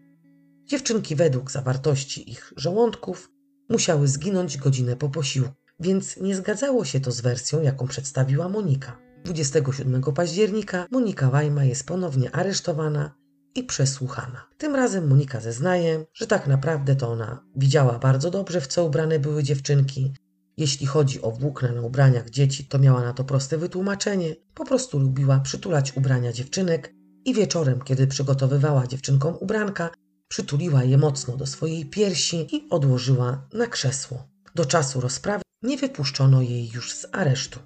Dziewczynki 0.64 1.16
według 1.16 1.50
zawartości 1.50 2.30
ich 2.30 2.52
żołądków 2.57 3.30
musiały 3.68 4.09
zginąć 4.09 4.59
godzinę 4.59 4.96
po 4.96 5.09
posiłku, 5.09 5.54
więc 5.80 6.16
nie 6.16 6.36
zgadzało 6.36 6.84
się 6.84 7.00
to 7.00 7.12
z 7.12 7.20
wersją, 7.20 7.62
jaką 7.62 7.88
przedstawiła 7.88 8.48
Monika. 8.48 8.98
27 9.24 10.02
października 10.02 10.86
Monika 10.90 11.30
Wajma 11.30 11.64
jest 11.64 11.86
ponownie 11.86 12.34
aresztowana 12.34 13.25
i 13.57 13.64
przesłuchana. 13.64 14.46
Tym 14.59 14.74
razem 14.74 15.09
Monika 15.09 15.40
zeznaje, 15.40 16.07
że 16.14 16.26
tak 16.26 16.46
naprawdę 16.46 16.96
to 16.96 17.09
ona 17.09 17.42
widziała 17.57 17.98
bardzo 17.98 18.30
dobrze, 18.30 18.61
w 18.61 18.66
co 18.66 18.84
ubrane 18.84 19.18
były 19.18 19.42
dziewczynki. 19.42 20.12
Jeśli 20.57 20.86
chodzi 20.86 21.22
o 21.22 21.30
włókna 21.30 21.72
na 21.72 21.80
ubraniach 21.80 22.30
dzieci, 22.30 22.64
to 22.64 22.78
miała 22.78 23.02
na 23.02 23.12
to 23.12 23.24
proste 23.24 23.59
wytłumaczenie. 23.59 24.36
Po 24.54 24.64
prostu 24.64 24.98
lubiła 24.98 25.40
przytulać 25.40 25.96
ubrania 25.96 26.32
dziewczynek 26.32 26.94
i 27.24 27.34
wieczorem, 27.34 27.82
kiedy 27.82 28.07
przygotowywała 28.07 28.86
dziewczynkom 28.86 29.36
ubranka, 29.40 29.90
przytuliła 30.28 30.84
je 30.84 30.98
mocno 30.98 31.36
do 31.36 31.46
swojej 31.46 31.86
piersi 31.86 32.57
i 32.57 32.68
odłożyła 32.70 33.48
na 33.52 33.66
krzesło. 33.66 34.28
Do 34.54 34.64
czasu 34.64 35.00
rozprawy 35.00 35.42
nie 35.62 35.76
wypuszczono 35.76 36.42
jej 36.42 36.70
już 36.70 36.94
z 36.94 37.07
aresztu. 37.12 37.61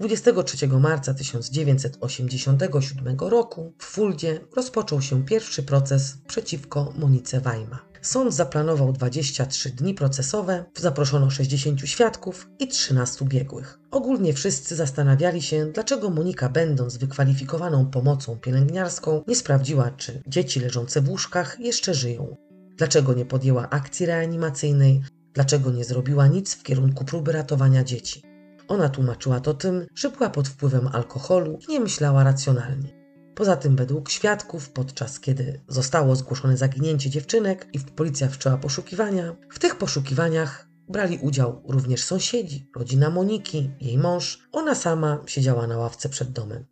23 0.00 0.68
marca 0.68 1.14
1987 1.14 3.16
roku 3.18 3.72
w 3.78 3.84
Fuldzie 3.84 4.40
rozpoczął 4.56 5.02
się 5.02 5.24
pierwszy 5.24 5.62
proces 5.62 6.16
przeciwko 6.26 6.92
Monice 6.98 7.40
Wajma. 7.40 7.78
Sąd 8.02 8.34
zaplanował 8.34 8.92
23 8.92 9.70
dni 9.70 9.94
procesowe, 9.94 10.64
zaproszono 10.80 11.30
60 11.30 11.80
świadków 11.80 12.48
i 12.58 12.68
13 12.68 13.24
biegłych. 13.24 13.78
Ogólnie 13.90 14.32
wszyscy 14.32 14.76
zastanawiali 14.76 15.42
się, 15.42 15.66
dlaczego 15.66 16.10
Monika, 16.10 16.48
będąc 16.48 16.96
wykwalifikowaną 16.96 17.86
pomocą 17.86 18.36
pielęgniarską, 18.36 19.22
nie 19.28 19.36
sprawdziła, 19.36 19.90
czy 19.90 20.22
dzieci 20.26 20.60
leżące 20.60 21.00
w 21.00 21.08
łóżkach 21.08 21.60
jeszcze 21.60 21.94
żyją. 21.94 22.36
Dlaczego 22.76 23.14
nie 23.14 23.24
podjęła 23.24 23.70
akcji 23.70 24.06
reanimacyjnej, 24.06 25.02
dlaczego 25.34 25.70
nie 25.70 25.84
zrobiła 25.84 26.26
nic 26.26 26.54
w 26.54 26.62
kierunku 26.62 27.04
próby 27.04 27.32
ratowania 27.32 27.84
dzieci. 27.84 28.33
Ona 28.68 28.88
tłumaczyła 28.88 29.40
to 29.40 29.54
tym, 29.54 29.86
że 29.94 30.10
była 30.10 30.30
pod 30.30 30.48
wpływem 30.48 30.88
alkoholu 30.92 31.58
i 31.68 31.72
nie 31.72 31.80
myślała 31.80 32.24
racjonalnie. 32.24 33.04
Poza 33.34 33.56
tym, 33.56 33.76
według 33.76 34.10
świadków, 34.10 34.70
podczas 34.70 35.20
kiedy 35.20 35.60
zostało 35.68 36.16
zgłoszone 36.16 36.56
zaginięcie 36.56 37.10
dziewczynek 37.10 37.68
i 37.72 37.78
policja 37.78 38.28
wszczęła 38.28 38.56
poszukiwania, 38.56 39.36
w 39.50 39.58
tych 39.58 39.76
poszukiwaniach 39.76 40.68
brali 40.88 41.18
udział 41.22 41.62
również 41.68 42.04
sąsiedzi, 42.04 42.70
rodzina 42.76 43.10
Moniki, 43.10 43.70
jej 43.80 43.98
mąż. 43.98 44.48
Ona 44.52 44.74
sama 44.74 45.22
siedziała 45.26 45.66
na 45.66 45.78
ławce 45.78 46.08
przed 46.08 46.32
domem. 46.32 46.66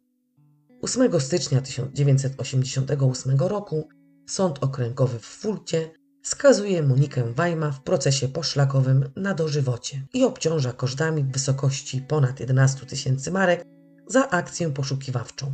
8 0.82 1.20
stycznia 1.20 1.60
1988 1.60 3.38
roku 3.38 3.88
Sąd 4.26 4.64
Okręgowy 4.64 5.18
w 5.18 5.26
Fulcie 5.26 5.90
skazuje 6.22 6.82
Monikę 6.82 7.32
Wajma 7.34 7.70
w 7.70 7.82
procesie 7.82 8.28
poszlakowym 8.28 9.10
na 9.16 9.34
dożywocie 9.34 10.06
i 10.14 10.24
obciąża 10.24 10.72
kosztami 10.72 11.24
w 11.24 11.32
wysokości 11.32 12.00
ponad 12.00 12.40
11 12.40 12.86
tysięcy 12.86 13.30
marek 13.30 13.64
za 14.06 14.30
akcję 14.30 14.70
poszukiwawczą. 14.70 15.52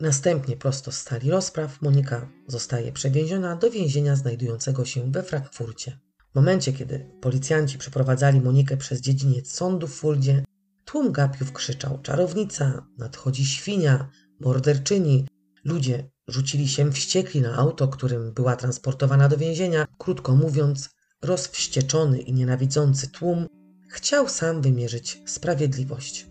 Następnie 0.00 0.56
prosto 0.56 0.92
z 0.92 0.98
stali 0.98 1.30
rozpraw 1.30 1.82
Monika 1.82 2.28
zostaje 2.46 2.92
przewieziona 2.92 3.56
do 3.56 3.70
więzienia 3.70 4.16
znajdującego 4.16 4.84
się 4.84 5.12
we 5.12 5.22
Frankfurcie. 5.22 5.98
W 6.32 6.34
momencie, 6.34 6.72
kiedy 6.72 7.10
policjanci 7.20 7.78
przeprowadzali 7.78 8.40
Monikę 8.40 8.76
przez 8.76 9.00
dziedziniec 9.00 9.52
sądu 9.52 9.86
w 9.86 9.94
Fuldzie, 9.94 10.44
tłum 10.84 11.12
gapiów 11.12 11.52
krzyczał 11.52 11.98
czarownica, 12.02 12.86
nadchodzi 12.98 13.46
świnia, 13.46 14.10
morderczyni. 14.40 15.26
Ludzie 15.64 16.10
rzucili 16.28 16.68
się 16.68 16.92
wściekli 16.92 17.40
na 17.40 17.56
auto, 17.56 17.88
którym 17.88 18.32
była 18.32 18.56
transportowana 18.56 19.28
do 19.28 19.36
więzienia. 19.36 19.86
Krótko 19.98 20.36
mówiąc, 20.36 20.90
rozwścieczony 21.22 22.18
i 22.18 22.32
nienawidzący 22.32 23.08
tłum 23.08 23.46
chciał 23.88 24.28
sam 24.28 24.62
wymierzyć 24.62 25.22
sprawiedliwość. 25.26 26.26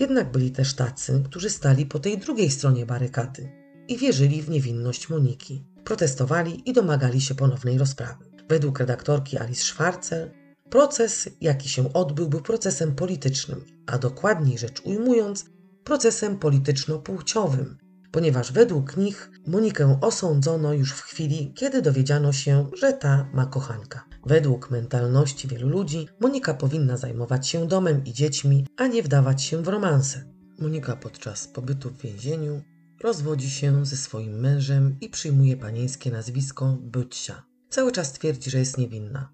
Jednak 0.00 0.32
byli 0.32 0.50
też 0.50 0.74
tacy, 0.74 1.22
którzy 1.24 1.50
stali 1.50 1.86
po 1.86 1.98
tej 1.98 2.18
drugiej 2.18 2.50
stronie 2.50 2.86
barykady 2.86 3.52
i 3.88 3.96
wierzyli 3.98 4.42
w 4.42 4.50
niewinność 4.50 5.08
Moniki. 5.08 5.64
Protestowali 5.84 6.70
i 6.70 6.72
domagali 6.72 7.20
się 7.20 7.34
ponownej 7.34 7.78
rozprawy. 7.78 8.24
Według 8.48 8.78
redaktorki 8.78 9.38
Alice 9.38 9.62
Schwarzer, 9.62 10.32
proces, 10.70 11.28
jaki 11.40 11.68
się 11.68 11.92
odbył, 11.92 12.28
był 12.28 12.40
procesem 12.40 12.94
politycznym, 12.94 13.64
a 13.86 13.98
dokładniej 13.98 14.58
rzecz 14.58 14.80
ujmując, 14.84 15.44
procesem 15.84 16.38
polityczno-płciowym, 16.38 17.76
ponieważ 18.12 18.52
według 18.52 18.96
nich 18.96 19.30
Monikę 19.46 19.98
osądzono 20.00 20.72
już 20.72 20.92
w 20.92 21.02
chwili, 21.02 21.52
kiedy 21.56 21.82
dowiedziano 21.82 22.32
się, 22.32 22.70
że 22.80 22.92
ta 22.92 23.30
ma 23.34 23.46
kochanka. 23.46 24.04
Według 24.26 24.70
mentalności 24.70 25.48
wielu 25.48 25.68
ludzi 25.68 26.08
Monika 26.20 26.54
powinna 26.54 26.96
zajmować 26.96 27.48
się 27.48 27.68
domem 27.68 28.04
i 28.04 28.12
dziećmi, 28.12 28.66
a 28.76 28.86
nie 28.86 29.02
wdawać 29.02 29.42
się 29.42 29.62
w 29.62 29.68
romanse. 29.68 30.24
Monika 30.58 30.96
podczas 30.96 31.48
pobytu 31.48 31.90
w 31.90 32.02
więzieniu 32.02 32.62
rozwodzi 33.02 33.50
się 33.50 33.86
ze 33.86 33.96
swoim 33.96 34.40
mężem 34.40 34.96
i 35.00 35.08
przyjmuje 35.08 35.56
panieńskie 35.56 36.10
nazwisko 36.10 36.78
Bycia. 36.80 37.42
Cały 37.70 37.92
czas 37.92 38.12
twierdzi, 38.12 38.50
że 38.50 38.58
jest 38.58 38.78
niewinna. 38.78 39.32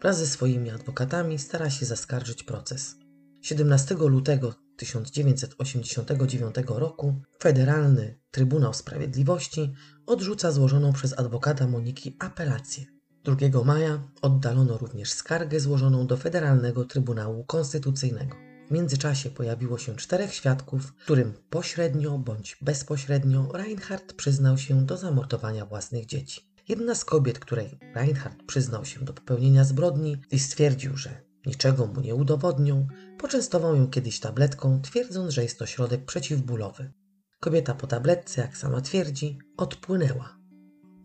Wraz 0.00 0.18
ze 0.18 0.26
swoimi 0.26 0.70
adwokatami 0.70 1.38
stara 1.38 1.70
się 1.70 1.86
zaskarżyć 1.86 2.42
proces. 2.42 2.96
17 3.40 3.94
lutego 3.94 4.67
1989 4.78 6.54
roku 6.68 7.14
Federalny 7.42 8.18
Trybunał 8.30 8.74
Sprawiedliwości 8.74 9.72
odrzuca 10.06 10.52
złożoną 10.52 10.92
przez 10.92 11.18
adwokata 11.18 11.66
Moniki 11.66 12.16
apelację. 12.18 12.84
2 13.24 13.64
maja 13.64 14.02
oddalono 14.22 14.78
również 14.78 15.12
skargę 15.12 15.60
złożoną 15.60 16.06
do 16.06 16.16
Federalnego 16.16 16.84
Trybunału 16.84 17.44
Konstytucyjnego. 17.44 18.36
W 18.68 18.70
międzyczasie 18.70 19.30
pojawiło 19.30 19.78
się 19.78 19.96
czterech 19.96 20.34
świadków, 20.34 20.94
którym 20.94 21.32
pośrednio 21.50 22.18
bądź 22.18 22.56
bezpośrednio 22.60 23.52
Reinhardt 23.52 24.12
przyznał 24.12 24.58
się 24.58 24.86
do 24.86 24.96
zamordowania 24.96 25.66
własnych 25.66 26.06
dzieci. 26.06 26.40
Jedna 26.68 26.94
z 26.94 27.04
kobiet, 27.04 27.38
której 27.38 27.78
Reinhardt 27.94 28.42
przyznał 28.46 28.84
się 28.84 29.00
do 29.00 29.12
popełnienia 29.12 29.64
zbrodni 29.64 30.16
i 30.30 30.38
stwierdził, 30.38 30.96
że 30.96 31.27
niczego 31.48 31.86
mu 31.86 32.00
nie 32.00 32.14
udowodnią, 32.14 32.86
poczęstował 33.18 33.76
ją 33.76 33.88
kiedyś 33.90 34.20
tabletką, 34.20 34.80
twierdząc, 34.82 35.32
że 35.32 35.42
jest 35.42 35.58
to 35.58 35.66
środek 35.66 36.04
przeciwbólowy. 36.04 36.92
Kobieta 37.40 37.74
po 37.74 37.86
tabletce, 37.86 38.40
jak 38.40 38.56
sama 38.56 38.80
twierdzi, 38.80 39.38
odpłynęła. 39.56 40.38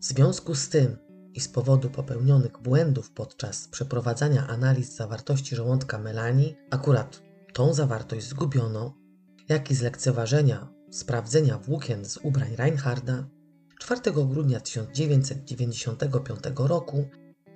W 0.00 0.04
związku 0.04 0.54
z 0.54 0.68
tym 0.68 0.96
i 1.34 1.40
z 1.40 1.48
powodu 1.48 1.90
popełnionych 1.90 2.62
błędów 2.62 3.10
podczas 3.10 3.68
przeprowadzania 3.68 4.46
analiz 4.46 4.96
zawartości 4.96 5.56
żołądka 5.56 5.98
Melanii, 5.98 6.56
akurat 6.70 7.22
tą 7.52 7.74
zawartość 7.74 8.28
zgubiono 8.28 8.94
jak 9.48 9.70
i 9.70 9.74
z 9.74 9.82
lekceważenia 9.82 10.68
sprawdzenia 10.90 11.58
włókien 11.58 12.04
z 12.04 12.16
ubrań 12.16 12.56
Reinharda, 12.56 13.28
4 13.80 14.00
grudnia 14.12 14.60
1995 14.60 16.40
roku 16.56 17.08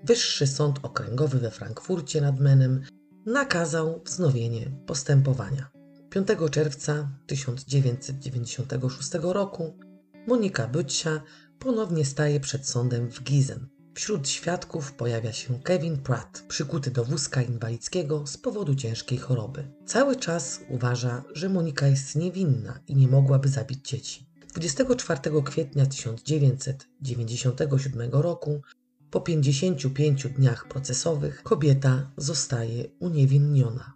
Wyższy 0.04 0.46
Sąd 0.46 0.78
Okręgowy 0.82 1.38
we 1.38 1.50
Frankfurcie 1.50 2.20
nad 2.20 2.40
Menem 2.40 2.82
nakazał 3.26 4.02
wznowienie 4.04 4.70
postępowania. 4.86 5.70
5 6.10 6.28
czerwca 6.50 7.08
1996 7.26 9.10
roku 9.22 9.78
Monika 10.26 10.68
Bycia 10.68 11.22
ponownie 11.58 12.04
staje 12.04 12.40
przed 12.40 12.68
sądem 12.68 13.10
w 13.10 13.22
Gizen. 13.22 13.68
Wśród 13.94 14.28
świadków 14.28 14.92
pojawia 14.92 15.32
się 15.32 15.60
Kevin 15.62 15.96
Pratt, 15.96 16.44
przykuty 16.48 16.90
do 16.90 17.04
wózka 17.04 17.42
inwalidzkiego 17.42 18.26
z 18.26 18.36
powodu 18.36 18.74
ciężkiej 18.74 19.18
choroby. 19.18 19.68
Cały 19.86 20.16
czas 20.16 20.60
uważa, 20.68 21.24
że 21.34 21.48
Monika 21.48 21.86
jest 21.86 22.16
niewinna 22.16 22.80
i 22.86 22.96
nie 22.96 23.08
mogłaby 23.08 23.48
zabić 23.48 23.88
dzieci. 23.88 24.26
24 24.54 25.20
kwietnia 25.44 25.86
1997 25.86 28.10
roku, 28.12 28.62
po 29.10 29.20
55 29.20 30.26
dniach 30.26 30.68
procesowych, 30.68 31.42
kobieta 31.42 32.10
zostaje 32.16 32.84
uniewinniona. 32.98 33.94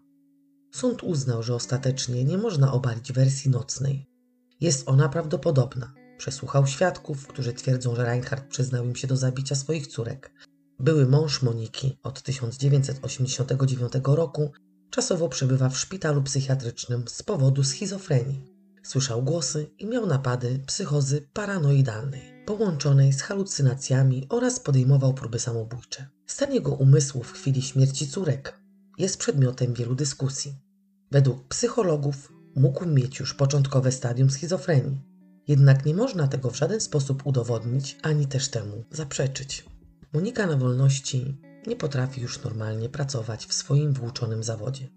Sąd 0.73 1.03
uznał, 1.03 1.43
że 1.43 1.55
ostatecznie 1.55 2.25
nie 2.25 2.39
można 2.39 2.73
obalić 2.73 3.13
wersji 3.13 3.51
nocnej. 3.51 4.07
Jest 4.61 4.89
ona 4.89 5.09
prawdopodobna. 5.09 5.95
Przesłuchał 6.19 6.67
świadków, 6.67 7.27
którzy 7.27 7.53
twierdzą, 7.53 7.95
że 7.95 8.05
Reinhardt 8.05 8.49
przyznał 8.49 8.85
im 8.85 8.97
się 8.97 9.07
do 9.07 9.17
zabicia 9.17 9.55
swoich 9.55 9.87
córek. 9.87 10.33
Były 10.79 11.07
mąż 11.07 11.43
Moniki 11.43 11.99
od 12.03 12.23
1989 12.23 13.93
roku 14.05 14.53
czasowo 14.91 15.29
przebywa 15.29 15.69
w 15.69 15.79
szpitalu 15.79 16.23
psychiatrycznym 16.23 17.05
z 17.09 17.23
powodu 17.23 17.65
schizofrenii. 17.65 18.43
Słyszał 18.83 19.23
głosy 19.23 19.71
i 19.79 19.87
miał 19.87 20.07
napady 20.07 20.63
psychozy 20.67 21.29
paranoidalnej, 21.33 22.32
połączonej 22.47 23.13
z 23.13 23.23
halucynacjami 23.23 24.27
oraz 24.29 24.61
podejmował 24.61 25.15
próby 25.15 25.39
samobójcze. 25.39 26.07
Stan 26.27 26.55
jego 26.55 26.73
umysłu 26.75 27.23
w 27.23 27.33
chwili 27.33 27.63
śmierci 27.63 28.09
córek 28.09 28.61
jest 28.99 29.19
przedmiotem 29.19 29.75
wielu 29.75 29.95
dyskusji. 29.95 30.55
Według 31.11 31.49
psychologów 31.49 32.33
mógł 32.57 32.87
mieć 32.87 33.21
już 33.21 33.35
początkowe 33.35 33.93
stadium 33.93 34.31
schizofrenii, 34.31 35.01
jednak 35.49 35.87
nie 35.87 35.95
można 35.95 36.29
tego 36.29 36.51
w 36.51 36.57
żaden 36.57 36.81
sposób 36.81 37.27
udowodnić 37.27 37.99
ani 38.03 38.27
też 38.27 38.49
temu 38.49 38.85
zaprzeczyć. 38.91 39.65
Monika 40.13 40.47
na 40.47 40.57
wolności 40.57 41.41
nie 41.67 41.77
potrafi 41.77 42.21
już 42.21 42.43
normalnie 42.43 42.89
pracować 42.89 43.47
w 43.47 43.53
swoim 43.53 43.93
włóczonym 43.93 44.43
zawodzie. 44.43 44.89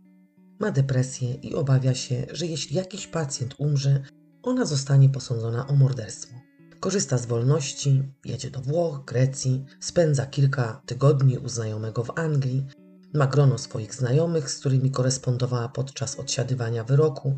Ma 0.60 0.72
depresję 0.72 1.34
i 1.34 1.56
obawia 1.56 1.94
się, 1.94 2.26
że 2.32 2.46
jeśli 2.46 2.76
jakiś 2.76 3.08
pacjent 3.08 3.56
umrze, 3.58 4.04
ona 4.44 4.66
zostanie 4.66 5.10
posądzona 5.10 5.68
o 5.68 5.76
morderstwo. 5.76 6.45
Korzysta 6.80 7.18
z 7.18 7.26
wolności, 7.26 8.04
jedzie 8.26 8.52
do 8.52 8.62
Włoch, 8.62 9.06
Grecji, 9.06 9.66
spędza 9.80 10.26
kilka 10.26 10.82
tygodni 10.86 11.38
u 11.38 11.50
znajomego 11.50 12.04
w 12.04 12.20
Anglii, 12.20 12.66
ma 13.14 13.28
grono 13.28 13.58
swoich 13.58 13.96
znajomych, 13.96 14.52
z 14.52 14.60
którymi 14.60 14.92
korespondowała 14.92 15.70
podczas 15.70 16.20
odsiadywania 16.20 16.84
wyroku 16.84 17.36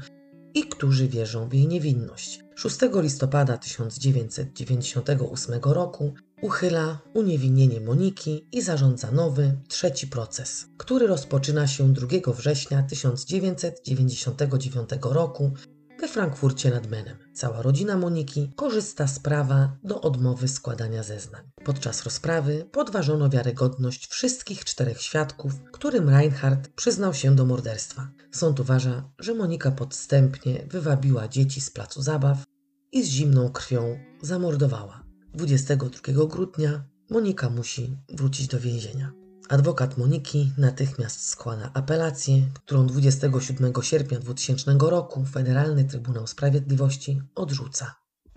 i 0.54 0.64
którzy 0.64 1.08
wierzą 1.08 1.50
w 1.50 1.54
jej 1.54 1.68
niewinność. 1.68 2.44
6 2.56 2.78
listopada 2.94 3.58
1998 3.58 5.60
roku 5.64 6.14
uchyla 6.42 7.00
uniewinnienie 7.14 7.82
Moniki 7.82 8.48
i 8.52 8.62
zarządza 8.62 9.12
nowy, 9.12 9.58
trzeci 9.68 10.08
proces, 10.08 10.66
który 10.78 11.08
rozpoczyna 11.08 11.68
się 11.68 11.94
2 11.94 12.08
września 12.34 12.84
1999 12.84 14.90
roku 15.02 15.52
we 16.00 16.08
Frankfurcie 16.08 16.70
nad 16.70 16.88
Menem. 16.88 17.27
Cała 17.38 17.62
rodzina 17.62 17.98
Moniki 17.98 18.52
korzysta 18.56 19.08
z 19.08 19.20
prawa 19.20 19.78
do 19.84 20.02
odmowy 20.02 20.48
składania 20.48 21.04
zeznań. 21.04 21.42
Podczas 21.66 22.04
rozprawy 22.04 22.66
podważono 22.72 23.30
wiarygodność 23.30 24.08
wszystkich 24.08 24.66
czterech 24.66 25.02
świadków, 25.02 25.54
którym 25.72 26.10
Reinhardt 26.10 26.68
przyznał 26.68 27.14
się 27.14 27.36
do 27.36 27.46
morderstwa. 27.46 28.08
Sąd 28.32 28.60
uważa, 28.60 29.10
że 29.20 29.34
Monika 29.34 29.72
podstępnie 29.72 30.66
wywabiła 30.70 31.28
dzieci 31.28 31.62
z 31.62 31.72
placu 31.72 32.02
zabaw 32.02 32.44
i 32.92 33.04
z 33.04 33.08
zimną 33.08 33.50
krwią 33.50 34.00
zamordowała. 34.22 35.04
22 35.34 36.26
grudnia 36.28 36.84
Monika 37.10 37.50
musi 37.50 37.98
wrócić 38.10 38.48
do 38.48 38.60
więzienia. 38.60 39.12
Adwokat 39.50 39.98
Moniki 39.98 40.52
natychmiast 40.58 41.30
składa 41.30 41.72
apelację, 41.74 42.42
którą 42.66 42.88
27 42.88 43.74
sierpnia 43.82 44.20
2000 44.20 44.78
roku 44.80 45.26
Federalny 45.26 45.86
Trybunał 45.86 46.28
Sprawiedliwości 46.28 47.22
odrzuca. 47.36 47.96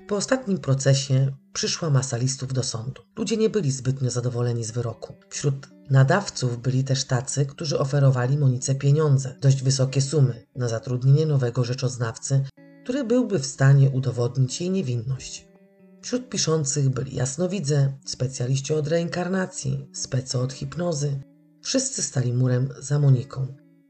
Po 0.09 0.17
ostatnim 0.17 0.59
procesie 0.59 1.33
przyszła 1.53 1.91
masa 1.91 2.17
listów 2.17 2.53
do 2.53 2.63
sądu. 2.63 3.03
Ludzie 3.19 3.37
nie 3.37 3.51
byli 3.51 3.71
zbytnio 3.71 4.11
zadowoleni 4.11 4.65
z 4.65 4.71
wyroku. 4.71 5.15
Wśród 5.29 5.69
nadawców 5.91 6.59
byli 6.63 6.85
też 6.85 7.05
tacy, 7.05 7.47
którzy 7.47 7.79
oferowali 7.79 8.39
Monice 8.39 8.75
pieniądze, 8.75 9.35
dość 9.41 9.63
wysokie 9.63 10.03
sumy, 10.03 10.47
na 10.57 10.69
zatrudnienie 10.69 11.27
nowego 11.27 11.65
rzeczoznawcy, 11.65 12.45
który 12.85 13.05
byłby 13.05 13.39
w 13.39 13.47
stanie 13.47 13.91
udowodnić 13.91 14.61
jej 14.61 14.71
niewinność. 14.71 15.49
Wśród 16.03 16.28
piszących 16.28 16.88
byli 16.88 17.16
jasnowidze, 17.16 17.92
specjaliści 18.05 18.74
od 18.74 18.88
reinkarnacji, 18.88 19.88
specy 19.92 20.38
od 20.38 20.53
hipnozy. 20.53 21.20
Wszyscy 21.62 22.03
stali 22.03 22.32
murem 22.32 22.68
za 22.78 22.98
Moniką. 22.98 23.46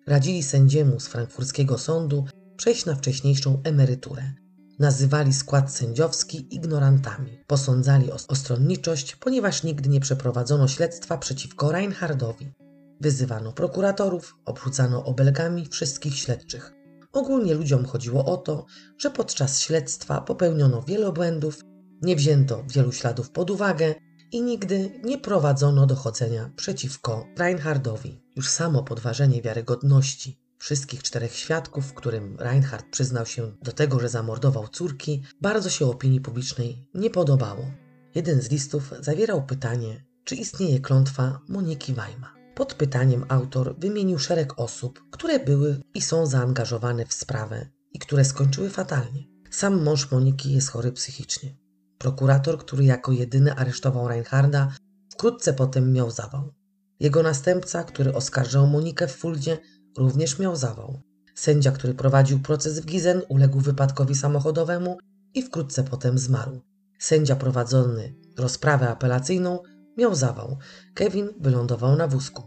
Radzili 0.06 0.42
sędziemu 0.42 1.00
z 1.00 1.06
frankfurskiego 1.06 1.78
sądu 1.78 2.24
przejść 2.56 2.86
na 2.86 2.94
wcześniejszą 2.94 3.60
emeryturę. 3.64 4.32
Nazywali 4.78 5.32
skład 5.32 5.72
sędziowski 5.72 6.54
ignorantami. 6.54 7.44
Posądzali 7.46 8.12
o 8.12 8.36
stronniczość, 8.36 9.16
ponieważ 9.16 9.62
nigdy 9.62 9.88
nie 9.88 10.00
przeprowadzono 10.00 10.68
śledztwa 10.68 11.18
przeciwko 11.18 11.72
Reinhardowi. 11.72 12.52
Wyzywano 13.00 13.52
prokuratorów, 13.52 14.34
obrzucano 14.44 15.04
obelgami 15.04 15.66
wszystkich 15.66 16.18
śledczych. 16.18 16.72
Ogólnie 17.12 17.54
ludziom 17.54 17.84
chodziło 17.84 18.24
o 18.24 18.36
to, 18.36 18.66
że 18.98 19.10
podczas 19.10 19.60
śledztwa 19.60 20.20
popełniono 20.20 20.82
wiele 20.82 21.12
błędów 21.12 21.58
nie 22.02 22.16
wzięto 22.16 22.64
wielu 22.68 22.92
śladów 22.92 23.30
pod 23.30 23.50
uwagę 23.50 23.94
i 24.32 24.42
nigdy 24.42 25.00
nie 25.04 25.18
prowadzono 25.18 25.86
dochodzenia 25.86 26.50
przeciwko 26.56 27.26
Reinhardowi. 27.38 28.22
Już 28.36 28.48
samo 28.48 28.82
podważenie 28.82 29.42
wiarygodności 29.42 30.40
wszystkich 30.58 31.02
czterech 31.02 31.34
świadków, 31.34 31.94
którym 31.94 32.36
Reinhard 32.38 32.86
przyznał 32.90 33.26
się 33.26 33.52
do 33.62 33.72
tego, 33.72 34.00
że 34.00 34.08
zamordował 34.08 34.68
córki, 34.68 35.22
bardzo 35.40 35.70
się 35.70 35.86
opinii 35.86 36.20
publicznej 36.20 36.88
nie 36.94 37.10
podobało. 37.10 37.70
Jeden 38.14 38.42
z 38.42 38.50
listów 38.50 38.92
zawierał 39.00 39.46
pytanie, 39.46 40.04
czy 40.24 40.34
istnieje 40.34 40.80
klątwa 40.80 41.40
Moniki 41.48 41.94
Weima. 41.94 42.34
Pod 42.54 42.74
pytaniem 42.74 43.24
autor 43.28 43.76
wymienił 43.78 44.18
szereg 44.18 44.60
osób, 44.60 45.02
które 45.10 45.40
były 45.40 45.80
i 45.94 46.02
są 46.02 46.26
zaangażowane 46.26 47.06
w 47.06 47.12
sprawę 47.12 47.66
i 47.92 47.98
które 47.98 48.24
skończyły 48.24 48.70
fatalnie. 48.70 49.24
Sam 49.50 49.82
mąż 49.82 50.10
Moniki 50.10 50.52
jest 50.54 50.68
chory 50.68 50.92
psychicznie. 50.92 51.59
Prokurator, 52.00 52.58
który 52.58 52.84
jako 52.84 53.12
jedyny 53.12 53.54
aresztował 53.54 54.08
Reinharda, 54.08 54.72
wkrótce 55.10 55.52
potem 55.52 55.92
miał 55.92 56.10
zawał. 56.10 56.52
Jego 57.00 57.22
następca, 57.22 57.84
który 57.84 58.14
oskarżał 58.14 58.66
Monikę 58.66 59.08
w 59.08 59.16
Fuldzie, 59.16 59.58
również 59.98 60.38
miał 60.38 60.56
zawał. 60.56 61.00
Sędzia, 61.34 61.72
który 61.72 61.94
prowadził 61.94 62.40
proces 62.40 62.80
w 62.80 62.86
Gizen, 62.86 63.22
uległ 63.28 63.60
wypadkowi 63.60 64.14
samochodowemu 64.14 64.98
i 65.34 65.42
wkrótce 65.42 65.84
potem 65.84 66.18
zmarł. 66.18 66.60
Sędzia 66.98 67.36
prowadzący 67.36 68.14
rozprawę 68.38 68.88
apelacyjną 68.88 69.62
miał 69.96 70.14
zawał. 70.14 70.58
Kevin 70.94 71.28
wylądował 71.40 71.96
na 71.96 72.08
wózku. 72.08 72.42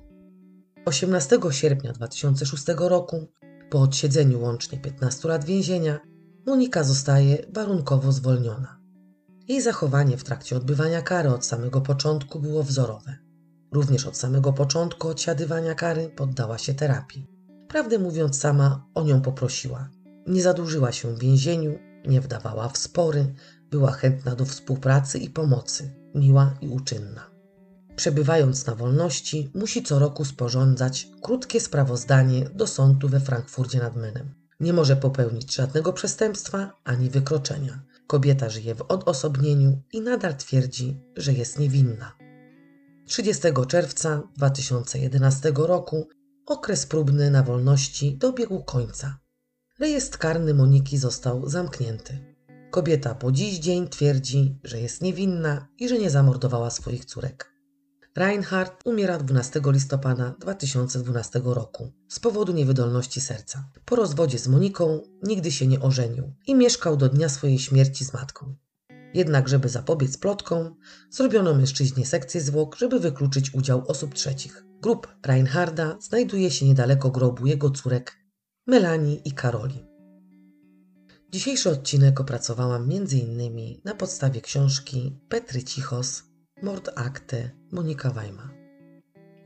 18 0.86 1.40
sierpnia 1.50 1.94
2006 1.94 2.64
roku, 2.78 3.28
po 3.70 3.82
odsiedzeniu 3.82 4.42
łącznie 4.42 4.80
15 4.80 5.28
lat 5.28 5.46
więzienia, 5.46 6.00
Monika 6.46 6.84
zostaje 6.84 7.38
warunkowo 7.54 8.12
zwolniona. 8.12 8.83
Jej 9.54 9.62
zachowanie 9.62 10.18
w 10.18 10.24
trakcie 10.24 10.58
odbywania 10.58 11.02
kary 11.02 11.30
od 11.30 11.46
samego 11.46 11.82
początku 11.82 12.40
było 12.40 12.64
wzorowe. 12.64 13.18
Również 13.72 14.06
od 14.06 14.18
samego 14.18 14.54
początku 14.54 15.08
odsiadywania 15.08 15.76
kary 15.76 16.10
poddała 16.10 16.58
się 16.58 16.74
terapii. 16.74 17.28
Prawdę 17.68 18.00
mówiąc, 18.00 18.40
sama 18.40 18.86
o 18.94 19.04
nią 19.04 19.22
poprosiła. 19.22 19.90
Nie 20.28 20.42
zadłużyła 20.42 20.92
się 20.92 21.16
w 21.16 21.20
więzieniu, 21.20 21.80
nie 22.08 22.22
wdawała 22.22 22.70
w 22.70 22.78
spory, 22.78 23.34
była 23.72 23.92
chętna 23.92 24.36
do 24.36 24.46
współpracy 24.46 25.18
i 25.18 25.30
pomocy, 25.30 25.96
miła 26.16 26.58
i 26.62 26.68
uczynna. 26.68 27.32
Przebywając 27.96 28.66
na 28.66 28.76
wolności, 28.76 29.52
musi 29.56 29.84
co 29.84 30.00
roku 30.00 30.26
sporządzać 30.26 31.08
krótkie 31.22 31.60
sprawozdanie 31.60 32.50
do 32.50 32.68
sądu 32.68 33.10
we 33.10 33.20
Frankfurcie 33.20 33.80
nad 33.80 33.96
Menem. 33.96 34.34
Nie 34.60 34.74
może 34.74 34.96
popełnić 34.96 35.56
żadnego 35.56 35.94
przestępstwa 35.94 36.74
ani 36.84 37.10
wykroczenia 37.10 37.93
Kobieta 38.14 38.50
żyje 38.50 38.76
w 38.76 38.82
odosobnieniu 38.82 39.82
i 39.94 40.02
nadal 40.02 40.36
twierdzi, 40.36 40.98
że 41.18 41.34
jest 41.34 41.60
niewinna. 41.60 42.18
30 43.06 43.44
czerwca 43.68 44.24
2011 44.38 45.52
roku 45.56 46.08
okres 46.46 46.86
próbny 46.86 47.32
na 47.32 47.44
wolności 47.44 48.18
dobiegł 48.18 48.64
końca. 48.64 49.20
Rejestr 49.80 50.18
karny 50.18 50.54
Moniki 50.54 50.98
został 50.98 51.50
zamknięty. 51.50 52.36
Kobieta 52.72 53.16
po 53.16 53.32
dziś 53.32 53.60
dzień 53.60 53.88
twierdzi, 53.88 54.60
że 54.64 54.80
jest 54.80 55.02
niewinna 55.02 55.68
i 55.78 55.90
że 55.90 56.00
nie 56.00 56.10
zamordowała 56.10 56.70
swoich 56.70 57.06
córek. 57.06 57.53
Reinhardt 58.16 58.82
umiera 58.86 59.18
12 59.18 59.62
listopada 59.66 60.36
2012 60.40 61.42
roku 61.46 61.92
z 62.08 62.20
powodu 62.20 62.54
niewydolności 62.54 63.22
serca. 63.22 63.70
Po 63.86 63.96
rozwodzie 63.96 64.40
z 64.40 64.48
Moniką 64.48 65.02
nigdy 65.24 65.52
się 65.52 65.68
nie 65.68 65.80
ożenił 65.80 66.34
i 66.48 66.56
mieszkał 66.56 66.98
do 66.98 67.10
dnia 67.10 67.30
swojej 67.30 67.60
śmierci 67.60 68.06
z 68.06 68.14
matką. 68.14 68.56
Jednak, 69.14 69.50
żeby 69.50 69.70
zapobiec 69.70 70.18
plotkom, 70.18 70.76
zrobiono 71.10 71.54
mężczyźnie 71.54 72.06
sekcję 72.06 72.42
zwłok, 72.42 72.76
żeby 72.76 73.00
wykluczyć 73.00 73.54
udział 73.54 73.88
osób 73.88 74.14
trzecich. 74.14 74.66
Grób 74.82 75.08
Reinharda 75.26 75.98
znajduje 76.02 76.52
się 76.52 76.66
niedaleko 76.66 77.12
grobu 77.12 77.48
jego 77.48 77.70
córek 77.70 78.18
Melanie 78.68 79.16
i 79.16 79.32
Karoli. 79.32 79.86
Dzisiejszy 81.30 81.70
odcinek 81.70 82.20
opracowałam 82.20 82.82
m.in. 82.92 83.82
na 83.84 83.96
podstawie 83.96 84.42
książki 84.42 85.20
Petry 85.30 85.64
Cichos 85.64 86.33
Mord 86.64 86.90
Akte 86.96 87.52
Monika 87.72 88.10
Wajma. 88.10 88.50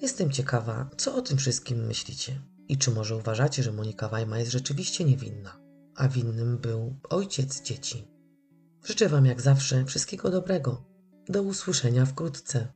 Jestem 0.01 0.31
ciekawa, 0.31 0.89
co 0.97 1.15
o 1.15 1.21
tym 1.21 1.37
wszystkim 1.37 1.85
myślicie 1.85 2.41
i 2.67 2.77
czy 2.77 2.91
może 2.91 3.15
uważacie, 3.15 3.63
że 3.63 3.71
Monika 3.71 4.09
Wajma 4.09 4.39
jest 4.39 4.51
rzeczywiście 4.51 5.03
niewinna, 5.03 5.59
a 5.95 6.07
winnym 6.07 6.57
był 6.57 6.95
ojciec 7.09 7.61
dzieci. 7.61 8.07
Życzę 8.85 9.09
Wam 9.09 9.25
jak 9.25 9.41
zawsze 9.41 9.85
wszystkiego 9.85 10.29
dobrego. 10.29 10.85
Do 11.29 11.43
usłyszenia 11.43 12.05
wkrótce. 12.05 12.73